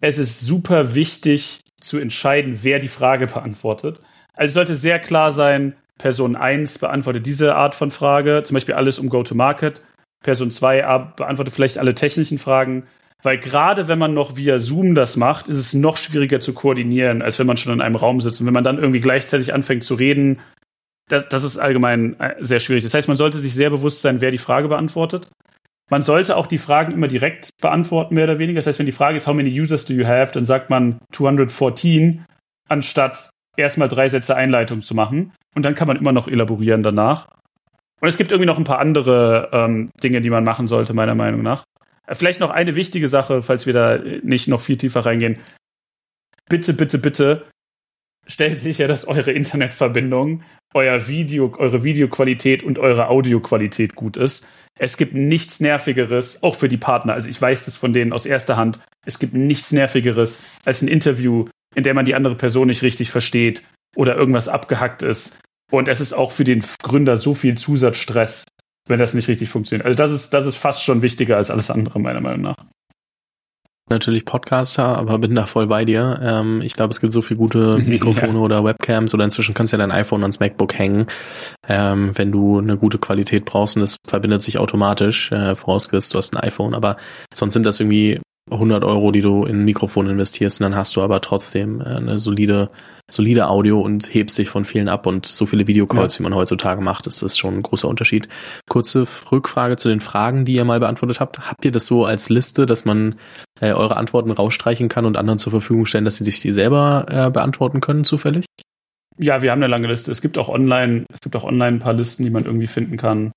es 0.00 0.16
ist 0.18 0.42
super 0.42 0.94
wichtig 0.94 1.64
zu 1.80 1.98
entscheiden, 1.98 2.60
wer 2.62 2.78
die 2.78 2.88
Frage 2.88 3.26
beantwortet. 3.26 4.00
Also 4.32 4.46
es 4.46 4.54
sollte 4.54 4.76
sehr 4.76 5.00
klar 5.00 5.32
sein, 5.32 5.74
Person 5.98 6.36
eins 6.36 6.78
beantwortet 6.78 7.26
diese 7.26 7.56
Art 7.56 7.74
von 7.74 7.90
Frage, 7.90 8.44
zum 8.44 8.54
Beispiel 8.54 8.76
alles 8.76 9.00
um 9.00 9.08
Go-to-Market. 9.08 9.82
Person 10.22 10.52
zwei 10.52 10.82
beantwortet 11.16 11.52
vielleicht 11.52 11.78
alle 11.78 11.96
technischen 11.96 12.38
Fragen. 12.38 12.84
Weil 13.24 13.38
gerade 13.38 13.88
wenn 13.88 13.98
man 13.98 14.12
noch 14.12 14.36
via 14.36 14.58
Zoom 14.58 14.94
das 14.94 15.16
macht, 15.16 15.48
ist 15.48 15.56
es 15.56 15.72
noch 15.72 15.96
schwieriger 15.96 16.40
zu 16.40 16.52
koordinieren, 16.52 17.22
als 17.22 17.38
wenn 17.38 17.46
man 17.46 17.56
schon 17.56 17.72
in 17.72 17.80
einem 17.80 17.96
Raum 17.96 18.20
sitzt. 18.20 18.40
Und 18.40 18.46
wenn 18.46 18.54
man 18.54 18.64
dann 18.64 18.76
irgendwie 18.76 19.00
gleichzeitig 19.00 19.54
anfängt 19.54 19.82
zu 19.82 19.94
reden, 19.94 20.40
das, 21.08 21.26
das 21.30 21.42
ist 21.42 21.56
allgemein 21.56 22.20
äh, 22.20 22.34
sehr 22.40 22.60
schwierig. 22.60 22.82
Das 22.82 22.92
heißt, 22.92 23.08
man 23.08 23.16
sollte 23.16 23.38
sich 23.38 23.54
sehr 23.54 23.70
bewusst 23.70 24.02
sein, 24.02 24.20
wer 24.20 24.30
die 24.30 24.38
Frage 24.38 24.68
beantwortet. 24.68 25.30
Man 25.90 26.02
sollte 26.02 26.36
auch 26.36 26.46
die 26.46 26.58
Fragen 26.58 26.92
immer 26.92 27.08
direkt 27.08 27.48
beantworten, 27.62 28.14
mehr 28.14 28.24
oder 28.24 28.38
weniger. 28.38 28.58
Das 28.58 28.66
heißt, 28.66 28.78
wenn 28.78 28.86
die 28.86 28.92
Frage 28.92 29.16
ist, 29.16 29.26
how 29.26 29.34
many 29.34 29.58
users 29.58 29.86
do 29.86 29.94
you 29.94 30.06
have, 30.06 30.34
dann 30.34 30.44
sagt 30.44 30.68
man 30.68 30.98
214, 31.12 32.26
anstatt 32.68 33.30
erstmal 33.56 33.88
drei 33.88 34.08
Sätze 34.08 34.36
Einleitung 34.36 34.82
zu 34.82 34.94
machen. 34.94 35.32
Und 35.54 35.64
dann 35.64 35.74
kann 35.74 35.88
man 35.88 35.96
immer 35.96 36.12
noch 36.12 36.28
elaborieren 36.28 36.82
danach. 36.82 37.26
Und 38.02 38.08
es 38.08 38.18
gibt 38.18 38.32
irgendwie 38.32 38.46
noch 38.46 38.58
ein 38.58 38.64
paar 38.64 38.80
andere 38.80 39.48
ähm, 39.52 39.88
Dinge, 40.02 40.20
die 40.20 40.30
man 40.30 40.44
machen 40.44 40.66
sollte, 40.66 40.92
meiner 40.92 41.14
Meinung 41.14 41.40
nach. 41.40 41.64
Vielleicht 42.12 42.40
noch 42.40 42.50
eine 42.50 42.76
wichtige 42.76 43.08
Sache, 43.08 43.42
falls 43.42 43.66
wir 43.66 43.72
da 43.72 43.98
nicht 44.22 44.48
noch 44.48 44.60
viel 44.60 44.76
tiefer 44.76 45.00
reingehen. 45.06 45.38
Bitte, 46.48 46.74
bitte, 46.74 46.98
bitte 46.98 47.46
stellt 48.26 48.58
sicher, 48.58 48.88
dass 48.88 49.06
eure 49.06 49.32
Internetverbindung, 49.32 50.42
euer 50.74 51.08
Video, 51.08 51.54
eure 51.58 51.84
Videoqualität 51.84 52.62
und 52.62 52.78
eure 52.78 53.08
Audioqualität 53.08 53.94
gut 53.94 54.16
ist. 54.16 54.46
Es 54.78 54.96
gibt 54.96 55.14
nichts 55.14 55.60
Nervigeres, 55.60 56.42
auch 56.42 56.56
für 56.56 56.68
die 56.68 56.76
Partner. 56.76 57.14
Also 57.14 57.28
ich 57.28 57.40
weiß 57.40 57.64
das 57.64 57.76
von 57.76 57.92
denen 57.92 58.12
aus 58.12 58.26
erster 58.26 58.56
Hand. 58.56 58.80
Es 59.06 59.18
gibt 59.18 59.34
nichts 59.34 59.72
Nervigeres 59.72 60.42
als 60.64 60.82
ein 60.82 60.88
Interview, 60.88 61.46
in 61.74 61.84
dem 61.84 61.96
man 61.96 62.04
die 62.04 62.14
andere 62.14 62.34
Person 62.34 62.68
nicht 62.68 62.82
richtig 62.82 63.10
versteht 63.10 63.62
oder 63.94 64.16
irgendwas 64.16 64.48
abgehackt 64.48 65.02
ist. 65.02 65.38
Und 65.70 65.88
es 65.88 66.00
ist 66.00 66.12
auch 66.12 66.32
für 66.32 66.44
den 66.44 66.62
Gründer 66.82 67.16
so 67.16 67.34
viel 67.34 67.56
Zusatzstress, 67.56 68.44
wenn 68.88 68.98
das 68.98 69.14
nicht 69.14 69.28
richtig 69.28 69.48
funktioniert. 69.48 69.86
Also 69.86 69.96
das 69.96 70.12
ist, 70.12 70.30
das 70.34 70.46
ist 70.46 70.56
fast 70.56 70.82
schon 70.82 71.02
wichtiger 71.02 71.36
als 71.36 71.50
alles 71.50 71.70
andere, 71.70 71.98
meiner 72.00 72.20
Meinung 72.20 72.42
nach 72.42 72.56
natürlich 73.90 74.24
Podcaster, 74.24 74.84
aber 74.84 75.18
bin 75.18 75.34
da 75.34 75.46
voll 75.46 75.66
bei 75.66 75.84
dir. 75.84 76.18
Ähm, 76.22 76.62
ich 76.62 76.74
glaube, 76.74 76.90
es 76.90 77.00
gibt 77.00 77.12
so 77.12 77.20
viele 77.20 77.38
gute 77.38 77.78
Mikrofone 77.86 78.34
ja. 78.34 78.38
oder 78.38 78.64
Webcams 78.64 79.12
oder 79.14 79.24
inzwischen 79.24 79.54
kannst 79.54 79.72
du 79.72 79.76
ja 79.76 79.86
dein 79.86 79.92
iPhone 79.92 80.22
ans 80.22 80.40
MacBook 80.40 80.74
hängen, 80.74 81.06
ähm, 81.68 82.12
wenn 82.14 82.32
du 82.32 82.58
eine 82.58 82.78
gute 82.78 82.98
Qualität 82.98 83.44
brauchst 83.44 83.76
und 83.76 83.82
das 83.82 83.96
verbindet 84.06 84.42
sich 84.42 84.58
automatisch, 84.58 85.30
äh, 85.32 85.54
vorausgesetzt 85.54 86.14
du 86.14 86.18
hast 86.18 86.34
ein 86.34 86.42
iPhone, 86.42 86.74
aber 86.74 86.96
sonst 87.32 87.54
sind 87.54 87.66
das 87.66 87.80
irgendwie 87.80 88.20
100 88.50 88.84
Euro, 88.84 89.10
die 89.10 89.22
du 89.22 89.44
in 89.44 89.60
ein 89.60 89.64
Mikrofon 89.64 90.08
investierst 90.08 90.60
und 90.60 90.64
dann 90.64 90.76
hast 90.76 90.94
du 90.96 91.02
aber 91.02 91.20
trotzdem 91.20 91.80
äh, 91.80 91.84
eine 91.84 92.18
solide 92.18 92.70
solide 93.10 93.48
Audio 93.48 93.80
und 93.80 94.12
hebst 94.12 94.38
dich 94.38 94.48
von 94.48 94.64
vielen 94.64 94.88
ab 94.88 95.06
und 95.06 95.26
so 95.26 95.46
viele 95.46 95.66
Videocalls, 95.66 96.14
ja. 96.14 96.18
wie 96.18 96.22
man 96.24 96.34
heutzutage 96.34 96.80
macht, 96.80 97.06
ist 97.06 97.22
das 97.22 97.36
schon 97.36 97.54
ein 97.54 97.62
großer 97.62 97.88
Unterschied. 97.88 98.28
Kurze 98.68 99.06
Rückfrage 99.30 99.76
zu 99.76 99.88
den 99.88 100.00
Fragen, 100.00 100.44
die 100.44 100.54
ihr 100.54 100.64
mal 100.64 100.80
beantwortet 100.80 101.20
habt. 101.20 101.50
Habt 101.50 101.64
ihr 101.64 101.70
das 101.70 101.86
so 101.86 102.04
als 102.06 102.30
Liste, 102.30 102.66
dass 102.66 102.84
man 102.84 103.16
äh, 103.60 103.72
eure 103.72 103.96
Antworten 103.96 104.30
rausstreichen 104.30 104.88
kann 104.88 105.04
und 105.04 105.16
anderen 105.16 105.38
zur 105.38 105.50
Verfügung 105.50 105.84
stellen, 105.84 106.04
dass 106.04 106.16
sie 106.16 106.24
sich 106.24 106.40
die 106.40 106.52
selber 106.52 107.06
äh, 107.08 107.30
beantworten 107.30 107.80
können, 107.80 108.04
zufällig? 108.04 108.46
Ja, 109.18 109.42
wir 109.42 109.52
haben 109.52 109.62
eine 109.62 109.70
lange 109.70 109.88
Liste. 109.88 110.10
Es 110.10 110.20
gibt 110.20 110.38
auch 110.38 110.48
online, 110.48 111.04
es 111.12 111.20
gibt 111.20 111.36
auch 111.36 111.44
online 111.44 111.76
ein 111.76 111.80
paar 111.80 111.92
Listen, 111.92 112.24
die 112.24 112.30
man 112.30 112.46
irgendwie 112.46 112.66
finden 112.66 112.96
kann. 112.96 113.32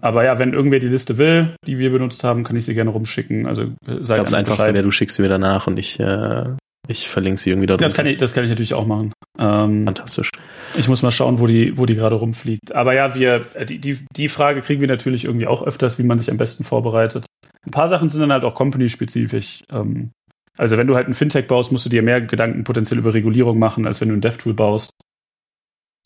Aber 0.00 0.24
ja, 0.24 0.38
wenn 0.38 0.52
irgendwer 0.52 0.78
die 0.78 0.88
Liste 0.88 1.18
will, 1.18 1.56
die 1.66 1.78
wir 1.78 1.90
benutzt 1.90 2.22
haben, 2.22 2.44
kann 2.44 2.56
ich 2.56 2.64
sie 2.64 2.74
gerne 2.74 2.90
rumschicken. 2.90 3.46
Also 3.46 3.62
äh, 3.62 3.66
sei 3.86 3.92
Ich 3.92 4.04
glaube, 4.06 4.22
das 4.24 4.34
Einfachste 4.34 4.72
wäre, 4.72 4.84
du 4.84 4.90
schickst 4.90 5.16
sie 5.16 5.22
mir 5.22 5.28
danach 5.28 5.66
und 5.66 5.78
ich 5.78 5.98
äh, 5.98 6.54
ich 6.88 7.06
verlinke 7.06 7.38
sie 7.38 7.50
irgendwie 7.50 7.66
da 7.66 7.76
Das 7.76 7.92
kann 7.92 8.06
ich, 8.06 8.16
das 8.16 8.32
kann 8.32 8.44
ich 8.44 8.50
natürlich 8.50 8.72
auch 8.72 8.86
machen. 8.86 9.12
Ähm, 9.38 9.84
Fantastisch. 9.84 10.30
Ich 10.76 10.88
muss 10.88 11.02
mal 11.02 11.10
schauen, 11.10 11.38
wo 11.38 11.46
die, 11.46 11.76
wo 11.76 11.84
die 11.84 11.94
gerade 11.94 12.16
rumfliegt. 12.16 12.74
Aber 12.74 12.94
ja, 12.94 13.14
wir, 13.14 13.44
äh, 13.54 13.66
die, 13.66 13.78
die, 13.78 13.98
die 14.16 14.28
Frage 14.28 14.62
kriegen 14.62 14.80
wir 14.80 14.88
natürlich 14.88 15.26
irgendwie 15.26 15.46
auch 15.46 15.62
öfters, 15.62 15.98
wie 15.98 16.02
man 16.02 16.18
sich 16.18 16.30
am 16.30 16.38
besten 16.38 16.64
vorbereitet. 16.64 17.26
Ein 17.66 17.72
paar 17.72 17.88
Sachen 17.88 18.08
sind 18.08 18.22
dann 18.22 18.32
halt 18.32 18.44
auch 18.44 18.54
company-spezifisch. 18.54 19.64
Ähm, 19.70 20.12
also 20.56 20.78
wenn 20.78 20.86
du 20.86 20.94
halt 20.94 21.08
ein 21.08 21.14
Fintech 21.14 21.46
baust, 21.46 21.72
musst 21.72 21.84
du 21.84 21.90
dir 21.90 22.02
mehr 22.02 22.22
Gedanken 22.22 22.64
potenziell 22.64 22.98
über 22.98 23.12
Regulierung 23.12 23.58
machen, 23.58 23.86
als 23.86 24.00
wenn 24.00 24.08
du 24.08 24.14
ein 24.14 24.22
DevTool 24.22 24.54
baust. 24.54 24.90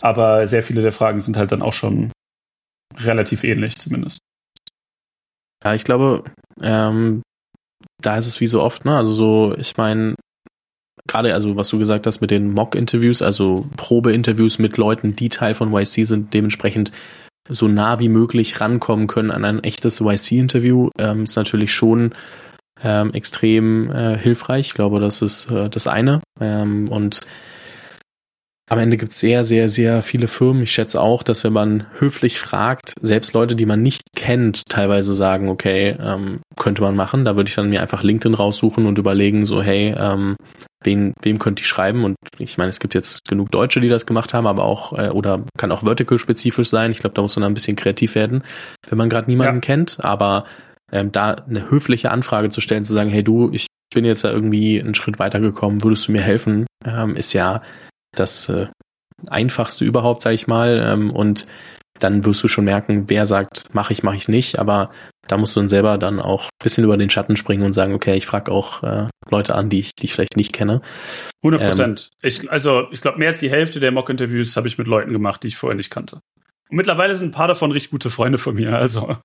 Aber 0.03 0.49
sehr 0.49 0.65
viele 0.65 0.83
der 0.83 0.93
Fragen 0.93 1.21
sind 1.21 1.37
halt 1.37 1.53
dann 1.53 1.63
auch 1.63 1.73
schon 1.73 2.11
relativ 2.99 3.45
ähnlich, 3.45 3.79
zumindest. 3.79 4.19
Ja, 5.65 5.75
ich 5.75 5.85
glaube, 5.85 6.25
ähm, 6.61 7.23
da 8.01 8.17
ist 8.17 8.27
es 8.27 8.41
wie 8.41 8.47
so 8.47 8.63
oft, 8.63 8.85
ne? 8.85 8.97
Also 8.97 9.13
so, 9.13 9.55
ich 9.57 9.77
meine, 9.77 10.17
gerade 11.07 11.33
also 11.35 11.57
was 11.57 11.69
du 11.69 11.79
gesagt 11.79 12.07
hast 12.07 12.21
mit 12.21 12.31
den 12.31 12.53
Mock-Interviews, 12.53 13.23
also 13.23 13.67
Probe-Interviews 13.77 14.59
mit 14.59 14.77
Leuten, 14.77 15.17
die 15.17 15.29
Teil 15.29 15.55
von 15.55 15.73
YC 15.73 16.07
sind, 16.07 16.35
dementsprechend 16.35 16.93
so 17.49 17.69
nah 17.69 17.99
wie 17.99 18.09
möglich 18.09 18.61
rankommen 18.61 19.09
können 19.09 19.31
an 19.31 19.45
ein 19.45 19.65
echtes 19.65 20.01
YC-Interview, 20.01 20.91
ähm, 20.99 21.25
ist 21.25 21.37
natürlich 21.37 21.73
schon 21.73 22.15
ähm, 22.83 23.13
extrem 23.13 23.91
äh, 23.91 24.17
hilfreich. 24.17 24.69
Ich 24.69 24.75
glaube, 24.75 25.01
das 25.01 25.23
ist 25.23 25.51
äh, 25.51 25.69
das 25.69 25.87
eine. 25.87 26.21
Ähm, 26.41 26.89
und 26.89 27.21
am 28.71 28.79
Ende 28.79 28.97
gibt 28.97 29.13
es 29.13 29.21
sehr, 29.21 29.45
sehr, 29.45 29.69
sehr 29.69 30.03
viele 30.03 30.29
Firmen. 30.29 30.63
Ich 30.63 30.73
schätze 30.73 31.01
auch, 31.01 31.23
dass 31.23 31.45
wenn 31.45 31.53
man 31.53 31.87
höflich 31.99 32.39
fragt, 32.39 32.95
selbst 33.03 33.35
Leute, 33.35 33.55
die 33.55 33.67
man 33.67 33.83
nicht 33.83 34.03
kennt, 34.17 34.63
teilweise 34.69 35.15
sagen, 35.15 35.49
okay, 35.49 35.97
ähm, 36.01 36.41
könnte 36.57 36.81
man 36.81 36.97
machen. 36.97 37.25
Da 37.25 37.37
würde 37.37 37.49
ich 37.49 37.55
dann 37.55 37.69
mir 37.69 37.83
einfach 37.83 38.03
LinkedIn 38.03 38.35
raussuchen 38.35 38.87
und 38.87 38.99
überlegen, 38.99 39.47
so, 39.47 39.63
hey, 39.63 39.95
ähm, 39.99 40.37
wen, 40.85 41.13
wem 41.21 41.39
könnte 41.39 41.61
ich 41.61 41.67
schreiben? 41.67 42.05
Und 42.05 42.17
ich 42.39 42.57
meine, 42.57 42.71
es 42.71 42.81
gibt 42.81 42.95
jetzt 42.95 43.29
genug 43.29 43.51
Deutsche, 43.51 43.81
die 43.81 43.89
das 43.89 44.07
gemacht 44.07 44.33
haben, 44.33 44.47
aber 44.47 44.65
auch, 44.65 44.93
äh, 44.97 45.11
oder 45.11 45.45
kann 45.59 45.73
auch 45.73 45.83
vertical-spezifisch 45.83 46.69
sein. 46.69 46.93
Ich 46.93 47.01
glaube, 47.01 47.15
da 47.15 47.23
muss 47.23 47.37
man 47.37 47.45
ein 47.45 47.55
bisschen 47.55 47.77
kreativ 47.77 48.15
werden, 48.15 48.43
wenn 48.89 48.99
man 48.99 49.09
gerade 49.09 49.29
niemanden 49.29 49.57
ja. 49.57 49.61
kennt. 49.61 49.99
Aber 50.03 50.45
ähm, 50.93 51.11
da 51.13 51.33
eine 51.33 51.69
höfliche 51.71 52.11
Anfrage 52.11 52.49
zu 52.49 52.61
stellen, 52.61 52.85
zu 52.85 52.95
sagen, 52.95 53.11
hey 53.11 53.25
du, 53.25 53.51
ich 53.53 53.67
bin 53.93 54.05
jetzt 54.05 54.25
da 54.25 54.31
irgendwie 54.31 54.81
einen 54.81 54.95
Schritt 54.95 55.19
weitergekommen, 55.19 55.83
würdest 55.83 56.09
du 56.09 56.13
mir 56.13 56.23
helfen, 56.23 56.67
ähm, 56.87 57.17
ist 57.17 57.33
ja 57.33 57.61
das 58.15 58.49
äh, 58.49 58.69
einfachste 59.29 59.85
überhaupt, 59.85 60.23
sag 60.23 60.33
ich 60.33 60.47
mal. 60.47 60.83
Ähm, 60.87 61.11
und 61.11 61.47
dann 61.99 62.25
wirst 62.25 62.43
du 62.43 62.49
schon 62.49 62.65
merken, 62.65 63.05
wer 63.09 63.27
sagt, 63.27 63.75
mache 63.75 63.93
ich, 63.93 64.03
mache 64.03 64.17
ich 64.17 64.29
nicht. 64.29 64.59
Aber 64.59 64.91
da 65.29 65.37
musst 65.37 65.55
du 65.55 65.61
dann 65.61 65.69
selber 65.69 65.99
dann 65.99 66.21
auch 66.21 66.45
ein 66.45 66.63
bisschen 66.63 66.85
über 66.85 66.97
den 66.97 67.11
Schatten 67.11 67.37
springen 67.37 67.63
und 67.63 67.73
sagen, 67.73 67.95
okay, 67.95 68.17
ich 68.17 68.27
frage 68.27 68.51
auch 68.51 68.83
äh, 68.83 69.07
Leute 69.31 69.55
an, 69.55 69.69
die 69.69 69.81
ich, 69.81 69.95
die 69.95 70.07
ich 70.07 70.15
vielleicht 70.15 70.37
nicht 70.37 70.53
kenne. 70.53 70.83
100 71.43 71.63
Prozent. 71.63 72.11
Ähm, 72.23 72.29
ich, 72.29 72.51
also 72.51 72.89
ich 72.91 73.01
glaube, 73.01 73.19
mehr 73.19 73.29
als 73.29 73.39
die 73.39 73.51
Hälfte 73.51 73.81
der 73.81 73.93
Mock-Interviews 73.93 74.57
habe 74.57 74.69
ich 74.69 74.79
mit 74.79 74.89
Leuten 74.89 75.13
gemacht, 75.13 75.43
die 75.43 75.49
ich 75.49 75.57
vorher 75.57 75.77
nicht 75.77 75.91
kannte. 75.91 76.21
Und 76.69 76.77
mittlerweile 76.77 77.15
sind 77.15 77.29
ein 77.29 77.33
paar 77.33 77.49
davon 77.49 77.71
richtig 77.71 77.91
gute 77.91 78.11
Freunde 78.11 78.39
von 78.39 78.55
mir. 78.55 78.77
Also 78.77 79.17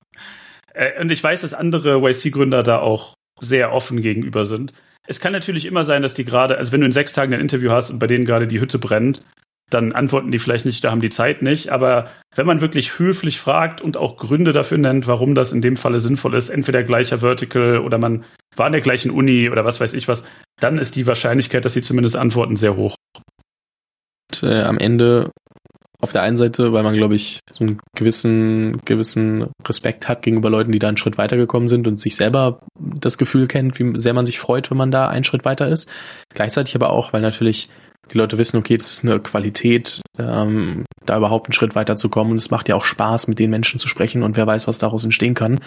äh, 0.73 1.01
und 1.01 1.11
ich 1.11 1.23
weiß, 1.23 1.41
dass 1.41 1.53
andere 1.53 1.97
YC-Gründer 1.97 2.63
da 2.63 2.79
auch 2.79 3.15
sehr 3.39 3.73
offen 3.73 4.01
gegenüber 4.01 4.45
sind. 4.45 4.73
Es 5.07 5.19
kann 5.19 5.31
natürlich 5.31 5.65
immer 5.65 5.83
sein, 5.83 6.01
dass 6.01 6.13
die 6.13 6.25
gerade, 6.25 6.57
also 6.57 6.71
wenn 6.71 6.81
du 6.81 6.85
in 6.85 6.91
sechs 6.91 7.13
Tagen 7.13 7.33
ein 7.33 7.39
Interview 7.39 7.71
hast 7.71 7.89
und 7.89 7.99
bei 7.99 8.07
denen 8.07 8.25
gerade 8.25 8.47
die 8.47 8.59
Hütte 8.59 8.77
brennt, 8.77 9.23
dann 9.69 9.91
antworten 9.91 10.31
die 10.31 10.39
vielleicht 10.39 10.65
nicht, 10.65 10.83
da 10.83 10.91
haben 10.91 11.01
die 11.01 11.09
Zeit 11.09 11.41
nicht. 11.41 11.69
Aber 11.69 12.09
wenn 12.35 12.45
man 12.45 12.61
wirklich 12.61 12.99
höflich 12.99 13.39
fragt 13.39 13.81
und 13.81 13.97
auch 13.97 14.17
Gründe 14.17 14.53
dafür 14.53 14.77
nennt, 14.77 15.07
warum 15.07 15.35
das 15.35 15.51
in 15.51 15.61
dem 15.61 15.75
Falle 15.75 15.99
sinnvoll 15.99 16.35
ist, 16.35 16.49
entweder 16.49 16.83
gleicher 16.83 17.19
Vertical 17.19 17.79
oder 17.79 17.97
man 17.97 18.23
war 18.55 18.67
in 18.67 18.71
der 18.71 18.81
gleichen 18.81 19.11
Uni 19.11 19.49
oder 19.49 19.65
was 19.65 19.81
weiß 19.81 19.93
ich 19.93 20.07
was, 20.07 20.25
dann 20.59 20.77
ist 20.77 20.95
die 20.95 21.05
Wahrscheinlichkeit, 21.05 21.65
dass 21.65 21.73
sie 21.73 21.81
zumindest 21.81 22.15
antworten, 22.15 22.55
sehr 22.55 22.75
hoch. 22.75 22.95
Und, 24.31 24.43
äh, 24.43 24.63
am 24.63 24.77
Ende 24.77 25.31
auf 25.99 26.11
der 26.11 26.21
einen 26.21 26.37
Seite, 26.37 26.73
weil 26.73 26.83
man, 26.83 26.95
glaube 26.95 27.15
ich, 27.15 27.39
so 27.51 27.63
einen 27.63 27.79
gewissen, 27.95 28.79
gewissen 28.85 29.47
Respekt 29.67 30.07
hat 30.07 30.21
gegenüber 30.21 30.49
Leuten, 30.49 30.71
die 30.71 30.79
da 30.79 30.87
einen 30.87 30.97
Schritt 30.97 31.17
weitergekommen 31.17 31.67
sind 31.67 31.87
und 31.87 31.99
sich 31.99 32.15
selber 32.15 32.59
das 32.79 33.17
Gefühl 33.17 33.47
kennt, 33.47 33.79
wie 33.79 33.97
sehr 33.97 34.13
man 34.13 34.25
sich 34.25 34.39
freut, 34.39 34.69
wenn 34.69 34.77
man 34.77 34.91
da 34.91 35.07
einen 35.07 35.23
Schritt 35.23 35.45
weiter 35.45 35.67
ist. 35.67 35.89
Gleichzeitig 36.33 36.75
aber 36.75 36.91
auch, 36.91 37.13
weil 37.13 37.21
natürlich 37.21 37.69
die 38.11 38.17
Leute 38.17 38.37
wissen, 38.37 38.57
okay, 38.57 38.77
das 38.77 38.93
ist 38.93 39.03
eine 39.03 39.19
Qualität, 39.19 40.01
ähm, 40.17 40.85
da 41.05 41.17
überhaupt 41.17 41.47
einen 41.47 41.53
Schritt 41.53 41.75
weiter 41.75 41.95
zu 41.95 42.09
kommen. 42.09 42.31
Und 42.31 42.37
es 42.37 42.51
macht 42.51 42.69
ja 42.69 42.75
auch 42.75 42.85
Spaß, 42.85 43.27
mit 43.27 43.39
den 43.39 43.49
Menschen 43.49 43.79
zu 43.79 43.87
sprechen 43.87 44.23
und 44.23 44.37
wer 44.37 44.47
weiß, 44.47 44.67
was 44.67 44.77
daraus 44.77 45.03
entstehen 45.03 45.33
kann. 45.33 45.59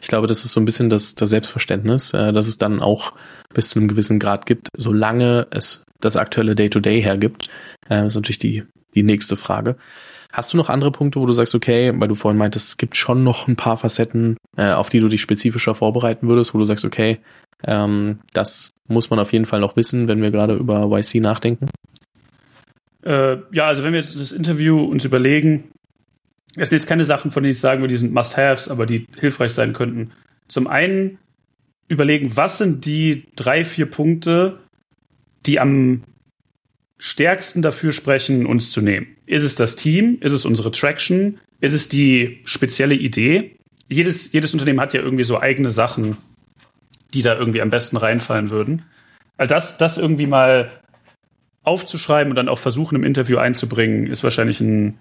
Ich 0.00 0.08
glaube, 0.08 0.26
das 0.26 0.44
ist 0.44 0.52
so 0.52 0.60
ein 0.60 0.64
bisschen 0.64 0.88
das, 0.90 1.14
das 1.14 1.30
Selbstverständnis, 1.30 2.14
äh, 2.14 2.32
dass 2.32 2.48
es 2.48 2.58
dann 2.58 2.80
auch 2.80 3.12
bis 3.52 3.70
zu 3.70 3.78
einem 3.78 3.88
gewissen 3.88 4.18
Grad 4.18 4.46
gibt, 4.46 4.68
solange 4.76 5.46
es 5.50 5.84
das 6.00 6.16
aktuelle 6.16 6.54
Day-to-Day 6.54 7.00
-Day 7.00 7.02
hergibt. 7.02 7.48
Äh, 7.88 8.06
ist 8.06 8.14
natürlich 8.14 8.38
die, 8.38 8.64
die 8.94 9.02
nächste 9.02 9.36
Frage. 9.36 9.76
Hast 10.32 10.52
du 10.52 10.56
noch 10.56 10.70
andere 10.70 10.90
Punkte, 10.90 11.20
wo 11.20 11.26
du 11.26 11.32
sagst, 11.32 11.54
okay, 11.54 11.92
weil 11.94 12.08
du 12.08 12.14
vorhin 12.14 12.38
meintest, 12.38 12.68
es 12.70 12.76
gibt 12.78 12.96
schon 12.96 13.22
noch 13.22 13.48
ein 13.48 13.56
paar 13.56 13.76
Facetten, 13.76 14.38
äh, 14.56 14.72
auf 14.72 14.88
die 14.88 15.00
du 15.00 15.08
dich 15.08 15.20
spezifischer 15.20 15.74
vorbereiten 15.74 16.26
würdest, 16.26 16.54
wo 16.54 16.58
du 16.58 16.64
sagst, 16.64 16.84
okay, 16.84 17.18
ähm, 17.64 18.20
das 18.32 18.72
muss 18.88 19.10
man 19.10 19.18
auf 19.18 19.32
jeden 19.32 19.44
Fall 19.44 19.60
noch 19.60 19.76
wissen, 19.76 20.08
wenn 20.08 20.22
wir 20.22 20.30
gerade 20.30 20.54
über 20.54 20.86
YC 20.90 21.20
nachdenken? 21.20 21.68
Äh, 23.02 23.36
ja, 23.52 23.66
also 23.66 23.82
wenn 23.82 23.92
wir 23.92 24.00
jetzt 24.00 24.18
das 24.18 24.32
Interview 24.32 24.82
uns 24.82 25.04
überlegen, 25.04 25.70
es 26.56 26.68
sind 26.68 26.78
jetzt 26.78 26.88
keine 26.88 27.04
Sachen, 27.04 27.30
von 27.30 27.42
denen 27.42 27.52
ich 27.52 27.60
sagen 27.60 27.80
würde, 27.80 27.92
die 27.92 27.98
sind 27.98 28.14
Must-Haves, 28.14 28.68
aber 28.68 28.86
die 28.86 29.06
hilfreich 29.18 29.52
sein 29.52 29.72
könnten. 29.72 30.12
Zum 30.48 30.66
einen 30.66 31.18
überlegen, 31.88 32.36
was 32.36 32.58
sind 32.58 32.84
die 32.84 33.24
drei, 33.36 33.64
vier 33.64 33.86
Punkte, 33.86 34.58
die 35.46 35.60
am 35.60 36.02
stärksten 37.02 37.62
dafür 37.62 37.90
sprechen, 37.90 38.46
uns 38.46 38.70
zu 38.70 38.80
nehmen. 38.80 39.08
Ist 39.26 39.42
es 39.42 39.56
das 39.56 39.74
Team? 39.74 40.18
Ist 40.20 40.30
es 40.30 40.44
unsere 40.44 40.70
Traction? 40.70 41.40
Ist 41.60 41.72
es 41.72 41.88
die 41.88 42.38
spezielle 42.44 42.94
Idee? 42.94 43.56
Jedes, 43.88 44.30
jedes 44.32 44.52
Unternehmen 44.52 44.80
hat 44.80 44.94
ja 44.94 45.02
irgendwie 45.02 45.24
so 45.24 45.40
eigene 45.40 45.72
Sachen, 45.72 46.16
die 47.12 47.22
da 47.22 47.36
irgendwie 47.36 47.60
am 47.60 47.70
besten 47.70 47.96
reinfallen 47.96 48.50
würden. 48.50 48.82
Also 49.36 49.52
das, 49.52 49.78
das 49.78 49.98
irgendwie 49.98 50.28
mal 50.28 50.70
aufzuschreiben 51.64 52.30
und 52.30 52.36
dann 52.36 52.48
auch 52.48 52.60
versuchen, 52.60 52.94
im 52.94 53.02
Interview 53.02 53.38
einzubringen, 53.38 54.06
ist 54.06 54.22
wahrscheinlich 54.22 54.60
ein, 54.60 55.00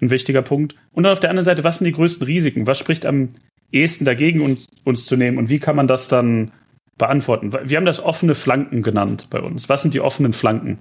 ein 0.00 0.10
wichtiger 0.10 0.42
Punkt. 0.42 0.74
Und 0.94 1.04
dann 1.04 1.12
auf 1.12 1.20
der 1.20 1.30
anderen 1.30 1.44
Seite, 1.44 1.62
was 1.62 1.78
sind 1.78 1.84
die 1.84 1.92
größten 1.92 2.26
Risiken? 2.26 2.66
Was 2.66 2.80
spricht 2.80 3.06
am 3.06 3.28
ehesten 3.70 4.04
dagegen, 4.04 4.40
uns, 4.40 4.66
uns 4.82 5.06
zu 5.06 5.16
nehmen? 5.16 5.38
Und 5.38 5.48
wie 5.48 5.60
kann 5.60 5.76
man 5.76 5.86
das 5.86 6.08
dann 6.08 6.50
beantworten? 6.98 7.52
Wir 7.52 7.76
haben 7.76 7.86
das 7.86 8.02
offene 8.02 8.34
Flanken 8.34 8.82
genannt 8.82 9.28
bei 9.30 9.38
uns. 9.38 9.68
Was 9.68 9.82
sind 9.82 9.94
die 9.94 10.00
offenen 10.00 10.32
Flanken? 10.32 10.80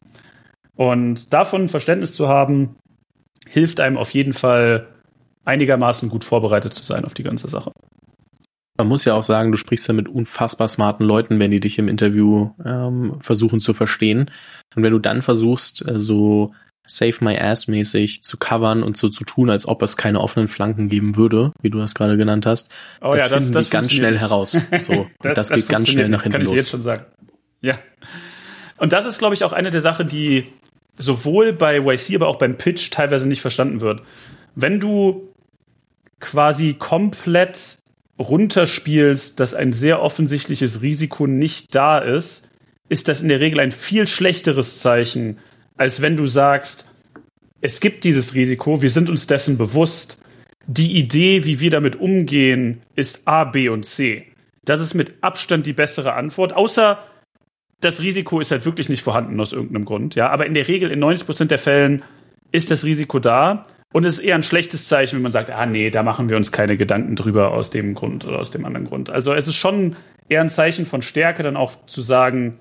Und 0.75 1.33
davon 1.33 1.69
Verständnis 1.69 2.13
zu 2.13 2.27
haben, 2.27 2.75
hilft 3.47 3.79
einem 3.79 3.97
auf 3.97 4.11
jeden 4.11 4.33
Fall 4.33 4.87
einigermaßen 5.45 6.09
gut 6.09 6.23
vorbereitet 6.23 6.73
zu 6.73 6.83
sein 6.83 7.05
auf 7.05 7.13
die 7.13 7.23
ganze 7.23 7.47
Sache. 7.47 7.71
Man 8.77 8.87
muss 8.87 9.05
ja 9.05 9.13
auch 9.13 9.23
sagen, 9.23 9.51
du 9.51 9.57
sprichst 9.57 9.87
ja 9.87 9.93
mit 9.93 10.09
unfassbar 10.09 10.67
smarten 10.67 11.05
Leuten, 11.05 11.39
wenn 11.39 11.51
die 11.51 11.61
dich 11.61 11.79
im 11.79 11.87
Interview 11.87 12.51
ähm, 12.65 13.15
versuchen 13.21 13.61
zu 13.61 13.73
verstehen. 13.73 14.31
Und 14.75 14.83
wenn 14.83 14.91
du 14.91 14.99
dann 14.99 15.21
versuchst, 15.21 15.87
äh, 15.87 15.99
so 15.99 16.53
Save 16.85 17.15
My 17.21 17.37
Ass 17.37 17.67
mäßig 17.67 18.21
zu 18.21 18.37
covern 18.37 18.83
und 18.83 18.97
so 18.97 19.07
zu 19.07 19.23
tun, 19.23 19.49
als 19.49 19.67
ob 19.67 19.81
es 19.81 19.95
keine 19.95 20.19
offenen 20.19 20.49
Flanken 20.49 20.89
geben 20.89 21.15
würde, 21.15 21.53
wie 21.61 21.69
du 21.69 21.79
das 21.79 21.95
gerade 21.95 22.17
genannt 22.17 22.45
hast, 22.45 22.69
oh, 23.01 23.11
das 23.13 23.23
ja, 23.23 23.29
finden 23.29 23.45
das, 23.45 23.51
das 23.51 23.65
die 23.67 23.71
ganz 23.71 23.91
schnell 23.93 24.17
heraus. 24.17 24.57
So, 24.81 25.07
das, 25.21 25.35
das, 25.35 25.51
geht 25.51 25.69
ganz 25.69 25.87
schnell 25.87 26.09
nach 26.09 26.23
hinten 26.23 26.39
los. 26.39 26.41
Das 26.41 26.41
kann 26.41 26.41
ich 26.41 26.47
los. 26.49 26.57
jetzt 26.57 26.69
schon 26.69 26.81
sagen. 26.81 27.05
Ja. 27.61 27.79
Und 28.77 28.91
das 28.91 29.05
ist, 29.05 29.19
glaube 29.19 29.35
ich, 29.35 29.45
auch 29.45 29.53
eine 29.53 29.69
der 29.69 29.81
Sachen, 29.81 30.09
die 30.09 30.51
sowohl 30.97 31.53
bei 31.53 31.79
YC, 31.79 32.15
aber 32.15 32.27
auch 32.27 32.37
beim 32.37 32.57
Pitch 32.57 32.91
teilweise 32.91 33.27
nicht 33.27 33.41
verstanden 33.41 33.81
wird. 33.81 34.01
Wenn 34.55 34.79
du 34.79 35.29
quasi 36.19 36.73
komplett 36.73 37.77
runterspielst, 38.17 39.39
dass 39.39 39.53
ein 39.53 39.73
sehr 39.73 40.01
offensichtliches 40.01 40.81
Risiko 40.81 41.27
nicht 41.27 41.75
da 41.75 41.97
ist, 41.99 42.49
ist 42.87 43.07
das 43.07 43.21
in 43.21 43.29
der 43.29 43.39
Regel 43.39 43.59
ein 43.59 43.71
viel 43.71 44.07
schlechteres 44.07 44.79
Zeichen, 44.79 45.39
als 45.75 46.01
wenn 46.01 46.15
du 46.15 46.25
sagst, 46.27 46.89
es 47.61 47.79
gibt 47.79 48.03
dieses 48.03 48.35
Risiko, 48.35 48.81
wir 48.81 48.89
sind 48.89 49.09
uns 49.09 49.27
dessen 49.27 49.57
bewusst, 49.57 50.23
die 50.67 50.97
Idee, 50.97 51.45
wie 51.45 51.59
wir 51.59 51.69
damit 51.69 51.95
umgehen, 51.95 52.81
ist 52.95 53.27
A, 53.27 53.43
B 53.43 53.69
und 53.69 53.85
C. 53.85 54.27
Das 54.63 54.81
ist 54.81 54.93
mit 54.93 55.15
Abstand 55.21 55.67
die 55.67 55.73
bessere 55.73 56.13
Antwort, 56.13 56.53
außer 56.53 56.99
das 57.81 58.01
Risiko 58.01 58.39
ist 58.39 58.51
halt 58.51 58.65
wirklich 58.65 58.89
nicht 58.89 59.03
vorhanden 59.03 59.39
aus 59.39 59.53
irgendeinem 59.53 59.85
Grund, 59.85 60.15
ja. 60.15 60.29
Aber 60.29 60.45
in 60.45 60.53
der 60.53 60.67
Regel, 60.67 60.91
in 60.91 60.99
90 60.99 61.25
Prozent 61.25 61.51
der 61.51 61.59
Fällen, 61.59 62.03
ist 62.51 62.71
das 62.71 62.83
Risiko 62.83 63.19
da. 63.19 63.63
Und 63.93 64.03
es 64.05 64.19
ist 64.19 64.25
eher 64.25 64.35
ein 64.35 64.43
schlechtes 64.43 64.87
Zeichen, 64.87 65.15
wenn 65.15 65.23
man 65.23 65.31
sagt, 65.31 65.49
ah 65.49 65.65
nee, 65.65 65.89
da 65.89 66.03
machen 66.03 66.27
wir 66.27 66.35
uns 66.35 66.51
keine 66.51 66.75
Gedanken 66.75 67.15
drüber 67.15 67.51
aus 67.51 67.69
dem 67.69 67.93
Grund 67.93 68.25
oder 68.25 68.39
aus 68.39 68.51
dem 68.51 68.65
anderen 68.65 68.87
Grund. 68.87 69.09
Also 69.09 69.33
es 69.33 69.47
ist 69.47 69.55
schon 69.55 69.95
eher 70.27 70.41
ein 70.41 70.49
Zeichen 70.49 70.85
von 70.85 71.01
Stärke, 71.01 71.43
dann 71.43 71.55
auch 71.55 71.85
zu 71.85 72.01
sagen, 72.01 72.57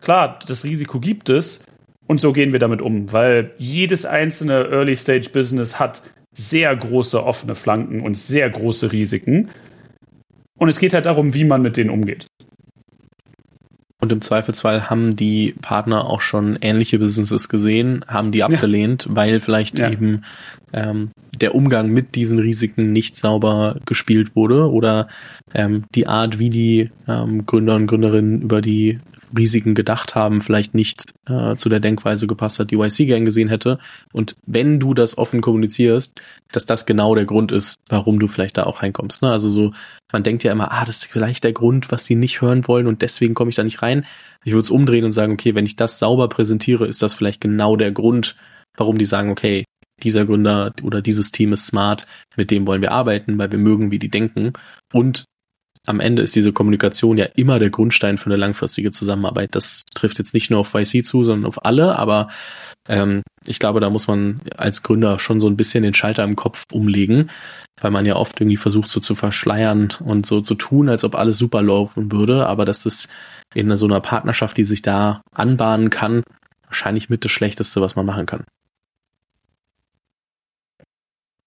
klar, 0.00 0.38
das 0.46 0.64
Risiko 0.64 0.98
gibt 0.98 1.28
es 1.28 1.64
und 2.06 2.20
so 2.20 2.32
gehen 2.32 2.52
wir 2.52 2.58
damit 2.58 2.80
um, 2.80 3.12
weil 3.12 3.52
jedes 3.58 4.06
einzelne 4.06 4.70
Early-Stage-Business 4.70 5.78
hat 5.78 6.02
sehr 6.32 6.74
große 6.74 7.22
offene 7.22 7.54
Flanken 7.54 8.00
und 8.00 8.16
sehr 8.16 8.48
große 8.48 8.92
Risiken. 8.92 9.50
Und 10.56 10.68
es 10.68 10.78
geht 10.78 10.94
halt 10.94 11.06
darum, 11.06 11.34
wie 11.34 11.44
man 11.44 11.60
mit 11.60 11.76
denen 11.76 11.90
umgeht. 11.90 12.28
Und 14.00 14.12
im 14.12 14.20
Zweifelsfall 14.20 14.88
haben 14.88 15.16
die 15.16 15.54
Partner 15.60 16.04
auch 16.04 16.20
schon 16.20 16.56
ähnliche 16.60 17.00
Businesses 17.00 17.48
gesehen, 17.48 18.04
haben 18.06 18.30
die 18.30 18.44
abgelehnt, 18.44 19.06
ja. 19.06 19.16
weil 19.16 19.40
vielleicht 19.40 19.80
ja. 19.80 19.90
eben 19.90 20.22
ähm, 20.72 21.10
der 21.34 21.54
Umgang 21.56 21.90
mit 21.90 22.14
diesen 22.14 22.38
Risiken 22.38 22.92
nicht 22.92 23.16
sauber 23.16 23.76
gespielt 23.86 24.36
wurde 24.36 24.70
oder 24.70 25.08
ähm, 25.52 25.84
die 25.96 26.06
Art, 26.06 26.38
wie 26.38 26.50
die 26.50 26.90
ähm, 27.08 27.44
Gründer 27.44 27.74
und 27.74 27.88
Gründerinnen 27.88 28.42
über 28.42 28.60
die 28.60 29.00
Risiken 29.36 29.74
gedacht 29.74 30.14
haben, 30.14 30.40
vielleicht 30.40 30.74
nicht 30.74 31.12
äh, 31.28 31.54
zu 31.56 31.68
der 31.68 31.80
Denkweise 31.80 32.26
gepasst 32.26 32.58
hat, 32.58 32.70
die 32.70 32.76
YC 32.76 33.06
gern 33.06 33.24
gesehen 33.24 33.48
hätte. 33.48 33.78
Und 34.12 34.36
wenn 34.46 34.80
du 34.80 34.94
das 34.94 35.18
offen 35.18 35.40
kommunizierst, 35.40 36.20
dass 36.52 36.66
das 36.66 36.86
genau 36.86 37.14
der 37.14 37.24
Grund 37.24 37.52
ist, 37.52 37.76
warum 37.88 38.18
du 38.18 38.28
vielleicht 38.28 38.58
da 38.58 38.64
auch 38.64 38.82
reinkommst. 38.82 39.22
Ne? 39.22 39.30
Also 39.30 39.50
so, 39.50 39.72
man 40.12 40.22
denkt 40.22 40.44
ja 40.44 40.52
immer, 40.52 40.72
ah, 40.72 40.84
das 40.84 40.98
ist 40.98 41.12
vielleicht 41.12 41.44
der 41.44 41.52
Grund, 41.52 41.90
was 41.90 42.04
sie 42.04 42.14
nicht 42.14 42.40
hören 42.40 42.66
wollen 42.66 42.86
und 42.86 43.02
deswegen 43.02 43.34
komme 43.34 43.50
ich 43.50 43.56
da 43.56 43.64
nicht 43.64 43.82
rein. 43.82 44.06
Ich 44.44 44.52
würde 44.52 44.62
es 44.62 44.70
umdrehen 44.70 45.04
und 45.04 45.12
sagen, 45.12 45.32
okay, 45.32 45.54
wenn 45.54 45.66
ich 45.66 45.76
das 45.76 45.98
sauber 45.98 46.28
präsentiere, 46.28 46.86
ist 46.86 47.02
das 47.02 47.14
vielleicht 47.14 47.40
genau 47.40 47.76
der 47.76 47.92
Grund, 47.92 48.36
warum 48.76 48.98
die 48.98 49.04
sagen, 49.04 49.30
okay, 49.30 49.64
dieser 50.02 50.24
Gründer 50.24 50.72
oder 50.82 51.02
dieses 51.02 51.32
Team 51.32 51.52
ist 51.52 51.66
smart, 51.66 52.06
mit 52.36 52.50
dem 52.50 52.66
wollen 52.66 52.82
wir 52.82 52.92
arbeiten, 52.92 53.36
weil 53.38 53.50
wir 53.50 53.58
mögen, 53.58 53.90
wie 53.90 53.98
die 53.98 54.10
denken. 54.10 54.52
Und 54.92 55.24
am 55.86 56.00
Ende 56.00 56.22
ist 56.22 56.36
diese 56.36 56.52
Kommunikation 56.52 57.16
ja 57.16 57.26
immer 57.36 57.58
der 57.58 57.70
Grundstein 57.70 58.18
für 58.18 58.26
eine 58.26 58.36
langfristige 58.36 58.90
Zusammenarbeit. 58.90 59.50
Das 59.52 59.84
trifft 59.94 60.18
jetzt 60.18 60.34
nicht 60.34 60.50
nur 60.50 60.60
auf 60.60 60.74
YC 60.74 61.04
zu, 61.04 61.24
sondern 61.24 61.46
auf 61.46 61.64
alle, 61.64 61.98
aber 61.98 62.28
ähm, 62.88 63.22
ich 63.46 63.58
glaube, 63.58 63.80
da 63.80 63.90
muss 63.90 64.06
man 64.06 64.40
als 64.56 64.82
Gründer 64.82 65.18
schon 65.18 65.40
so 65.40 65.48
ein 65.48 65.56
bisschen 65.56 65.82
den 65.82 65.94
Schalter 65.94 66.24
im 66.24 66.36
Kopf 66.36 66.66
umlegen, 66.72 67.30
weil 67.80 67.90
man 67.90 68.06
ja 68.06 68.16
oft 68.16 68.40
irgendwie 68.40 68.56
versucht 68.56 68.90
so 68.90 69.00
zu 69.00 69.14
verschleiern 69.14 69.88
und 70.04 70.26
so 70.26 70.40
zu 70.40 70.54
tun, 70.54 70.88
als 70.88 71.04
ob 71.04 71.14
alles 71.14 71.38
super 71.38 71.62
laufen 71.62 72.12
würde, 72.12 72.46
aber 72.46 72.64
das 72.64 72.86
ist 72.86 73.08
in 73.54 73.74
so 73.76 73.86
einer 73.86 74.00
Partnerschaft, 74.00 74.56
die 74.56 74.64
sich 74.64 74.82
da 74.82 75.22
anbahnen 75.32 75.90
kann, 75.90 76.22
wahrscheinlich 76.66 77.08
mit 77.08 77.24
das 77.24 77.32
Schlechteste, 77.32 77.80
was 77.80 77.96
man 77.96 78.06
machen 78.06 78.26
kann. 78.26 78.44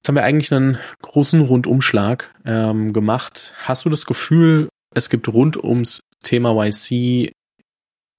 Jetzt 0.01 0.07
haben 0.07 0.15
wir 0.15 0.23
eigentlich 0.23 0.51
einen 0.51 0.79
großen 1.03 1.41
Rundumschlag 1.41 2.33
ähm, 2.43 2.91
gemacht. 2.91 3.53
Hast 3.61 3.85
du 3.85 3.89
das 3.91 4.07
Gefühl, 4.07 4.67
es 4.95 5.11
gibt 5.11 5.27
rund 5.27 5.63
ums 5.63 5.99
Thema 6.23 6.55
YC 6.55 7.33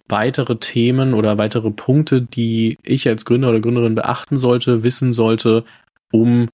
weitere 0.08 0.58
Themen 0.58 1.12
oder 1.12 1.38
weitere 1.38 1.72
Punkte, 1.72 2.22
die 2.22 2.78
ich 2.84 3.08
als 3.08 3.24
Gründer 3.24 3.48
oder 3.48 3.58
Gründerin 3.58 3.96
beachten 3.96 4.36
sollte, 4.36 4.84
wissen 4.84 5.12
sollte, 5.12 5.64
um 6.12 6.48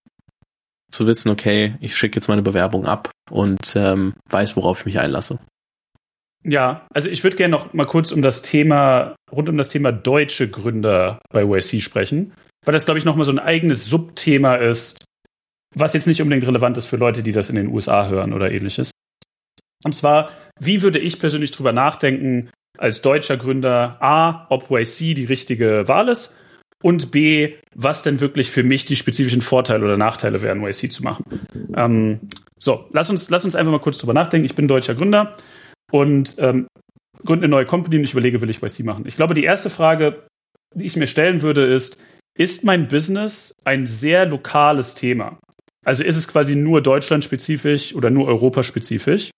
zu 0.91 1.07
wissen, 1.07 1.29
okay, 1.29 1.76
ich 1.81 1.95
schicke 1.95 2.16
jetzt 2.16 2.29
meine 2.29 2.41
Bewerbung 2.41 2.87
ab 2.87 3.11
und 3.31 3.76
ähm, 3.76 4.14
weiß, 4.31 4.57
worauf 4.57 4.81
ich 4.81 4.87
mich 4.87 4.99
einlasse. 4.99 5.41
Ja, 6.43 6.87
also 6.95 7.11
ich 7.11 7.22
würde 7.22 7.37
gerne 7.37 7.53
noch 7.53 7.74
mal 7.74 7.85
kurz 7.85 8.12
um 8.12 8.22
das 8.22 8.41
Thema, 8.41 9.14
rund 9.31 9.51
um 9.51 9.59
das 9.59 9.68
Thema 9.68 9.93
deutsche 9.93 10.49
Gründer 10.49 11.18
bei 11.31 11.43
YC 11.43 11.83
sprechen, 11.83 12.33
weil 12.64 12.72
das, 12.72 12.87
glaube 12.87 12.97
ich, 12.97 13.05
noch 13.05 13.16
mal 13.16 13.24
so 13.24 13.33
ein 13.33 13.39
eigenes 13.39 13.85
Subthema 13.85 14.55
ist, 14.55 15.05
was 15.75 15.93
jetzt 15.93 16.07
nicht 16.07 16.23
unbedingt 16.23 16.47
relevant 16.47 16.77
ist 16.77 16.87
für 16.87 16.97
Leute, 16.97 17.23
die 17.23 17.33
das 17.33 17.51
in 17.51 17.57
den 17.57 17.69
USA 17.69 18.09
hören 18.09 18.33
oder 18.33 18.51
ähnliches. 18.51 18.91
Und 19.85 19.95
zwar, 19.95 20.31
wie 20.59 20.83
würde 20.83 20.99
ich 20.99 21.21
persönlich 21.21 21.51
drüber 21.51 21.73
nachdenken, 21.73 22.51
als 22.79 23.03
deutscher 23.03 23.37
Gründer, 23.37 23.97
A, 24.01 24.47
ob 24.51 24.71
YC 24.71 25.14
die 25.14 25.25
richtige 25.25 25.89
Wahl 25.89 26.09
ist 26.09 26.35
und 26.83 27.11
B, 27.11 27.55
was 27.75 28.03
denn 28.03 28.21
wirklich 28.21 28.51
für 28.51 28.62
mich 28.62 28.87
die 28.87 28.97
spezifischen 28.97 29.43
Vorteile 29.43 29.85
oder 29.85 29.97
Nachteile 29.97 30.43
wären, 30.43 30.64
YC 30.64 30.93
zu 30.93 31.03
machen. 31.03 31.25
Ähm, 31.77 32.21
so, 32.59 32.87
lass 32.93 33.11
uns, 33.11 33.31
lass 33.31 33.45
uns 33.45 33.57
einfach 33.57 33.73
mal 33.73 33.81
kurz 33.81 33.99
drüber 33.99 34.14
nachdenken. 34.14 34.47
Ich 34.47 34.55
bin 34.55 34.69
deutscher 34.69 34.95
Gründer 34.95 35.37
und 35.91 36.37
ähm, 36.39 36.69
gründe 37.25 37.45
eine 37.45 37.51
neue 37.51 37.66
Company 37.66 37.97
und 37.97 38.05
ich 38.05 38.12
überlege, 38.12 38.41
will 38.41 38.51
ich 38.51 38.62
YC 38.62 38.85
machen. 38.85 39.05
Ich 39.07 39.16
glaube, 39.16 39.35
die 39.35 39.45
erste 39.45 39.71
Frage, 39.71 40.27
die 40.75 40.87
ich 40.87 40.97
mir 40.97 41.07
stellen 41.07 41.43
würde, 41.43 41.64
ist, 41.64 42.03
ist 42.37 42.64
mein 42.64 42.87
Business 42.87 43.53
ein 43.64 43.87
sehr 43.87 44.27
lokales 44.27 44.95
Thema? 44.95 45.39
Also 45.89 46.05
ist 46.05 46.16
es 46.16 46.28
quasi 46.28 46.55
nur 46.55 46.82
deutschlandspezifisch 46.82 47.95
oder 47.95 48.11
nur 48.11 48.26
europaspezifisch. 48.26 49.30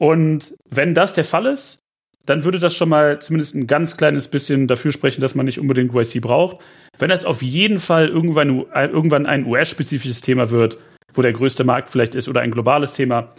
Und 0.00 0.56
wenn 0.68 0.96
das 0.96 1.14
der 1.14 1.22
Fall 1.24 1.46
ist, 1.46 1.78
dann 2.26 2.42
würde 2.42 2.58
das 2.58 2.74
schon 2.74 2.88
mal 2.88 3.20
zumindest 3.20 3.54
ein 3.54 3.68
ganz 3.68 3.96
kleines 3.96 4.26
bisschen 4.26 4.66
dafür 4.66 4.90
sprechen, 4.90 5.20
dass 5.20 5.36
man 5.36 5.46
nicht 5.46 5.60
unbedingt 5.60 5.94
YC 5.94 6.22
braucht. 6.22 6.56
Wenn 6.98 7.08
das 7.08 7.24
auf 7.24 7.40
jeden 7.40 7.78
Fall 7.78 8.08
irgendwann, 8.08 8.66
irgendwann 8.74 9.26
ein 9.26 9.46
US-spezifisches 9.46 10.22
Thema 10.22 10.50
wird, 10.50 10.76
wo 11.14 11.22
der 11.22 11.32
größte 11.32 11.62
Markt 11.62 11.88
vielleicht 11.88 12.16
ist 12.16 12.28
oder 12.28 12.40
ein 12.40 12.50
globales 12.50 12.94
Thema, 12.94 13.30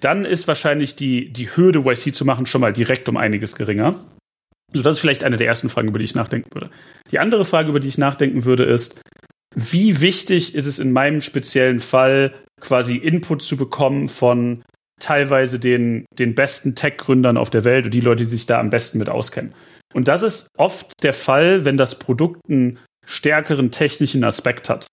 dann 0.00 0.24
ist 0.24 0.48
wahrscheinlich 0.48 0.96
die, 0.96 1.32
die 1.32 1.54
Hürde, 1.54 1.84
YC 1.84 2.12
zu 2.12 2.24
machen, 2.24 2.46
schon 2.46 2.62
mal 2.62 2.72
direkt 2.72 3.08
um 3.08 3.16
einiges 3.16 3.54
geringer. 3.54 4.04
Also 4.72 4.82
das 4.82 4.96
ist 4.96 5.00
vielleicht 5.00 5.22
eine 5.22 5.36
der 5.36 5.46
ersten 5.46 5.68
Fragen, 5.68 5.86
über 5.86 6.00
die 6.00 6.04
ich 6.04 6.16
nachdenken 6.16 6.50
würde. 6.52 6.68
Die 7.12 7.20
andere 7.20 7.44
Frage, 7.44 7.68
über 7.68 7.78
die 7.78 7.86
ich 7.86 7.96
nachdenken 7.96 8.44
würde, 8.44 8.64
ist, 8.64 9.00
wie 9.56 10.02
wichtig 10.02 10.54
ist 10.54 10.66
es 10.66 10.78
in 10.78 10.92
meinem 10.92 11.22
speziellen 11.22 11.80
Fall, 11.80 12.34
quasi 12.60 12.96
Input 12.96 13.42
zu 13.42 13.56
bekommen 13.56 14.08
von 14.08 14.62
teilweise 15.00 15.58
den, 15.58 16.04
den 16.18 16.34
besten 16.34 16.74
Tech-Gründern 16.74 17.38
auf 17.38 17.50
der 17.50 17.64
Welt 17.64 17.86
und 17.86 17.94
die 17.94 18.00
Leute, 18.00 18.24
die 18.24 18.30
sich 18.30 18.46
da 18.46 18.60
am 18.60 18.70
besten 18.70 18.98
mit 18.98 19.08
auskennen. 19.08 19.54
Und 19.94 20.08
das 20.08 20.22
ist 20.22 20.48
oft 20.58 20.92
der 21.02 21.14
Fall, 21.14 21.64
wenn 21.64 21.78
das 21.78 21.98
Produkt 21.98 22.40
einen 22.50 22.78
stärkeren 23.06 23.70
technischen 23.70 24.24
Aspekt 24.24 24.68
hat. 24.68 24.86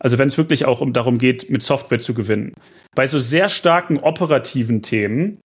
Also 0.00 0.18
wenn 0.18 0.28
es 0.28 0.38
wirklich 0.38 0.64
auch 0.64 0.80
um 0.80 0.92
darum 0.92 1.18
geht, 1.18 1.50
mit 1.50 1.62
Software 1.62 1.98
zu 1.98 2.14
gewinnen. 2.14 2.54
Bei 2.94 3.06
so 3.06 3.18
sehr 3.18 3.48
starken 3.48 3.98
operativen 3.98 4.82
Themen, 4.82 5.40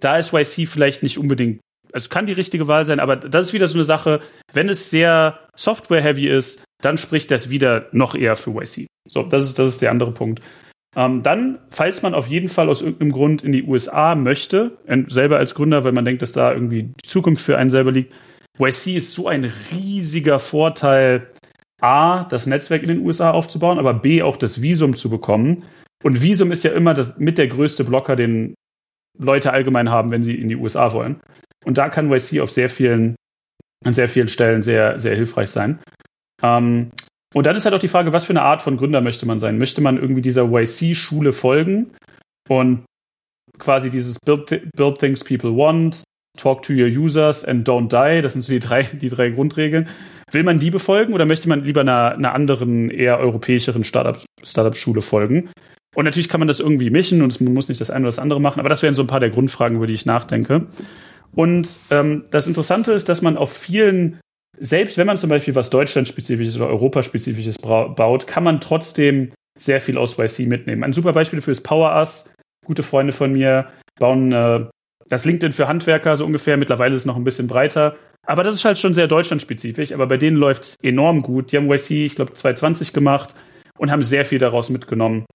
da 0.00 0.18
ist 0.18 0.32
YC 0.32 0.68
vielleicht 0.68 1.02
nicht 1.02 1.18
unbedingt, 1.18 1.60
also 1.92 2.08
kann 2.08 2.26
die 2.26 2.32
richtige 2.32 2.68
Wahl 2.68 2.84
sein, 2.84 3.00
aber 3.00 3.16
das 3.16 3.46
ist 3.46 3.52
wieder 3.52 3.68
so 3.68 3.76
eine 3.76 3.84
Sache, 3.84 4.20
wenn 4.52 4.68
es 4.68 4.90
sehr 4.90 5.38
Software-heavy 5.56 6.28
ist, 6.28 6.64
dann 6.84 6.98
spricht 6.98 7.30
das 7.30 7.50
wieder 7.50 7.88
noch 7.92 8.14
eher 8.14 8.36
für 8.36 8.50
YC. 8.50 8.86
So, 9.08 9.22
das 9.22 9.44
ist, 9.44 9.58
das 9.58 9.68
ist 9.68 9.82
der 9.82 9.90
andere 9.90 10.12
Punkt. 10.12 10.40
Ähm, 10.96 11.22
dann, 11.22 11.58
falls 11.70 12.02
man 12.02 12.14
auf 12.14 12.28
jeden 12.28 12.48
Fall 12.48 12.68
aus 12.68 12.82
irgendeinem 12.82 13.12
Grund 13.12 13.42
in 13.42 13.52
die 13.52 13.64
USA 13.64 14.14
möchte, 14.14 14.78
selber 15.08 15.38
als 15.38 15.54
Gründer, 15.54 15.84
weil 15.84 15.92
man 15.92 16.04
denkt, 16.04 16.22
dass 16.22 16.32
da 16.32 16.52
irgendwie 16.52 16.84
die 16.84 17.08
Zukunft 17.08 17.44
für 17.44 17.58
einen 17.58 17.70
selber 17.70 17.90
liegt, 17.90 18.14
YC 18.58 18.96
ist 18.96 19.14
so 19.14 19.26
ein 19.26 19.50
riesiger 19.72 20.38
Vorteil, 20.38 21.30
A, 21.80 22.24
das 22.24 22.46
Netzwerk 22.46 22.82
in 22.82 22.88
den 22.88 23.00
USA 23.00 23.32
aufzubauen, 23.32 23.78
aber 23.78 23.94
B, 23.94 24.22
auch 24.22 24.36
das 24.36 24.62
Visum 24.62 24.94
zu 24.94 25.10
bekommen. 25.10 25.64
Und 26.02 26.22
Visum 26.22 26.52
ist 26.52 26.62
ja 26.62 26.70
immer 26.70 26.94
das, 26.94 27.18
mit 27.18 27.38
der 27.38 27.48
größte 27.48 27.84
Blocker, 27.84 28.14
den 28.14 28.54
Leute 29.18 29.52
allgemein 29.52 29.90
haben, 29.90 30.10
wenn 30.10 30.22
sie 30.22 30.34
in 30.34 30.48
die 30.48 30.56
USA 30.56 30.92
wollen. 30.92 31.20
Und 31.64 31.78
da 31.78 31.88
kann 31.88 32.10
YC 32.10 32.40
auf 32.40 32.50
sehr 32.50 32.68
vielen, 32.68 33.16
an 33.84 33.94
sehr 33.94 34.08
vielen 34.08 34.28
Stellen 34.28 34.62
sehr, 34.62 35.00
sehr 35.00 35.16
hilfreich 35.16 35.50
sein. 35.50 35.80
Ähm, 36.44 36.90
und 37.34 37.46
dann 37.46 37.56
ist 37.56 37.64
halt 37.64 37.74
auch 37.74 37.80
die 37.80 37.88
Frage, 37.88 38.12
was 38.12 38.24
für 38.24 38.32
eine 38.32 38.42
Art 38.42 38.62
von 38.62 38.76
Gründer 38.76 39.00
möchte 39.00 39.26
man 39.26 39.38
sein? 39.38 39.58
Möchte 39.58 39.80
man 39.80 39.96
irgendwie 39.96 40.22
dieser 40.22 40.44
YC-Schule 40.44 41.32
folgen 41.32 41.90
und 42.48 42.84
quasi 43.58 43.90
dieses 43.90 44.18
Build, 44.20 44.46
th 44.46 44.62
Build 44.76 44.98
Things 44.98 45.24
People 45.24 45.56
Want, 45.56 46.04
Talk 46.36 46.62
to 46.62 46.72
your 46.72 46.88
users 46.88 47.44
and 47.44 47.68
don't 47.68 47.88
die, 47.88 48.20
das 48.20 48.32
sind 48.32 48.42
so 48.42 48.52
die 48.52 48.58
drei, 48.58 48.82
die 48.82 49.08
drei 49.08 49.30
Grundregeln. 49.30 49.88
Will 50.32 50.42
man 50.42 50.58
die 50.58 50.70
befolgen 50.70 51.14
oder 51.14 51.26
möchte 51.26 51.48
man 51.48 51.62
lieber 51.62 51.82
einer, 51.82 52.12
einer 52.12 52.34
anderen, 52.34 52.90
eher 52.90 53.18
europäischeren 53.20 53.84
Startup-Schule 53.84 55.00
folgen? 55.00 55.50
Und 55.94 56.04
natürlich 56.04 56.28
kann 56.28 56.40
man 56.40 56.48
das 56.48 56.58
irgendwie 56.58 56.90
mischen 56.90 57.22
und 57.22 57.40
man 57.40 57.54
muss 57.54 57.68
nicht 57.68 57.80
das 57.80 57.90
eine 57.90 58.00
oder 58.00 58.08
das 58.08 58.18
andere 58.18 58.40
machen, 58.40 58.58
aber 58.58 58.68
das 58.68 58.82
wären 58.82 58.94
so 58.94 59.02
ein 59.02 59.06
paar 59.06 59.20
der 59.20 59.30
Grundfragen, 59.30 59.76
über 59.76 59.86
die 59.86 59.92
ich 59.92 60.06
nachdenke. 60.06 60.66
Und 61.36 61.78
ähm, 61.90 62.24
das 62.32 62.48
Interessante 62.48 62.92
ist, 62.92 63.08
dass 63.08 63.22
man 63.22 63.36
auf 63.36 63.52
vielen 63.52 64.18
selbst 64.58 64.98
wenn 64.98 65.06
man 65.06 65.16
zum 65.16 65.30
Beispiel 65.30 65.54
was 65.54 65.70
Deutschlandspezifisches 65.70 66.56
oder 66.56 66.68
Europaspezifisches 66.68 67.58
baut, 67.58 68.26
kann 68.26 68.44
man 68.44 68.60
trotzdem 68.60 69.32
sehr 69.58 69.80
viel 69.80 69.98
aus 69.98 70.18
YC 70.18 70.46
mitnehmen. 70.46 70.84
Ein 70.84 70.92
super 70.92 71.12
Beispiel 71.12 71.38
dafür 71.38 71.52
ist 71.52 71.62
PowerUs. 71.62 72.30
Gute 72.64 72.82
Freunde 72.82 73.12
von 73.12 73.32
mir 73.32 73.68
bauen 73.98 74.32
äh, 74.32 74.64
das 75.08 75.24
LinkedIn 75.24 75.52
für 75.52 75.68
Handwerker 75.68 76.16
so 76.16 76.24
ungefähr. 76.24 76.56
Mittlerweile 76.56 76.94
ist 76.94 77.02
es 77.02 77.06
noch 77.06 77.16
ein 77.16 77.24
bisschen 77.24 77.46
breiter. 77.46 77.96
Aber 78.26 78.42
das 78.42 78.54
ist 78.54 78.64
halt 78.64 78.78
schon 78.78 78.94
sehr 78.94 79.06
deutschlandspezifisch. 79.06 79.92
Aber 79.92 80.06
bei 80.06 80.16
denen 80.16 80.36
läuft 80.36 80.64
es 80.64 80.76
enorm 80.82 81.22
gut. 81.22 81.52
Die 81.52 81.56
haben 81.56 81.70
YC, 81.70 82.06
ich 82.06 82.14
glaube, 82.14 82.32
2020 82.32 82.92
gemacht 82.92 83.34
und 83.78 83.90
haben 83.90 84.02
sehr 84.02 84.24
viel 84.24 84.38
daraus 84.38 84.70
mitgenommen. 84.70 85.26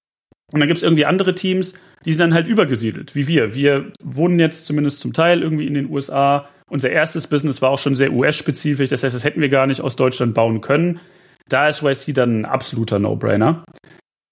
Und 0.51 0.59
dann 0.59 0.67
gibt 0.67 0.77
es 0.77 0.83
irgendwie 0.83 1.05
andere 1.05 1.35
Teams, 1.35 1.75
die 2.05 2.13
sind 2.13 2.21
dann 2.21 2.33
halt 2.33 2.47
übergesiedelt, 2.47 3.15
wie 3.15 3.27
wir. 3.27 3.53
Wir 3.53 3.91
wohnen 4.01 4.39
jetzt 4.39 4.65
zumindest 4.65 4.99
zum 4.99 5.13
Teil 5.13 5.43
irgendwie 5.43 5.67
in 5.67 5.75
den 5.75 5.89
USA. 5.89 6.49
Unser 6.69 6.89
erstes 6.89 7.27
Business 7.27 7.61
war 7.61 7.71
auch 7.71 7.79
schon 7.79 7.95
sehr 7.95 8.13
US-spezifisch. 8.13 8.89
Das 8.89 9.03
heißt, 9.03 9.15
das 9.15 9.23
hätten 9.23 9.41
wir 9.41 9.49
gar 9.49 9.67
nicht 9.67 9.81
aus 9.81 9.95
Deutschland 9.95 10.33
bauen 10.33 10.61
können. 10.61 10.99
Da 11.47 11.67
ist 11.67 11.81
YC 11.81 12.13
dann 12.13 12.41
ein 12.41 12.45
absoluter 12.45 12.99
No-Brainer. 12.99 13.63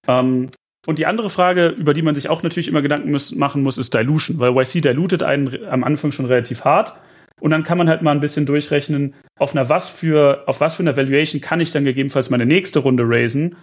Ähm, 0.06 0.50
und 0.86 0.98
die 0.98 1.06
andere 1.06 1.28
Frage, 1.28 1.68
über 1.68 1.92
die 1.92 2.02
man 2.02 2.14
sich 2.14 2.30
auch 2.30 2.42
natürlich 2.42 2.68
immer 2.68 2.80
Gedanken 2.80 3.10
muss, 3.10 3.34
machen 3.34 3.62
muss, 3.62 3.76
ist 3.76 3.92
Dilution, 3.92 4.38
weil 4.38 4.56
YC 4.56 4.80
dilutet 4.80 5.22
einen 5.22 5.66
am 5.66 5.84
Anfang 5.84 6.12
schon 6.12 6.26
relativ 6.26 6.64
hart. 6.64 6.94
Und 7.40 7.50
dann 7.50 7.62
kann 7.62 7.78
man 7.78 7.88
halt 7.88 8.02
mal 8.02 8.12
ein 8.12 8.20
bisschen 8.20 8.46
durchrechnen, 8.46 9.14
auf 9.38 9.54
einer 9.54 9.68
was 9.68 9.88
für, 9.88 10.44
auf 10.46 10.60
was 10.60 10.76
für 10.76 10.82
einer 10.82 10.96
Valuation 10.96 11.40
kann 11.40 11.60
ich 11.60 11.72
dann 11.72 11.84
gegebenenfalls 11.84 12.30
meine 12.30 12.46
nächste 12.46 12.80
Runde 12.80 13.04
raisen. 13.06 13.56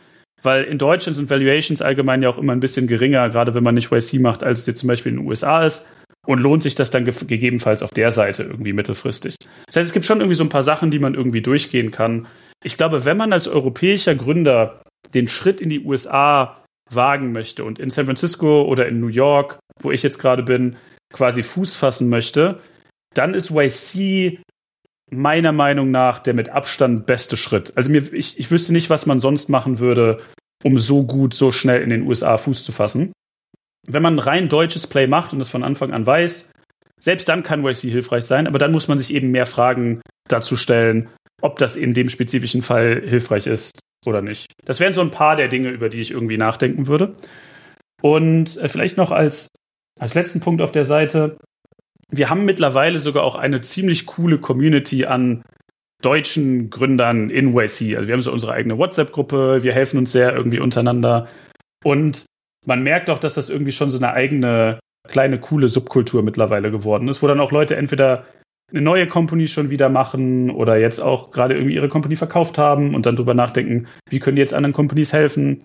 Weil 0.43 0.65
in 0.65 0.77
Deutschland 0.77 1.15
sind 1.15 1.29
Valuations 1.29 1.81
allgemein 1.81 2.21
ja 2.21 2.29
auch 2.29 2.37
immer 2.37 2.53
ein 2.53 2.59
bisschen 2.59 2.87
geringer, 2.87 3.29
gerade 3.29 3.53
wenn 3.53 3.63
man 3.63 3.75
nicht 3.75 3.91
YC 3.91 4.19
macht, 4.19 4.43
als 4.43 4.59
es 4.59 4.65
jetzt 4.67 4.81
zum 4.81 4.87
Beispiel 4.87 5.13
in 5.13 5.17
den 5.19 5.27
USA 5.27 5.65
ist. 5.65 5.87
Und 6.25 6.39
lohnt 6.39 6.63
sich 6.63 6.75
das 6.75 6.91
dann 6.91 7.05
ge 7.05 7.13
gegebenenfalls 7.27 7.83
auf 7.83 7.91
der 7.91 8.11
Seite 8.11 8.43
irgendwie 8.43 8.73
mittelfristig. 8.73 9.35
Das 9.67 9.75
heißt, 9.75 9.87
es 9.87 9.93
gibt 9.93 10.05
schon 10.05 10.19
irgendwie 10.19 10.35
so 10.35 10.43
ein 10.43 10.49
paar 10.49 10.63
Sachen, 10.63 10.91
die 10.91 10.99
man 10.99 11.13
irgendwie 11.13 11.41
durchgehen 11.41 11.91
kann. 11.91 12.27
Ich 12.63 12.77
glaube, 12.77 13.05
wenn 13.05 13.17
man 13.17 13.31
als 13.31 13.47
europäischer 13.47 14.15
Gründer 14.15 14.81
den 15.13 15.27
Schritt 15.27 15.61
in 15.61 15.69
die 15.69 15.81
USA 15.81 16.63
wagen 16.91 17.31
möchte 17.31 17.63
und 17.63 17.79
in 17.79 17.89
San 17.89 18.05
Francisco 18.05 18.63
oder 18.63 18.87
in 18.87 18.99
New 18.99 19.07
York, 19.07 19.59
wo 19.81 19.91
ich 19.91 20.03
jetzt 20.03 20.19
gerade 20.19 20.43
bin, 20.43 20.77
quasi 21.13 21.43
Fuß 21.43 21.75
fassen 21.75 22.09
möchte, 22.09 22.59
dann 23.13 23.33
ist 23.33 23.51
YC 23.51 24.39
meiner 25.11 25.51
Meinung 25.51 25.91
nach 25.91 26.19
der 26.19 26.33
mit 26.33 26.49
Abstand 26.49 27.05
beste 27.05 27.37
Schritt. 27.37 27.73
Also 27.75 27.91
mir, 27.91 28.11
ich, 28.13 28.39
ich 28.39 28.51
wüsste 28.51 28.73
nicht, 28.73 28.89
was 28.89 29.05
man 29.05 29.19
sonst 29.19 29.49
machen 29.49 29.79
würde, 29.79 30.17
um 30.63 30.77
so 30.77 31.03
gut, 31.03 31.33
so 31.33 31.51
schnell 31.51 31.81
in 31.81 31.89
den 31.89 32.07
USA 32.07 32.37
Fuß 32.37 32.63
zu 32.63 32.71
fassen. 32.71 33.11
Wenn 33.87 34.03
man 34.03 34.19
rein 34.19 34.49
deutsches 34.49 34.87
Play 34.87 35.07
macht 35.07 35.33
und 35.33 35.39
das 35.39 35.49
von 35.49 35.63
Anfang 35.63 35.93
an 35.93 36.05
weiß, 36.05 36.51
selbst 36.99 37.27
dann 37.29 37.43
kann 37.43 37.65
YC 37.65 37.89
hilfreich 37.89 38.23
sein, 38.23 38.47
aber 38.47 38.57
dann 38.57 38.71
muss 38.71 38.87
man 38.87 38.97
sich 38.97 39.13
eben 39.13 39.31
mehr 39.31 39.45
Fragen 39.45 40.01
dazu 40.27 40.57
stellen, 40.57 41.09
ob 41.41 41.59
das 41.59 41.75
in 41.75 41.93
dem 41.93 42.09
spezifischen 42.09 42.61
Fall 42.61 43.01
hilfreich 43.05 43.47
ist 43.47 43.79
oder 44.07 44.21
nicht. 44.21 44.47
Das 44.65 44.79
wären 44.79 44.93
so 44.93 45.01
ein 45.01 45.11
paar 45.11 45.35
der 45.35 45.47
Dinge, 45.47 45.69
über 45.69 45.89
die 45.89 46.01
ich 46.01 46.11
irgendwie 46.11 46.37
nachdenken 46.37 46.87
würde. 46.87 47.15
Und 48.01 48.57
äh, 48.57 48.67
vielleicht 48.67 48.97
noch 48.97 49.11
als, 49.11 49.47
als 49.99 50.15
letzten 50.15 50.39
Punkt 50.39 50.61
auf 50.61 50.71
der 50.71 50.83
Seite. 50.83 51.37
Wir 52.09 52.29
haben 52.29 52.45
mittlerweile 52.45 52.99
sogar 52.99 53.23
auch 53.23 53.35
eine 53.35 53.61
ziemlich 53.61 54.05
coole 54.05 54.39
Community 54.39 55.05
an 55.05 55.43
deutschen 56.01 56.69
Gründern 56.69 57.29
in 57.29 57.51
YC. 57.57 57.95
Also 57.95 58.07
wir 58.07 58.13
haben 58.13 58.21
so 58.21 58.31
unsere 58.31 58.53
eigene 58.53 58.77
WhatsApp-Gruppe, 58.77 59.63
wir 59.63 59.73
helfen 59.73 59.97
uns 59.97 60.11
sehr 60.11 60.35
irgendwie 60.35 60.59
untereinander. 60.59 61.27
Und 61.83 62.25
man 62.67 62.83
merkt 62.83 63.09
auch, 63.09 63.19
dass 63.19 63.33
das 63.33 63.49
irgendwie 63.49 63.71
schon 63.71 63.89
so 63.89 63.97
eine 63.97 64.13
eigene 64.13 64.79
kleine 65.07 65.39
coole 65.39 65.67
Subkultur 65.67 66.23
mittlerweile 66.23 66.71
geworden 66.71 67.07
ist, 67.07 67.21
wo 67.21 67.27
dann 67.27 67.39
auch 67.39 67.51
Leute 67.51 67.75
entweder 67.75 68.25
eine 68.71 68.81
neue 68.81 69.07
Company 69.07 69.47
schon 69.47 69.69
wieder 69.69 69.89
machen 69.89 70.49
oder 70.49 70.77
jetzt 70.77 70.99
auch 70.99 71.31
gerade 71.31 71.53
irgendwie 71.53 71.75
ihre 71.75 71.89
Company 71.89 72.15
verkauft 72.15 72.57
haben 72.57 72.95
und 72.95 73.05
dann 73.05 73.15
drüber 73.15 73.33
nachdenken, 73.33 73.85
wie 74.09 74.19
können 74.19 74.35
die 74.35 74.41
jetzt 74.41 74.53
anderen 74.53 74.73
Companies 74.73 75.13
helfen. 75.13 75.61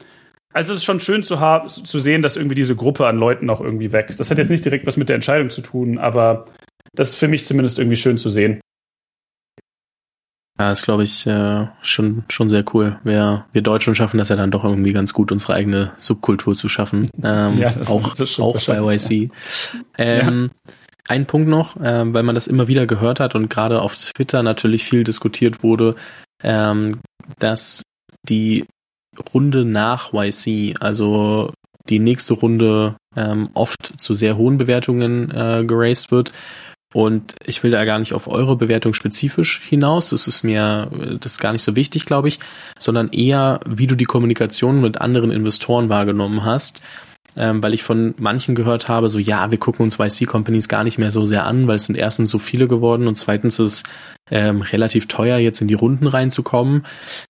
Also 0.52 0.72
es 0.72 0.80
ist 0.80 0.84
schon 0.84 1.00
schön 1.00 1.22
zu, 1.22 1.36
zu 1.68 1.98
sehen, 1.98 2.22
dass 2.22 2.36
irgendwie 2.36 2.56
diese 2.56 2.76
Gruppe 2.76 3.06
an 3.06 3.16
Leuten 3.16 3.48
auch 3.48 3.60
irgendwie 3.60 3.92
wächst. 3.92 4.20
Das 4.20 4.30
hat 4.30 4.38
jetzt 4.38 4.50
nicht 4.50 4.64
direkt 4.64 4.86
was 4.86 4.96
mit 4.96 5.08
der 5.08 5.16
Entscheidung 5.16 5.48
zu 5.48 5.62
tun, 5.62 5.96
aber 5.98 6.46
das 6.92 7.10
ist 7.10 7.16
für 7.16 7.28
mich 7.28 7.46
zumindest 7.46 7.78
irgendwie 7.78 7.96
schön 7.96 8.18
zu 8.18 8.30
sehen. 8.30 8.60
Ja, 10.60 10.72
ist, 10.72 10.82
glaube 10.82 11.04
ich, 11.04 11.26
äh, 11.26 11.68
schon, 11.80 12.24
schon 12.28 12.50
sehr 12.50 12.62
cool. 12.74 12.98
Wir, 13.02 13.46
wir 13.50 13.62
Deutschen 13.62 13.94
schaffen 13.94 14.18
das 14.18 14.28
ja 14.28 14.36
dann 14.36 14.50
doch 14.50 14.62
irgendwie 14.62 14.92
ganz 14.92 15.14
gut, 15.14 15.32
unsere 15.32 15.54
eigene 15.54 15.92
Subkultur 15.96 16.54
zu 16.54 16.68
schaffen. 16.68 17.08
Ähm, 17.22 17.56
ja, 17.56 17.70
das 17.70 17.88
auch, 17.88 18.14
ist 18.14 18.38
auch 18.38 18.62
bei 18.66 18.78
YC. 18.78 19.30
Ähm, 19.96 20.50
ja. 20.52 20.72
Ein 21.08 21.24
Punkt 21.24 21.48
noch, 21.48 21.76
äh, 21.76 22.12
weil 22.12 22.24
man 22.24 22.34
das 22.34 22.46
immer 22.46 22.68
wieder 22.68 22.86
gehört 22.86 23.20
hat 23.20 23.34
und 23.34 23.48
gerade 23.48 23.80
auf 23.80 23.96
Twitter 23.96 24.42
natürlich 24.42 24.84
viel 24.84 25.02
diskutiert 25.02 25.62
wurde, 25.62 25.94
ähm, 26.44 27.00
dass 27.38 27.82
die 28.28 28.66
Runde 29.32 29.64
nach 29.64 30.12
YC, 30.12 30.74
also 30.78 31.54
die 31.88 32.00
nächste 32.00 32.34
Runde 32.34 32.96
ähm, 33.16 33.48
oft 33.54 33.98
zu 33.98 34.12
sehr 34.12 34.36
hohen 34.36 34.58
Bewertungen 34.58 35.30
äh, 35.30 35.64
geraced 35.64 36.12
wird. 36.12 36.32
Und 36.92 37.36
ich 37.44 37.62
will 37.62 37.70
da 37.70 37.84
gar 37.84 38.00
nicht 38.00 38.14
auf 38.14 38.26
eure 38.26 38.56
Bewertung 38.56 38.94
spezifisch 38.94 39.60
hinaus, 39.60 40.10
das 40.10 40.26
ist 40.26 40.42
mir 40.42 40.90
das 41.20 41.32
ist 41.32 41.38
gar 41.38 41.52
nicht 41.52 41.62
so 41.62 41.76
wichtig, 41.76 42.04
glaube 42.04 42.28
ich, 42.28 42.40
sondern 42.78 43.10
eher, 43.10 43.60
wie 43.64 43.86
du 43.86 43.94
die 43.94 44.06
Kommunikation 44.06 44.80
mit 44.80 45.00
anderen 45.00 45.30
Investoren 45.30 45.88
wahrgenommen 45.88 46.44
hast. 46.44 46.80
Ähm, 47.36 47.62
weil 47.62 47.74
ich 47.74 47.84
von 47.84 48.14
manchen 48.18 48.56
gehört 48.56 48.88
habe, 48.88 49.08
so 49.08 49.20
ja, 49.20 49.52
wir 49.52 49.58
gucken 49.58 49.84
uns 49.84 50.00
YC-Companies 50.00 50.66
gar 50.66 50.82
nicht 50.82 50.98
mehr 50.98 51.12
so 51.12 51.24
sehr 51.24 51.46
an, 51.46 51.68
weil 51.68 51.76
es 51.76 51.84
sind 51.84 51.96
erstens 51.96 52.28
so 52.28 52.40
viele 52.40 52.66
geworden 52.66 53.06
und 53.06 53.14
zweitens 53.14 53.60
ist 53.60 53.72
es 53.72 53.82
ähm, 54.32 54.62
relativ 54.62 55.06
teuer, 55.06 55.38
jetzt 55.38 55.60
in 55.60 55.68
die 55.68 55.74
Runden 55.74 56.08
reinzukommen. 56.08 56.86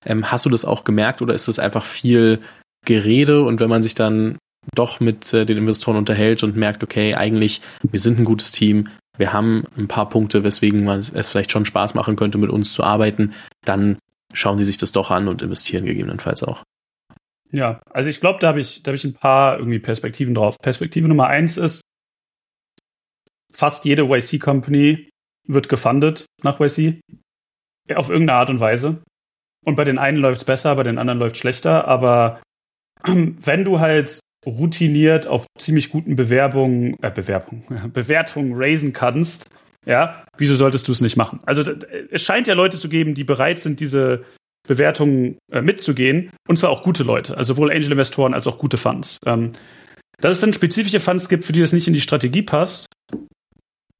Ähm, 0.06 0.30
hast 0.32 0.46
du 0.46 0.48
das 0.48 0.64
auch 0.64 0.84
gemerkt 0.84 1.20
oder 1.20 1.34
ist 1.34 1.48
das 1.48 1.58
einfach 1.58 1.84
viel 1.84 2.40
Gerede? 2.86 3.42
Und 3.42 3.60
wenn 3.60 3.68
man 3.68 3.82
sich 3.82 3.94
dann 3.94 4.38
doch 4.74 5.00
mit 5.00 5.34
äh, 5.34 5.44
den 5.44 5.58
Investoren 5.58 5.98
unterhält 5.98 6.42
und 6.42 6.56
merkt, 6.56 6.82
okay, 6.82 7.14
eigentlich, 7.14 7.60
wir 7.82 8.00
sind 8.00 8.18
ein 8.18 8.24
gutes 8.24 8.52
Team, 8.52 8.88
wir 9.16 9.32
haben 9.32 9.64
ein 9.76 9.88
paar 9.88 10.08
Punkte, 10.08 10.44
weswegen 10.44 10.84
man 10.84 11.00
es 11.00 11.28
vielleicht 11.28 11.50
schon 11.50 11.66
Spaß 11.66 11.94
machen 11.94 12.16
könnte, 12.16 12.38
mit 12.38 12.50
uns 12.50 12.72
zu 12.72 12.84
arbeiten, 12.84 13.34
dann 13.64 13.98
schauen 14.32 14.58
sie 14.58 14.64
sich 14.64 14.78
das 14.78 14.92
doch 14.92 15.10
an 15.10 15.28
und 15.28 15.42
investieren 15.42 15.84
gegebenenfalls 15.84 16.42
auch. 16.42 16.62
Ja, 17.52 17.80
also 17.90 18.08
ich 18.08 18.20
glaube, 18.20 18.38
da 18.38 18.48
habe 18.48 18.60
ich, 18.60 18.82
da 18.82 18.90
habe 18.90 18.96
ich 18.96 19.04
ein 19.04 19.14
paar 19.14 19.58
irgendwie 19.58 19.80
Perspektiven 19.80 20.34
drauf. 20.34 20.56
Perspektive 20.58 21.08
Nummer 21.08 21.26
eins 21.26 21.56
ist, 21.56 21.80
fast 23.52 23.84
jede 23.84 24.04
YC-Company 24.04 25.10
wird 25.46 25.68
gefundet 25.68 26.26
nach 26.42 26.60
YC. 26.60 27.00
Auf 27.94 28.08
irgendeine 28.08 28.38
Art 28.38 28.50
und 28.50 28.60
Weise. 28.60 29.02
Und 29.64 29.74
bei 29.74 29.84
den 29.84 29.98
einen 29.98 30.18
läuft 30.18 30.38
es 30.38 30.44
besser, 30.44 30.76
bei 30.76 30.84
den 30.84 30.96
anderen 30.96 31.18
läuft 31.18 31.34
es 31.34 31.40
schlechter. 31.40 31.88
Aber 31.88 32.40
wenn 33.04 33.64
du 33.64 33.80
halt 33.80 34.20
routiniert 34.46 35.26
auf 35.26 35.46
ziemlich 35.58 35.90
guten 35.90 36.16
Bewerbungen, 36.16 36.96
äh, 37.02 37.10
Bewerbung, 37.10 37.64
Bewertungen 37.92 38.52
raisen 38.54 38.92
kannst, 38.92 39.50
ja, 39.86 40.24
wieso 40.36 40.54
solltest 40.54 40.88
du 40.88 40.92
es 40.92 41.00
nicht 41.00 41.16
machen? 41.16 41.40
Also 41.44 41.62
es 42.10 42.22
scheint 42.22 42.46
ja 42.46 42.54
Leute 42.54 42.76
zu 42.76 42.88
geben, 42.88 43.14
die 43.14 43.24
bereit 43.24 43.60
sind, 43.60 43.80
diese 43.80 44.24
Bewertungen 44.66 45.38
äh, 45.50 45.62
mitzugehen. 45.62 46.30
Und 46.46 46.56
zwar 46.56 46.70
auch 46.70 46.82
gute 46.82 47.02
Leute, 47.02 47.36
also 47.36 47.54
sowohl 47.54 47.72
Angel-Investoren 47.72 48.34
als 48.34 48.46
auch 48.46 48.58
gute 48.58 48.76
Funds. 48.76 49.18
Ähm, 49.26 49.52
dass 50.20 50.32
es 50.32 50.40
dann 50.40 50.52
spezifische 50.52 51.00
Funds 51.00 51.28
gibt, 51.28 51.44
für 51.44 51.52
die 51.52 51.60
das 51.60 51.72
nicht 51.72 51.88
in 51.88 51.94
die 51.94 52.00
Strategie 52.00 52.42
passt, 52.42 52.86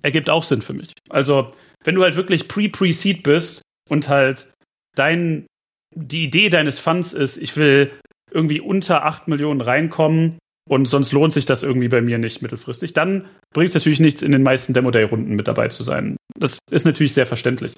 ergibt 0.03 0.28
auch 0.28 0.45
Sinn 0.45 0.62
für 0.62 0.74
mich. 0.74 0.93
Also, 1.09 1.49
wenn 1.82 1.95
du 1.95 2.03
halt 2.03 2.16
wirklich 2.16 2.47
pre-pre-seed 2.47 3.22
bist 3.22 3.62
und 3.88 4.09
halt 4.09 4.53
dein, 4.95 5.47
die 5.95 6.24
Idee 6.24 6.51
deines 6.51 6.78
Funds 6.78 7.14
ist, 7.14 7.38
ich 7.38 7.57
will 7.57 7.91
irgendwie 8.32 8.60
unter 8.60 9.04
8 9.04 9.28
Millionen 9.28 9.60
reinkommen 9.60 10.38
und 10.68 10.86
sonst 10.86 11.12
lohnt 11.12 11.32
sich 11.32 11.46
das 11.46 11.62
irgendwie 11.62 11.88
bei 11.88 12.00
mir 12.00 12.18
nicht 12.18 12.42
mittelfristig, 12.42 12.92
dann 12.92 13.26
bringt 13.52 13.70
es 13.70 13.74
natürlich 13.74 14.00
nichts, 14.00 14.22
in 14.22 14.32
den 14.32 14.42
meisten 14.42 14.72
Demo-Day-Runden 14.72 15.34
mit 15.34 15.48
dabei 15.48 15.68
zu 15.68 15.82
sein. 15.82 16.16
Das 16.38 16.58
ist 16.70 16.84
natürlich 16.84 17.14
sehr 17.14 17.26
verständlich. 17.26 17.74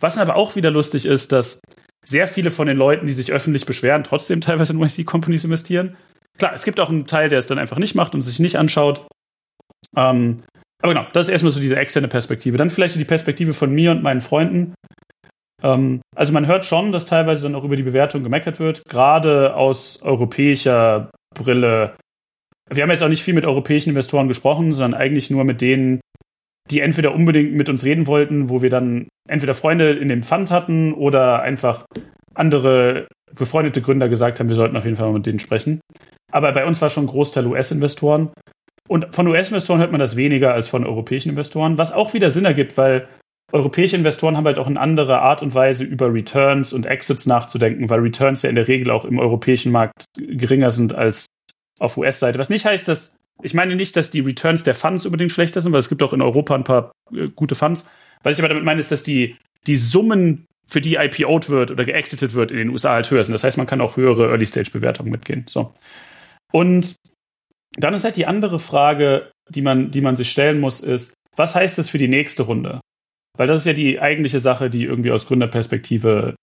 Was 0.00 0.18
aber 0.18 0.36
auch 0.36 0.56
wieder 0.56 0.70
lustig 0.70 1.06
ist, 1.06 1.32
dass 1.32 1.60
sehr 2.04 2.26
viele 2.26 2.50
von 2.50 2.66
den 2.66 2.76
Leuten, 2.76 3.06
die 3.06 3.12
sich 3.12 3.32
öffentlich 3.32 3.66
beschweren, 3.66 4.02
trotzdem 4.04 4.40
teilweise 4.40 4.72
in 4.72 4.82
YC-Companies 4.82 5.44
investieren. 5.44 5.96
Klar, 6.38 6.52
es 6.54 6.64
gibt 6.64 6.80
auch 6.80 6.90
einen 6.90 7.06
Teil, 7.06 7.28
der 7.28 7.38
es 7.38 7.46
dann 7.46 7.58
einfach 7.58 7.78
nicht 7.78 7.94
macht 7.94 8.14
und 8.14 8.22
sich 8.22 8.40
nicht 8.40 8.56
anschaut. 8.56 9.06
Ähm, 9.96 10.42
aber 10.82 10.94
genau, 10.94 11.06
das 11.12 11.28
ist 11.28 11.32
erstmal 11.32 11.52
so 11.52 11.60
diese 11.60 11.76
externe 11.76 12.08
Perspektive. 12.08 12.56
Dann 12.56 12.70
vielleicht 12.70 12.94
so 12.94 12.98
die 12.98 13.04
Perspektive 13.04 13.52
von 13.52 13.72
mir 13.72 13.92
und 13.92 14.02
meinen 14.02 14.20
Freunden. 14.20 14.74
Ähm, 15.62 16.00
also 16.14 16.32
man 16.32 16.46
hört 16.46 16.64
schon, 16.64 16.92
dass 16.92 17.06
teilweise 17.06 17.44
dann 17.44 17.54
auch 17.54 17.64
über 17.64 17.76
die 17.76 17.82
Bewertung 17.82 18.22
gemeckert 18.22 18.60
wird, 18.60 18.84
gerade 18.88 19.54
aus 19.54 20.00
europäischer 20.02 21.10
Brille. 21.34 21.96
Wir 22.70 22.82
haben 22.82 22.90
jetzt 22.90 23.02
auch 23.02 23.08
nicht 23.08 23.22
viel 23.22 23.34
mit 23.34 23.46
europäischen 23.46 23.90
Investoren 23.90 24.28
gesprochen, 24.28 24.72
sondern 24.72 25.00
eigentlich 25.00 25.30
nur 25.30 25.44
mit 25.44 25.60
denen, 25.60 26.00
die 26.70 26.80
entweder 26.80 27.14
unbedingt 27.14 27.52
mit 27.54 27.68
uns 27.68 27.84
reden 27.84 28.06
wollten, 28.06 28.48
wo 28.48 28.62
wir 28.62 28.70
dann 28.70 29.08
entweder 29.28 29.54
Freunde 29.54 29.92
in 29.92 30.08
dem 30.08 30.22
Fund 30.22 30.50
hatten 30.50 30.92
oder 30.92 31.42
einfach 31.42 31.84
andere 32.34 33.08
befreundete 33.34 33.82
Gründer 33.82 34.08
gesagt 34.08 34.40
haben, 34.40 34.48
wir 34.48 34.56
sollten 34.56 34.76
auf 34.76 34.84
jeden 34.84 34.96
Fall 34.96 35.06
mal 35.06 35.14
mit 35.14 35.26
denen 35.26 35.38
sprechen. 35.38 35.80
Aber 36.30 36.52
bei 36.52 36.66
uns 36.66 36.80
war 36.80 36.90
schon 36.90 37.04
ein 37.04 37.08
Großteil 37.08 37.46
US-Investoren. 37.46 38.30
Und 38.88 39.14
von 39.14 39.26
US-Investoren 39.26 39.80
hört 39.80 39.92
man 39.92 40.00
das 40.00 40.16
weniger 40.16 40.54
als 40.54 40.68
von 40.68 40.86
europäischen 40.86 41.30
Investoren, 41.30 41.78
was 41.78 41.92
auch 41.92 42.14
wieder 42.14 42.30
Sinn 42.30 42.44
ergibt, 42.44 42.76
weil 42.76 43.08
europäische 43.52 43.96
Investoren 43.96 44.36
haben 44.36 44.46
halt 44.46 44.58
auch 44.58 44.66
eine 44.66 44.80
andere 44.80 45.20
Art 45.20 45.42
und 45.42 45.54
Weise, 45.54 45.84
über 45.84 46.12
Returns 46.12 46.72
und 46.72 46.86
Exits 46.86 47.26
nachzudenken, 47.26 47.90
weil 47.90 48.00
Returns 48.00 48.42
ja 48.42 48.48
in 48.48 48.56
der 48.56 48.68
Regel 48.68 48.90
auch 48.90 49.04
im 49.04 49.18
europäischen 49.18 49.72
Markt 49.72 50.04
geringer 50.16 50.70
sind 50.70 50.94
als 50.94 51.26
auf 51.78 51.96
US-Seite. 51.96 52.38
Was 52.38 52.50
nicht 52.50 52.64
heißt, 52.64 52.88
dass, 52.88 53.16
ich 53.42 53.54
meine 53.54 53.76
nicht, 53.76 53.96
dass 53.96 54.10
die 54.10 54.20
Returns 54.20 54.64
der 54.64 54.74
Funds 54.74 55.04
unbedingt 55.04 55.32
schlechter 55.32 55.60
sind, 55.60 55.72
weil 55.72 55.80
es 55.80 55.88
gibt 55.88 56.02
auch 56.02 56.12
in 56.12 56.22
Europa 56.22 56.54
ein 56.54 56.64
paar 56.64 56.92
äh, 57.14 57.28
gute 57.28 57.54
Funds. 57.54 57.88
Was 58.22 58.38
ich 58.38 58.40
aber 58.40 58.48
damit 58.48 58.64
meine, 58.64 58.80
ist, 58.80 58.90
dass 58.90 59.02
die, 59.02 59.36
die 59.66 59.76
Summen, 59.76 60.46
für 60.72 60.80
die 60.80 60.96
IPO'd 60.96 61.50
wird 61.50 61.70
oder 61.70 61.84
geexitet 61.84 62.32
wird 62.32 62.50
in 62.50 62.56
den 62.56 62.70
USA 62.70 62.92
halt 62.92 63.10
höher 63.10 63.22
sind. 63.22 63.34
Das 63.34 63.44
heißt, 63.44 63.58
man 63.58 63.66
kann 63.66 63.82
auch 63.82 63.96
höhere 63.96 64.28
Early-Stage-Bewertungen 64.28 65.10
mitgehen. 65.10 65.44
So. 65.46 65.74
Und 66.50 66.94
dann 67.76 67.92
ist 67.92 68.04
halt 68.04 68.16
die 68.16 68.26
andere 68.26 68.58
Frage, 68.58 69.30
die 69.50 69.60
man, 69.60 69.90
die 69.90 70.00
man 70.00 70.16
sich 70.16 70.30
stellen 70.30 70.60
muss, 70.60 70.80
ist, 70.80 71.12
was 71.36 71.54
heißt 71.54 71.76
das 71.76 71.90
für 71.90 71.98
die 71.98 72.08
nächste 72.08 72.44
Runde? 72.44 72.80
Weil 73.42 73.48
das 73.48 73.62
ist 73.62 73.66
ja 73.66 73.72
die 73.72 74.00
eigentliche 74.00 74.38
Sache, 74.38 74.70
die 74.70 74.84
irgendwie 74.84 75.10
aus 75.10 75.26
Gründerperspektive 75.26 76.36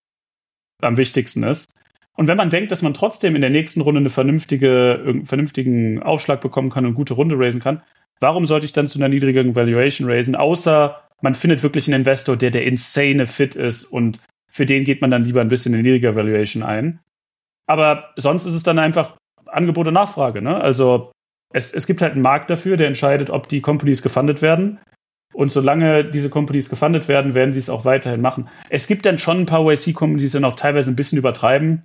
am 0.82 0.98
wichtigsten 0.98 1.44
ist. 1.44 1.72
Und 2.18 2.28
wenn 2.28 2.36
man 2.36 2.50
denkt, 2.50 2.74
dass 2.74 2.82
man 2.82 2.94
trotzdem 2.94 3.36
in 3.36 3.42
der 3.42 3.50
nächsten 3.50 3.80
Runde 3.80 4.02
eine 4.02 4.10
vernünftige, 4.10 5.02
einen 5.08 5.26
vernünftigen 5.26 6.04
Aufschlag 6.04 6.42
bekommen 6.42 6.70
kann 6.70 6.86
und 6.86 6.96
gute 6.96 7.14
Runde 7.14 7.40
raisen 7.40 7.62
kann, 7.62 7.84
warum 8.20 8.46
sollte 8.46 8.66
ich 8.66 8.74
dann 8.74 8.90
zu 8.90 9.00
einer 9.00 9.08
niedrigeren 9.08 9.56
Valuation 9.56 10.12
raisen, 10.12 10.36
außer 10.36 11.02
man 11.22 11.36
findet 11.36 11.64
wirklich 11.64 11.88
einen 11.88 12.02
Investor, 12.02 12.36
der 12.36 12.52
der 12.52 12.66
insane 12.66 13.28
Fit 13.28 13.56
ist 13.56 13.86
und 13.86 14.20
für 14.52 14.66
den 14.66 14.84
geht 14.84 15.00
man 15.00 15.10
dann 15.10 15.24
lieber 15.24 15.40
ein 15.40 15.48
bisschen 15.48 15.74
in 15.76 15.84
niedriger 15.84 16.18
Valuation 16.18 16.64
ein. 16.64 17.00
Aber 17.66 18.10
sonst 18.18 18.46
ist 18.46 18.56
es 18.56 18.64
dann 18.64 18.78
einfach 18.78 19.16
Angebot 19.46 19.88
und 19.88 19.94
Nachfrage. 19.94 20.42
Ne? 20.42 20.60
Also 20.60 21.14
es, 21.54 21.74
es 21.74 21.88
gibt 21.88 22.02
halt 22.02 22.12
einen 22.12 22.24
Markt 22.24 22.50
dafür, 22.50 22.76
der 22.76 22.88
entscheidet, 22.88 23.30
ob 23.30 23.48
die 23.48 23.62
Companies 23.62 24.02
gefundet 24.02 24.42
werden. 24.42 24.80
Und 25.34 25.52
solange 25.52 26.06
diese 26.06 26.30
Companies 26.30 26.70
gefundet 26.70 27.08
werden, 27.08 27.34
werden 27.34 27.54
sie 27.54 27.60
es 27.60 27.70
auch 27.70 27.86
weiterhin 27.86 28.22
machen. 28.22 28.50
Es 28.70 28.88
gibt 28.88 29.06
dann 29.06 29.18
schon 29.18 29.42
ein 29.42 29.46
paar 29.46 29.62
YC-Companies, 29.62 30.32
die 30.32 30.38
dann 30.38 30.46
auch 30.46 30.56
teilweise 30.56 30.92
ein 30.92 30.96
bisschen 30.96 31.18
übertreiben 31.18 31.84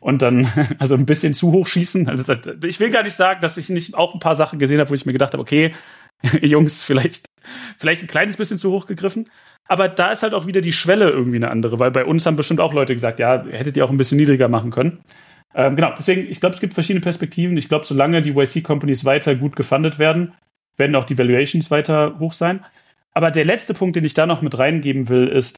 und 0.00 0.20
dann 0.20 0.50
also 0.78 0.94
ein 0.94 1.06
bisschen 1.06 1.32
zu 1.32 1.52
hoch 1.52 1.66
schießen. 1.66 2.08
Also 2.08 2.30
ich 2.64 2.80
will 2.80 2.90
gar 2.90 3.04
nicht 3.04 3.14
sagen, 3.14 3.40
dass 3.40 3.56
ich 3.56 3.68
nicht 3.70 3.94
auch 3.94 4.14
ein 4.14 4.20
paar 4.20 4.34
Sachen 4.34 4.58
gesehen 4.58 4.80
habe, 4.80 4.90
wo 4.90 4.94
ich 4.94 5.06
mir 5.06 5.12
gedacht 5.12 5.32
habe, 5.32 5.42
okay, 5.42 5.74
Jungs, 6.42 6.84
vielleicht, 6.84 7.26
vielleicht 7.78 8.02
ein 8.02 8.08
kleines 8.08 8.36
bisschen 8.36 8.58
zu 8.58 8.70
hoch 8.72 8.86
gegriffen. 8.86 9.28
Aber 9.68 9.88
da 9.88 10.10
ist 10.10 10.22
halt 10.22 10.34
auch 10.34 10.46
wieder 10.46 10.60
die 10.60 10.72
Schwelle 10.72 11.08
irgendwie 11.08 11.36
eine 11.36 11.50
andere, 11.50 11.78
weil 11.78 11.92
bei 11.92 12.04
uns 12.04 12.26
haben 12.26 12.36
bestimmt 12.36 12.60
auch 12.60 12.74
Leute 12.74 12.94
gesagt, 12.94 13.20
ja, 13.20 13.44
hättet 13.44 13.76
ihr 13.76 13.84
auch 13.84 13.90
ein 13.90 13.96
bisschen 13.96 14.18
niedriger 14.18 14.48
machen 14.48 14.70
können. 14.70 15.00
Ähm, 15.54 15.76
genau, 15.76 15.92
deswegen, 15.96 16.28
ich 16.30 16.40
glaube, 16.40 16.54
es 16.54 16.60
gibt 16.60 16.74
verschiedene 16.74 17.02
Perspektiven. 17.02 17.56
Ich 17.56 17.68
glaube, 17.68 17.84
solange 17.84 18.22
die 18.22 18.34
YC-Companies 18.34 19.04
weiter 19.04 19.34
gut 19.34 19.54
gefundet 19.54 19.98
werden, 19.98 20.32
werden 20.76 20.96
auch 20.96 21.04
die 21.04 21.18
Valuations 21.18 21.70
weiter 21.70 22.18
hoch 22.18 22.32
sein. 22.32 22.64
Aber 23.12 23.30
der 23.30 23.44
letzte 23.44 23.74
Punkt, 23.74 23.96
den 23.96 24.04
ich 24.04 24.14
da 24.14 24.26
noch 24.26 24.42
mit 24.42 24.58
reingeben 24.58 25.08
will, 25.08 25.28
ist, 25.28 25.56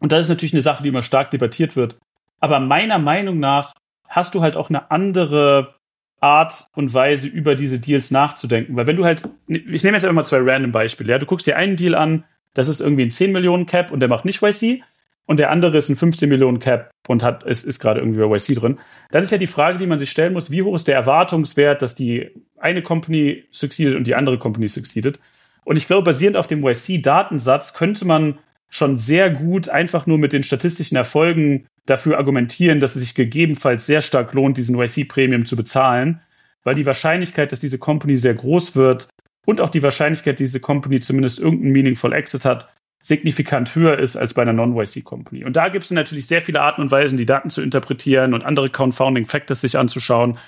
und 0.00 0.12
das 0.12 0.22
ist 0.22 0.28
natürlich 0.28 0.52
eine 0.52 0.62
Sache, 0.62 0.82
die 0.82 0.90
immer 0.90 1.02
stark 1.02 1.30
debattiert 1.30 1.76
wird, 1.76 1.98
aber 2.40 2.60
meiner 2.60 2.98
Meinung 2.98 3.40
nach 3.40 3.74
hast 4.06 4.34
du 4.34 4.42
halt 4.42 4.56
auch 4.56 4.70
eine 4.70 4.90
andere 4.90 5.74
Art 6.20 6.66
und 6.74 6.92
Weise, 6.94 7.28
über 7.28 7.54
diese 7.54 7.78
Deals 7.78 8.10
nachzudenken. 8.10 8.76
Weil 8.76 8.86
wenn 8.86 8.96
du 8.96 9.04
halt, 9.04 9.28
ich 9.46 9.84
nehme 9.84 9.96
jetzt 9.96 10.04
einfach 10.04 10.14
mal 10.14 10.24
zwei 10.24 10.40
random 10.40 10.72
Beispiele, 10.72 11.12
ja, 11.12 11.18
du 11.18 11.26
guckst 11.26 11.46
dir 11.46 11.56
einen 11.56 11.76
Deal 11.76 11.94
an, 11.94 12.24
das 12.54 12.68
ist 12.68 12.80
irgendwie 12.80 13.04
ein 13.04 13.10
10 13.10 13.30
Millionen 13.32 13.66
Cap 13.66 13.92
und 13.92 14.00
der 14.00 14.08
macht 14.08 14.24
nicht 14.24 14.42
YC 14.42 14.82
und 15.26 15.38
der 15.38 15.50
andere 15.50 15.76
ist 15.76 15.88
ein 15.88 15.96
15 15.96 16.28
Millionen 16.28 16.58
Cap 16.58 16.90
und 17.06 17.22
hat, 17.22 17.44
ist, 17.44 17.64
ist 17.64 17.78
gerade 17.78 18.00
irgendwie 18.00 18.20
bei 18.20 18.34
YC 18.34 18.54
drin. 18.54 18.78
Dann 19.10 19.22
ist 19.22 19.30
ja 19.30 19.38
die 19.38 19.46
Frage, 19.46 19.78
die 19.78 19.86
man 19.86 19.98
sich 19.98 20.10
stellen 20.10 20.32
muss, 20.32 20.50
wie 20.50 20.62
hoch 20.62 20.74
ist 20.74 20.88
der 20.88 20.96
Erwartungswert, 20.96 21.82
dass 21.82 21.94
die 21.94 22.30
eine 22.60 22.82
Company 22.82 23.44
succeedet 23.50 23.96
und 23.96 24.06
die 24.06 24.14
andere 24.14 24.38
Company 24.38 24.68
succeedet? 24.68 25.20
Und 25.64 25.76
ich 25.76 25.86
glaube, 25.86 26.04
basierend 26.04 26.36
auf 26.36 26.46
dem 26.46 26.64
YC-Datensatz 26.64 27.74
könnte 27.74 28.04
man 28.04 28.38
schon 28.70 28.96
sehr 28.96 29.30
gut 29.30 29.68
einfach 29.68 30.06
nur 30.06 30.18
mit 30.18 30.32
den 30.32 30.42
statistischen 30.42 30.96
Erfolgen 30.96 31.66
dafür 31.86 32.18
argumentieren, 32.18 32.80
dass 32.80 32.96
es 32.96 33.02
sich 33.02 33.14
gegebenenfalls 33.14 33.86
sehr 33.86 34.02
stark 34.02 34.34
lohnt, 34.34 34.58
diesen 34.58 34.78
YC-Premium 34.78 35.46
zu 35.46 35.56
bezahlen, 35.56 36.20
weil 36.64 36.74
die 36.74 36.86
Wahrscheinlichkeit, 36.86 37.50
dass 37.52 37.60
diese 37.60 37.78
Company 37.78 38.16
sehr 38.18 38.34
groß 38.34 38.76
wird 38.76 39.08
und 39.46 39.60
auch 39.60 39.70
die 39.70 39.82
Wahrscheinlichkeit, 39.82 40.34
dass 40.34 40.50
diese 40.50 40.60
Company 40.60 41.00
zumindest 41.00 41.38
irgendeinen 41.38 41.72
Meaningful 41.72 42.12
Exit 42.12 42.44
hat, 42.44 42.68
signifikant 43.02 43.74
höher 43.74 43.98
ist 43.98 44.16
als 44.16 44.34
bei 44.34 44.42
einer 44.42 44.52
Non-YC-Company. 44.52 45.44
Und 45.44 45.56
da 45.56 45.68
gibt 45.68 45.84
es 45.84 45.90
natürlich 45.90 46.26
sehr 46.26 46.42
viele 46.42 46.60
Arten 46.60 46.82
und 46.82 46.90
Weisen, 46.90 47.16
die 47.16 47.26
Daten 47.26 47.48
zu 47.48 47.62
interpretieren 47.62 48.34
und 48.34 48.44
andere 48.44 48.68
Confounding 48.68 49.26
Factors 49.26 49.60
sich 49.60 49.78
anzuschauen. 49.78 50.38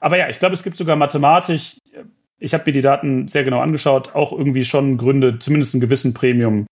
Aber 0.00 0.18
ja, 0.18 0.28
ich 0.28 0.38
glaube, 0.38 0.54
es 0.54 0.62
gibt 0.62 0.76
sogar 0.76 0.96
mathematisch 0.96 1.76
ich 2.38 2.54
habe 2.54 2.64
mir 2.66 2.72
die 2.72 2.82
Daten 2.82 3.28
sehr 3.28 3.44
genau 3.44 3.60
angeschaut, 3.60 4.14
auch 4.14 4.32
irgendwie 4.32 4.64
schon 4.64 4.96
Gründe, 4.96 5.38
zumindest 5.38 5.74
einen 5.74 5.80
gewissen 5.80 6.14
Premium 6.14 6.66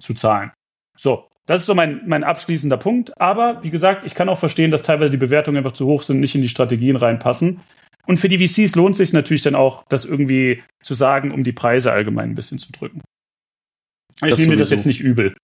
zu 0.00 0.14
zahlen. 0.14 0.52
So, 0.96 1.28
das 1.46 1.60
ist 1.60 1.66
so 1.66 1.74
mein, 1.74 2.02
mein 2.06 2.24
abschließender 2.24 2.76
Punkt. 2.76 3.20
Aber 3.20 3.62
wie 3.62 3.70
gesagt, 3.70 4.04
ich 4.04 4.14
kann 4.14 4.28
auch 4.28 4.38
verstehen, 4.38 4.70
dass 4.70 4.82
teilweise 4.82 5.10
die 5.10 5.16
Bewertungen 5.16 5.58
einfach 5.58 5.72
zu 5.72 5.86
hoch 5.86 6.02
sind, 6.02 6.20
nicht 6.20 6.34
in 6.34 6.42
die 6.42 6.48
Strategien 6.48 6.96
reinpassen. 6.96 7.60
Und 8.06 8.18
für 8.18 8.28
die 8.28 8.46
VCs 8.46 8.74
lohnt 8.74 8.96
sich 8.96 9.12
natürlich 9.12 9.42
dann 9.42 9.54
auch, 9.54 9.84
das 9.88 10.04
irgendwie 10.04 10.62
zu 10.82 10.94
sagen, 10.94 11.30
um 11.30 11.44
die 11.44 11.52
Preise 11.52 11.92
allgemein 11.92 12.30
ein 12.30 12.34
bisschen 12.34 12.58
zu 12.58 12.72
drücken. 12.72 13.02
Ich 14.22 14.30
das 14.30 14.38
nehme 14.38 14.52
mir 14.52 14.56
das 14.56 14.70
jetzt 14.70 14.86
nicht 14.86 15.00
übel. 15.00 15.36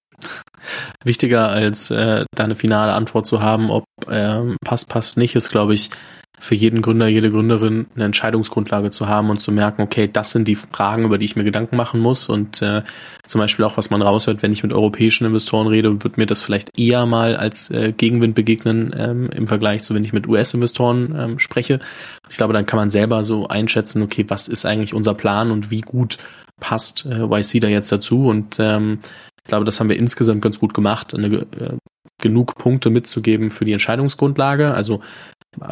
Wichtiger 1.04 1.50
als 1.50 1.90
äh, 1.90 2.24
deine 2.34 2.54
finale 2.54 2.92
Antwort 2.92 3.26
zu 3.26 3.42
haben, 3.42 3.70
ob 3.70 3.84
äh, 4.08 4.56
passt, 4.64 4.88
passt 4.88 5.18
nicht, 5.18 5.34
ist, 5.34 5.50
glaube 5.50 5.74
ich, 5.74 5.90
für 6.44 6.54
jeden 6.54 6.82
Gründer, 6.82 7.08
jede 7.08 7.30
Gründerin 7.30 7.86
eine 7.94 8.04
Entscheidungsgrundlage 8.04 8.90
zu 8.90 9.08
haben 9.08 9.30
und 9.30 9.38
zu 9.38 9.50
merken, 9.50 9.80
okay, 9.80 10.10
das 10.12 10.30
sind 10.30 10.46
die 10.46 10.56
Fragen, 10.56 11.06
über 11.06 11.16
die 11.16 11.24
ich 11.24 11.36
mir 11.36 11.44
Gedanken 11.44 11.74
machen 11.74 12.00
muss. 12.00 12.28
Und 12.28 12.60
äh, 12.60 12.82
zum 13.26 13.40
Beispiel 13.40 13.64
auch, 13.64 13.78
was 13.78 13.88
man 13.88 14.02
raushört, 14.02 14.42
wenn 14.42 14.52
ich 14.52 14.62
mit 14.62 14.70
europäischen 14.70 15.24
Investoren 15.24 15.68
rede, 15.68 16.04
wird 16.04 16.18
mir 16.18 16.26
das 16.26 16.42
vielleicht 16.42 16.78
eher 16.78 17.06
mal 17.06 17.34
als 17.34 17.70
äh, 17.70 17.92
Gegenwind 17.96 18.34
begegnen 18.34 18.94
ähm, 18.94 19.30
im 19.30 19.46
Vergleich 19.46 19.82
zu, 19.84 19.94
wenn 19.94 20.04
ich 20.04 20.12
mit 20.12 20.28
US-Investoren 20.28 21.14
ähm, 21.18 21.38
spreche. 21.38 21.80
Ich 22.28 22.36
glaube, 22.36 22.52
dann 22.52 22.66
kann 22.66 22.78
man 22.78 22.90
selber 22.90 23.24
so 23.24 23.48
einschätzen, 23.48 24.02
okay, 24.02 24.26
was 24.28 24.46
ist 24.48 24.66
eigentlich 24.66 24.92
unser 24.92 25.14
Plan 25.14 25.50
und 25.50 25.70
wie 25.70 25.80
gut 25.80 26.18
passt 26.60 27.06
äh, 27.06 27.24
YC 27.24 27.60
da 27.60 27.68
jetzt 27.68 27.90
dazu. 27.90 28.26
Und 28.26 28.58
ähm, 28.60 28.98
ich 29.38 29.48
glaube, 29.48 29.64
das 29.64 29.80
haben 29.80 29.88
wir 29.88 29.96
insgesamt 29.96 30.42
ganz 30.42 30.60
gut 30.60 30.74
gemacht, 30.74 31.14
eine, 31.14 31.36
äh, 31.36 31.78
genug 32.20 32.56
Punkte 32.56 32.90
mitzugeben 32.90 33.48
für 33.48 33.64
die 33.64 33.72
Entscheidungsgrundlage. 33.72 34.74
Also 34.74 35.00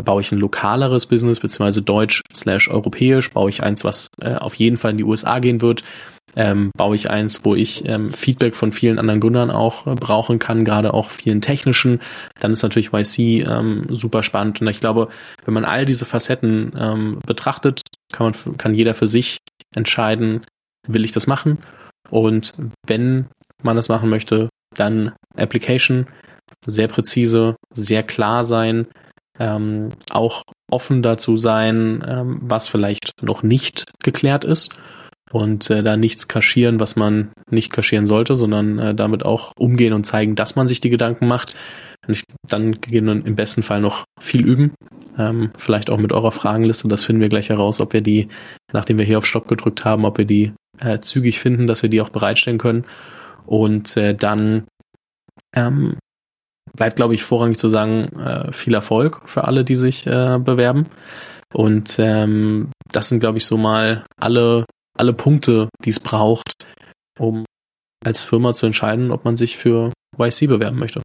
baue 0.04 0.20
ich 0.20 0.32
ein 0.32 0.38
lokaleres 0.38 1.06
Business, 1.06 1.40
beziehungsweise 1.40 1.82
deutsch 1.82 2.22
slash 2.32 2.68
europäisch, 2.68 3.30
baue 3.30 3.50
ich 3.50 3.62
eins, 3.62 3.84
was 3.84 4.08
äh, 4.20 4.34
auf 4.34 4.54
jeden 4.54 4.76
Fall 4.76 4.92
in 4.92 4.98
die 4.98 5.04
USA 5.04 5.38
gehen 5.38 5.60
wird, 5.60 5.82
ähm, 6.34 6.70
baue 6.76 6.96
ich 6.96 7.10
eins, 7.10 7.44
wo 7.44 7.54
ich 7.54 7.86
ähm, 7.86 8.12
Feedback 8.12 8.54
von 8.54 8.72
vielen 8.72 8.98
anderen 8.98 9.20
Gründern 9.20 9.50
auch 9.50 9.86
äh, 9.86 9.94
brauchen 9.94 10.38
kann, 10.38 10.64
gerade 10.64 10.94
auch 10.94 11.10
vielen 11.10 11.40
technischen, 11.40 12.00
dann 12.40 12.52
ist 12.52 12.62
natürlich 12.62 12.92
YC 12.92 13.46
ähm, 13.46 13.86
super 13.90 14.22
spannend. 14.22 14.60
Und 14.60 14.68
ich 14.68 14.80
glaube, 14.80 15.08
wenn 15.44 15.54
man 15.54 15.64
all 15.64 15.84
diese 15.84 16.06
Facetten 16.06 16.72
ähm, 16.78 17.18
betrachtet, 17.26 17.82
kann 18.12 18.32
man 18.32 18.56
kann 18.56 18.74
jeder 18.74 18.94
für 18.94 19.06
sich 19.06 19.38
entscheiden, 19.74 20.44
will 20.86 21.04
ich 21.04 21.12
das 21.12 21.26
machen? 21.26 21.58
Und 22.10 22.52
wenn 22.86 23.26
man 23.62 23.76
das 23.76 23.88
machen 23.88 24.08
möchte, 24.08 24.48
dann 24.74 25.12
Application, 25.36 26.06
sehr 26.66 26.88
präzise, 26.88 27.56
sehr 27.72 28.02
klar 28.02 28.44
sein, 28.44 28.86
ähm, 29.38 29.90
auch 30.10 30.42
offen 30.70 31.02
dazu 31.02 31.36
sein, 31.36 32.04
ähm, 32.06 32.38
was 32.42 32.68
vielleicht 32.68 33.12
noch 33.22 33.42
nicht 33.42 33.84
geklärt 34.02 34.44
ist 34.44 34.78
und 35.32 35.70
äh, 35.70 35.82
da 35.82 35.96
nichts 35.96 36.28
kaschieren, 36.28 36.78
was 36.78 36.96
man 36.96 37.32
nicht 37.50 37.72
kaschieren 37.72 38.06
sollte, 38.06 38.36
sondern 38.36 38.78
äh, 38.78 38.94
damit 38.94 39.24
auch 39.24 39.52
umgehen 39.56 39.94
und 39.94 40.04
zeigen, 40.04 40.36
dass 40.36 40.56
man 40.56 40.68
sich 40.68 40.80
die 40.80 40.90
Gedanken 40.90 41.26
macht. 41.26 41.56
Und 42.06 42.14
ich, 42.14 42.24
dann 42.46 42.80
gehen 42.80 43.06
wir 43.06 43.12
im 43.12 43.36
besten 43.36 43.62
Fall 43.62 43.80
noch 43.80 44.04
viel 44.20 44.44
üben. 44.44 44.74
Ähm, 45.18 45.50
vielleicht 45.56 45.88
auch 45.88 45.98
mit 45.98 46.12
eurer 46.12 46.32
Fragenliste. 46.32 46.88
Das 46.88 47.04
finden 47.04 47.22
wir 47.22 47.28
gleich 47.28 47.48
heraus, 47.48 47.80
ob 47.80 47.92
wir 47.92 48.02
die, 48.02 48.28
nachdem 48.72 48.98
wir 48.98 49.06
hier 49.06 49.18
auf 49.18 49.26
Stopp 49.26 49.48
gedrückt 49.48 49.84
haben, 49.84 50.04
ob 50.04 50.18
wir 50.18 50.24
die 50.24 50.52
äh, 50.80 50.98
zügig 51.00 51.38
finden, 51.38 51.66
dass 51.66 51.82
wir 51.82 51.90
die 51.90 52.00
auch 52.00 52.10
bereitstellen 52.10 52.58
können. 52.58 52.84
Und 53.46 53.96
äh, 53.96 54.14
dann 54.14 54.64
ähm, 55.54 55.96
bleibt, 56.76 56.96
glaube 56.96 57.14
ich, 57.14 57.22
vorrangig 57.22 57.58
zu 57.58 57.68
sagen, 57.68 58.08
äh, 58.18 58.52
viel 58.52 58.74
Erfolg 58.74 59.22
für 59.24 59.44
alle, 59.44 59.64
die 59.64 59.76
sich 59.76 60.06
äh, 60.06 60.38
bewerben. 60.38 60.86
Und 61.52 61.98
ähm, 61.98 62.70
das 62.90 63.08
sind, 63.08 63.20
glaube 63.20 63.38
ich, 63.38 63.44
so 63.44 63.56
mal 63.56 64.06
alle, 64.18 64.64
alle 64.96 65.12
Punkte, 65.12 65.68
die 65.84 65.90
es 65.90 66.00
braucht, 66.00 66.66
um 67.18 67.44
als 68.04 68.22
Firma 68.22 68.52
zu 68.52 68.66
entscheiden, 68.66 69.10
ob 69.10 69.24
man 69.24 69.36
sich 69.36 69.56
für 69.56 69.92
YC 70.18 70.48
bewerben 70.48 70.78
möchte. 70.78 71.02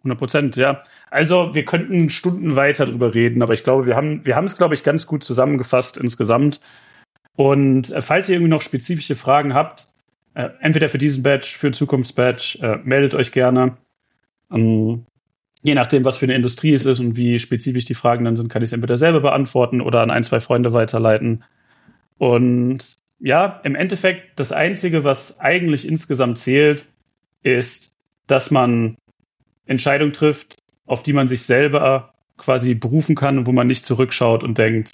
100 0.00 0.18
Prozent, 0.18 0.56
ja. 0.56 0.82
Also 1.10 1.54
wir 1.54 1.64
könnten 1.64 2.10
Stunden 2.10 2.54
weiter 2.54 2.86
drüber 2.86 3.14
reden, 3.14 3.42
aber 3.42 3.54
ich 3.54 3.64
glaube, 3.64 3.86
wir 3.86 3.96
haben, 3.96 4.24
wir 4.24 4.36
haben 4.36 4.44
es, 4.44 4.56
glaube 4.56 4.74
ich, 4.74 4.84
ganz 4.84 5.06
gut 5.06 5.24
zusammengefasst 5.24 5.96
insgesamt. 5.96 6.60
Und 7.36 7.90
äh, 7.90 8.02
falls 8.02 8.28
ihr 8.28 8.36
irgendwie 8.36 8.50
noch 8.50 8.62
spezifische 8.62 9.16
Fragen 9.16 9.54
habt, 9.54 9.88
äh, 10.34 10.50
entweder 10.60 10.88
für 10.88 10.98
diesen 10.98 11.22
Badge, 11.22 11.56
für 11.58 11.72
Zukunftsbadge, 11.72 12.58
äh, 12.62 12.78
meldet 12.84 13.14
euch 13.14 13.32
gerne. 13.32 13.76
Ähm, 14.52 15.06
je 15.62 15.74
nachdem, 15.74 16.04
was 16.04 16.16
für 16.16 16.26
eine 16.26 16.34
Industrie 16.34 16.74
es 16.74 16.86
ist 16.86 17.00
und 17.00 17.16
wie 17.16 17.38
spezifisch 17.38 17.84
die 17.84 17.94
Fragen 17.94 18.24
dann 18.24 18.36
sind, 18.36 18.48
kann 18.48 18.62
ich 18.62 18.68
es 18.68 18.72
entweder 18.72 18.96
selber 18.96 19.20
beantworten 19.20 19.80
oder 19.80 20.00
an 20.00 20.10
ein, 20.10 20.22
zwei 20.22 20.40
Freunde 20.40 20.72
weiterleiten. 20.72 21.44
Und 22.18 22.96
ja, 23.18 23.60
im 23.64 23.74
Endeffekt 23.74 24.38
das 24.38 24.52
Einzige, 24.52 25.04
was 25.04 25.40
eigentlich 25.40 25.88
insgesamt 25.88 26.38
zählt, 26.38 26.86
ist, 27.42 27.96
dass 28.26 28.50
man 28.50 28.96
Entscheidungen 29.64 30.12
trifft, 30.12 30.56
auf 30.86 31.02
die 31.02 31.12
man 31.12 31.28
sich 31.28 31.42
selber 31.42 32.14
quasi 32.36 32.74
berufen 32.74 33.14
kann 33.14 33.38
und 33.38 33.46
wo 33.46 33.52
man 33.52 33.66
nicht 33.66 33.86
zurückschaut 33.86 34.44
und 34.44 34.58
denkt, 34.58 34.92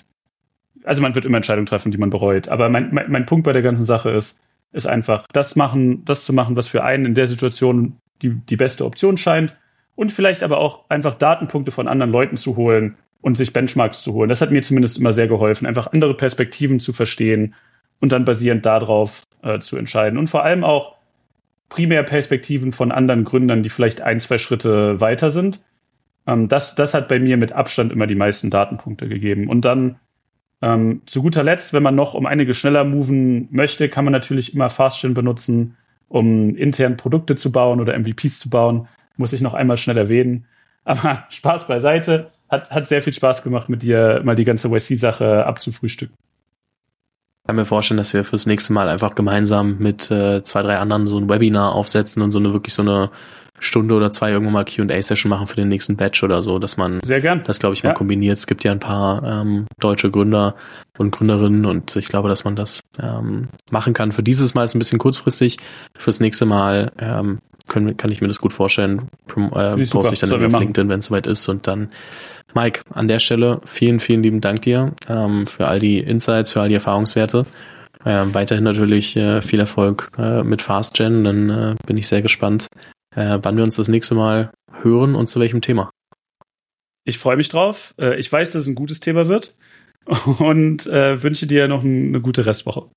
also 0.84 1.02
man 1.02 1.14
wird 1.14 1.24
immer 1.24 1.36
Entscheidungen 1.36 1.66
treffen, 1.66 1.92
die 1.92 1.98
man 1.98 2.10
bereut. 2.10 2.48
Aber 2.48 2.68
mein, 2.68 2.92
mein, 2.92 3.10
mein 3.10 3.26
Punkt 3.26 3.44
bei 3.44 3.52
der 3.52 3.62
ganzen 3.62 3.84
Sache 3.84 4.10
ist, 4.10 4.40
ist 4.72 4.86
einfach, 4.86 5.26
das 5.32 5.54
machen, 5.54 6.04
das 6.04 6.24
zu 6.24 6.32
machen, 6.32 6.56
was 6.56 6.68
für 6.68 6.82
einen 6.82 7.04
in 7.04 7.14
der 7.14 7.26
Situation 7.26 7.98
die, 8.22 8.30
die 8.30 8.56
beste 8.56 8.84
Option 8.84 9.16
scheint 9.16 9.56
und 9.94 10.12
vielleicht 10.12 10.42
aber 10.42 10.58
auch 10.58 10.88
einfach 10.88 11.14
Datenpunkte 11.14 11.70
von 11.70 11.88
anderen 11.88 12.12
Leuten 12.12 12.36
zu 12.36 12.56
holen 12.56 12.96
und 13.20 13.36
sich 13.36 13.52
Benchmarks 13.52 14.02
zu 14.02 14.14
holen. 14.14 14.28
Das 14.28 14.40
hat 14.40 14.50
mir 14.50 14.62
zumindest 14.62 14.98
immer 14.98 15.12
sehr 15.12 15.28
geholfen, 15.28 15.66
einfach 15.66 15.92
andere 15.92 16.14
Perspektiven 16.14 16.80
zu 16.80 16.92
verstehen 16.92 17.54
und 18.00 18.12
dann 18.12 18.24
basierend 18.24 18.66
darauf 18.66 19.22
äh, 19.42 19.60
zu 19.60 19.76
entscheiden. 19.76 20.18
Und 20.18 20.28
vor 20.28 20.42
allem 20.42 20.64
auch 20.64 20.96
primär 21.68 22.02
Perspektiven 22.02 22.72
von 22.72 22.92
anderen 22.92 23.24
Gründern, 23.24 23.62
die 23.62 23.68
vielleicht 23.68 24.00
ein, 24.00 24.20
zwei 24.20 24.38
Schritte 24.38 25.00
weiter 25.00 25.30
sind. 25.30 25.64
Ähm, 26.26 26.48
das, 26.48 26.74
das 26.74 26.94
hat 26.94 27.08
bei 27.08 27.18
mir 27.18 27.36
mit 27.36 27.52
Abstand 27.52 27.92
immer 27.92 28.06
die 28.06 28.14
meisten 28.14 28.50
Datenpunkte 28.50 29.08
gegeben. 29.08 29.48
Und 29.48 29.64
dann 29.64 30.00
ähm, 30.60 31.02
zu 31.06 31.22
guter 31.22 31.42
Letzt, 31.42 31.72
wenn 31.72 31.82
man 31.82 31.94
noch 31.94 32.14
um 32.14 32.26
einige 32.26 32.54
schneller 32.54 32.84
moven 32.84 33.48
möchte, 33.50 33.88
kann 33.88 34.04
man 34.04 34.12
natürlich 34.12 34.54
immer 34.54 34.68
Fastgen 34.68 35.14
benutzen, 35.14 35.76
um 36.12 36.54
intern 36.56 36.98
Produkte 36.98 37.36
zu 37.36 37.50
bauen 37.50 37.80
oder 37.80 37.98
MVPs 37.98 38.38
zu 38.38 38.50
bauen. 38.50 38.86
Muss 39.16 39.32
ich 39.32 39.40
noch 39.40 39.54
einmal 39.54 39.78
schnell 39.78 39.96
erwähnen. 39.96 40.46
Aber 40.84 41.24
Spaß 41.30 41.66
beiseite. 41.66 42.30
Hat, 42.50 42.70
hat 42.70 42.86
sehr 42.86 43.00
viel 43.00 43.14
Spaß 43.14 43.42
gemacht, 43.42 43.70
mit 43.70 43.82
dir 43.82 44.20
mal 44.22 44.36
die 44.36 44.44
ganze 44.44 44.68
YC-Sache 44.68 45.46
abzufrühstücken. 45.46 46.14
Ich 46.14 47.46
kann 47.46 47.56
mir 47.56 47.64
vorstellen, 47.64 47.96
dass 47.96 48.12
wir 48.12 48.24
fürs 48.24 48.44
nächste 48.44 48.74
Mal 48.74 48.90
einfach 48.90 49.14
gemeinsam 49.14 49.78
mit 49.78 50.10
äh, 50.10 50.42
zwei, 50.42 50.60
drei 50.62 50.76
anderen 50.76 51.06
so 51.06 51.16
ein 51.18 51.30
Webinar 51.30 51.74
aufsetzen 51.74 52.22
und 52.22 52.30
so 52.30 52.38
eine 52.38 52.52
wirklich 52.52 52.74
so 52.74 52.82
eine 52.82 53.10
Stunde 53.62 53.94
oder 53.94 54.10
zwei 54.10 54.30
irgendwann 54.32 54.52
mal 54.54 54.64
Q&A-Session 54.64 55.30
machen 55.30 55.46
für 55.46 55.56
den 55.56 55.68
nächsten 55.68 55.96
Batch 55.96 56.22
oder 56.24 56.42
so, 56.42 56.58
dass 56.58 56.76
man 56.76 57.00
Sehr 57.02 57.20
gern. 57.20 57.42
das, 57.44 57.58
glaube 57.60 57.74
ich, 57.74 57.84
mal 57.84 57.90
Ja. 57.90 57.94
kombiniert. 57.94 58.36
Es 58.36 58.46
gibt 58.46 58.64
ja 58.64 58.72
ein 58.72 58.80
paar 58.80 59.22
ähm, 59.24 59.66
deutsche 59.78 60.10
Gründer 60.10 60.56
und 60.98 61.12
Gründerinnen 61.12 61.64
und 61.64 61.94
ich 61.96 62.08
glaube, 62.08 62.28
dass 62.28 62.44
man 62.44 62.56
das 62.56 62.80
ähm, 63.00 63.48
machen 63.70 63.94
kann. 63.94 64.12
Für 64.12 64.22
dieses 64.22 64.54
Mal 64.54 64.64
ist 64.64 64.74
ein 64.74 64.78
bisschen 64.80 64.98
kurzfristig. 64.98 65.58
Fürs 65.96 66.20
nächste 66.20 66.44
Mal 66.44 66.90
ähm, 66.98 67.38
können, 67.68 67.96
kann 67.96 68.10
ich 68.10 68.20
mir 68.20 68.28
das 68.28 68.40
gut 68.40 68.52
vorstellen. 68.52 69.08
Prom 69.28 69.52
äh, 69.54 69.80
ich 69.80 69.90
poste 69.90 70.14
ich 70.14 70.20
dann 70.20 70.32
auf. 70.32 70.60
LinkedIn, 70.60 70.88
wenn 70.88 70.98
es 70.98 71.06
soweit 71.06 71.28
ist. 71.28 71.48
Und 71.48 71.66
dann, 71.68 71.90
Mike, 72.54 72.80
an 72.90 73.06
der 73.06 73.20
Stelle 73.20 73.60
vielen, 73.64 74.00
vielen 74.00 74.22
lieben 74.24 74.40
Dank 74.40 74.62
dir 74.62 74.92
ähm, 75.08 75.46
für 75.46 75.68
all 75.68 75.78
die 75.78 75.98
Insights, 76.00 76.50
für 76.52 76.60
all 76.60 76.68
die 76.68 76.74
Erfahrungswerte. 76.74 77.46
Ähm, 78.04 78.34
weiterhin 78.34 78.64
natürlich 78.64 79.16
äh, 79.16 79.40
viel 79.42 79.60
Erfolg 79.60 80.10
äh, 80.18 80.42
mit 80.42 80.60
FastGen. 80.60 81.22
Dann 81.22 81.50
äh, 81.50 81.74
bin 81.86 81.96
ich 81.96 82.08
sehr 82.08 82.20
gespannt, 82.20 82.66
äh, 83.14 83.38
wann 83.42 83.56
wir 83.56 83.64
uns 83.64 83.76
das 83.76 83.88
nächste 83.88 84.14
Mal 84.14 84.52
hören 84.72 85.14
und 85.14 85.28
zu 85.28 85.40
welchem 85.40 85.60
Thema. 85.60 85.90
Ich 87.04 87.18
freue 87.18 87.36
mich 87.36 87.48
drauf. 87.48 87.94
Äh, 87.98 88.18
Ich 88.18 88.30
weiß, 88.30 88.52
dass 88.52 88.62
es 88.62 88.68
ein 88.68 88.74
gutes 88.74 89.00
Thema 89.00 89.28
wird 89.28 89.54
und 90.38 90.86
äh, 90.86 91.22
wünsche 91.22 91.46
dir 91.46 91.68
noch 91.68 91.82
ein- 91.84 92.08
eine 92.08 92.20
gute 92.20 92.46
Restwoche. 92.46 92.88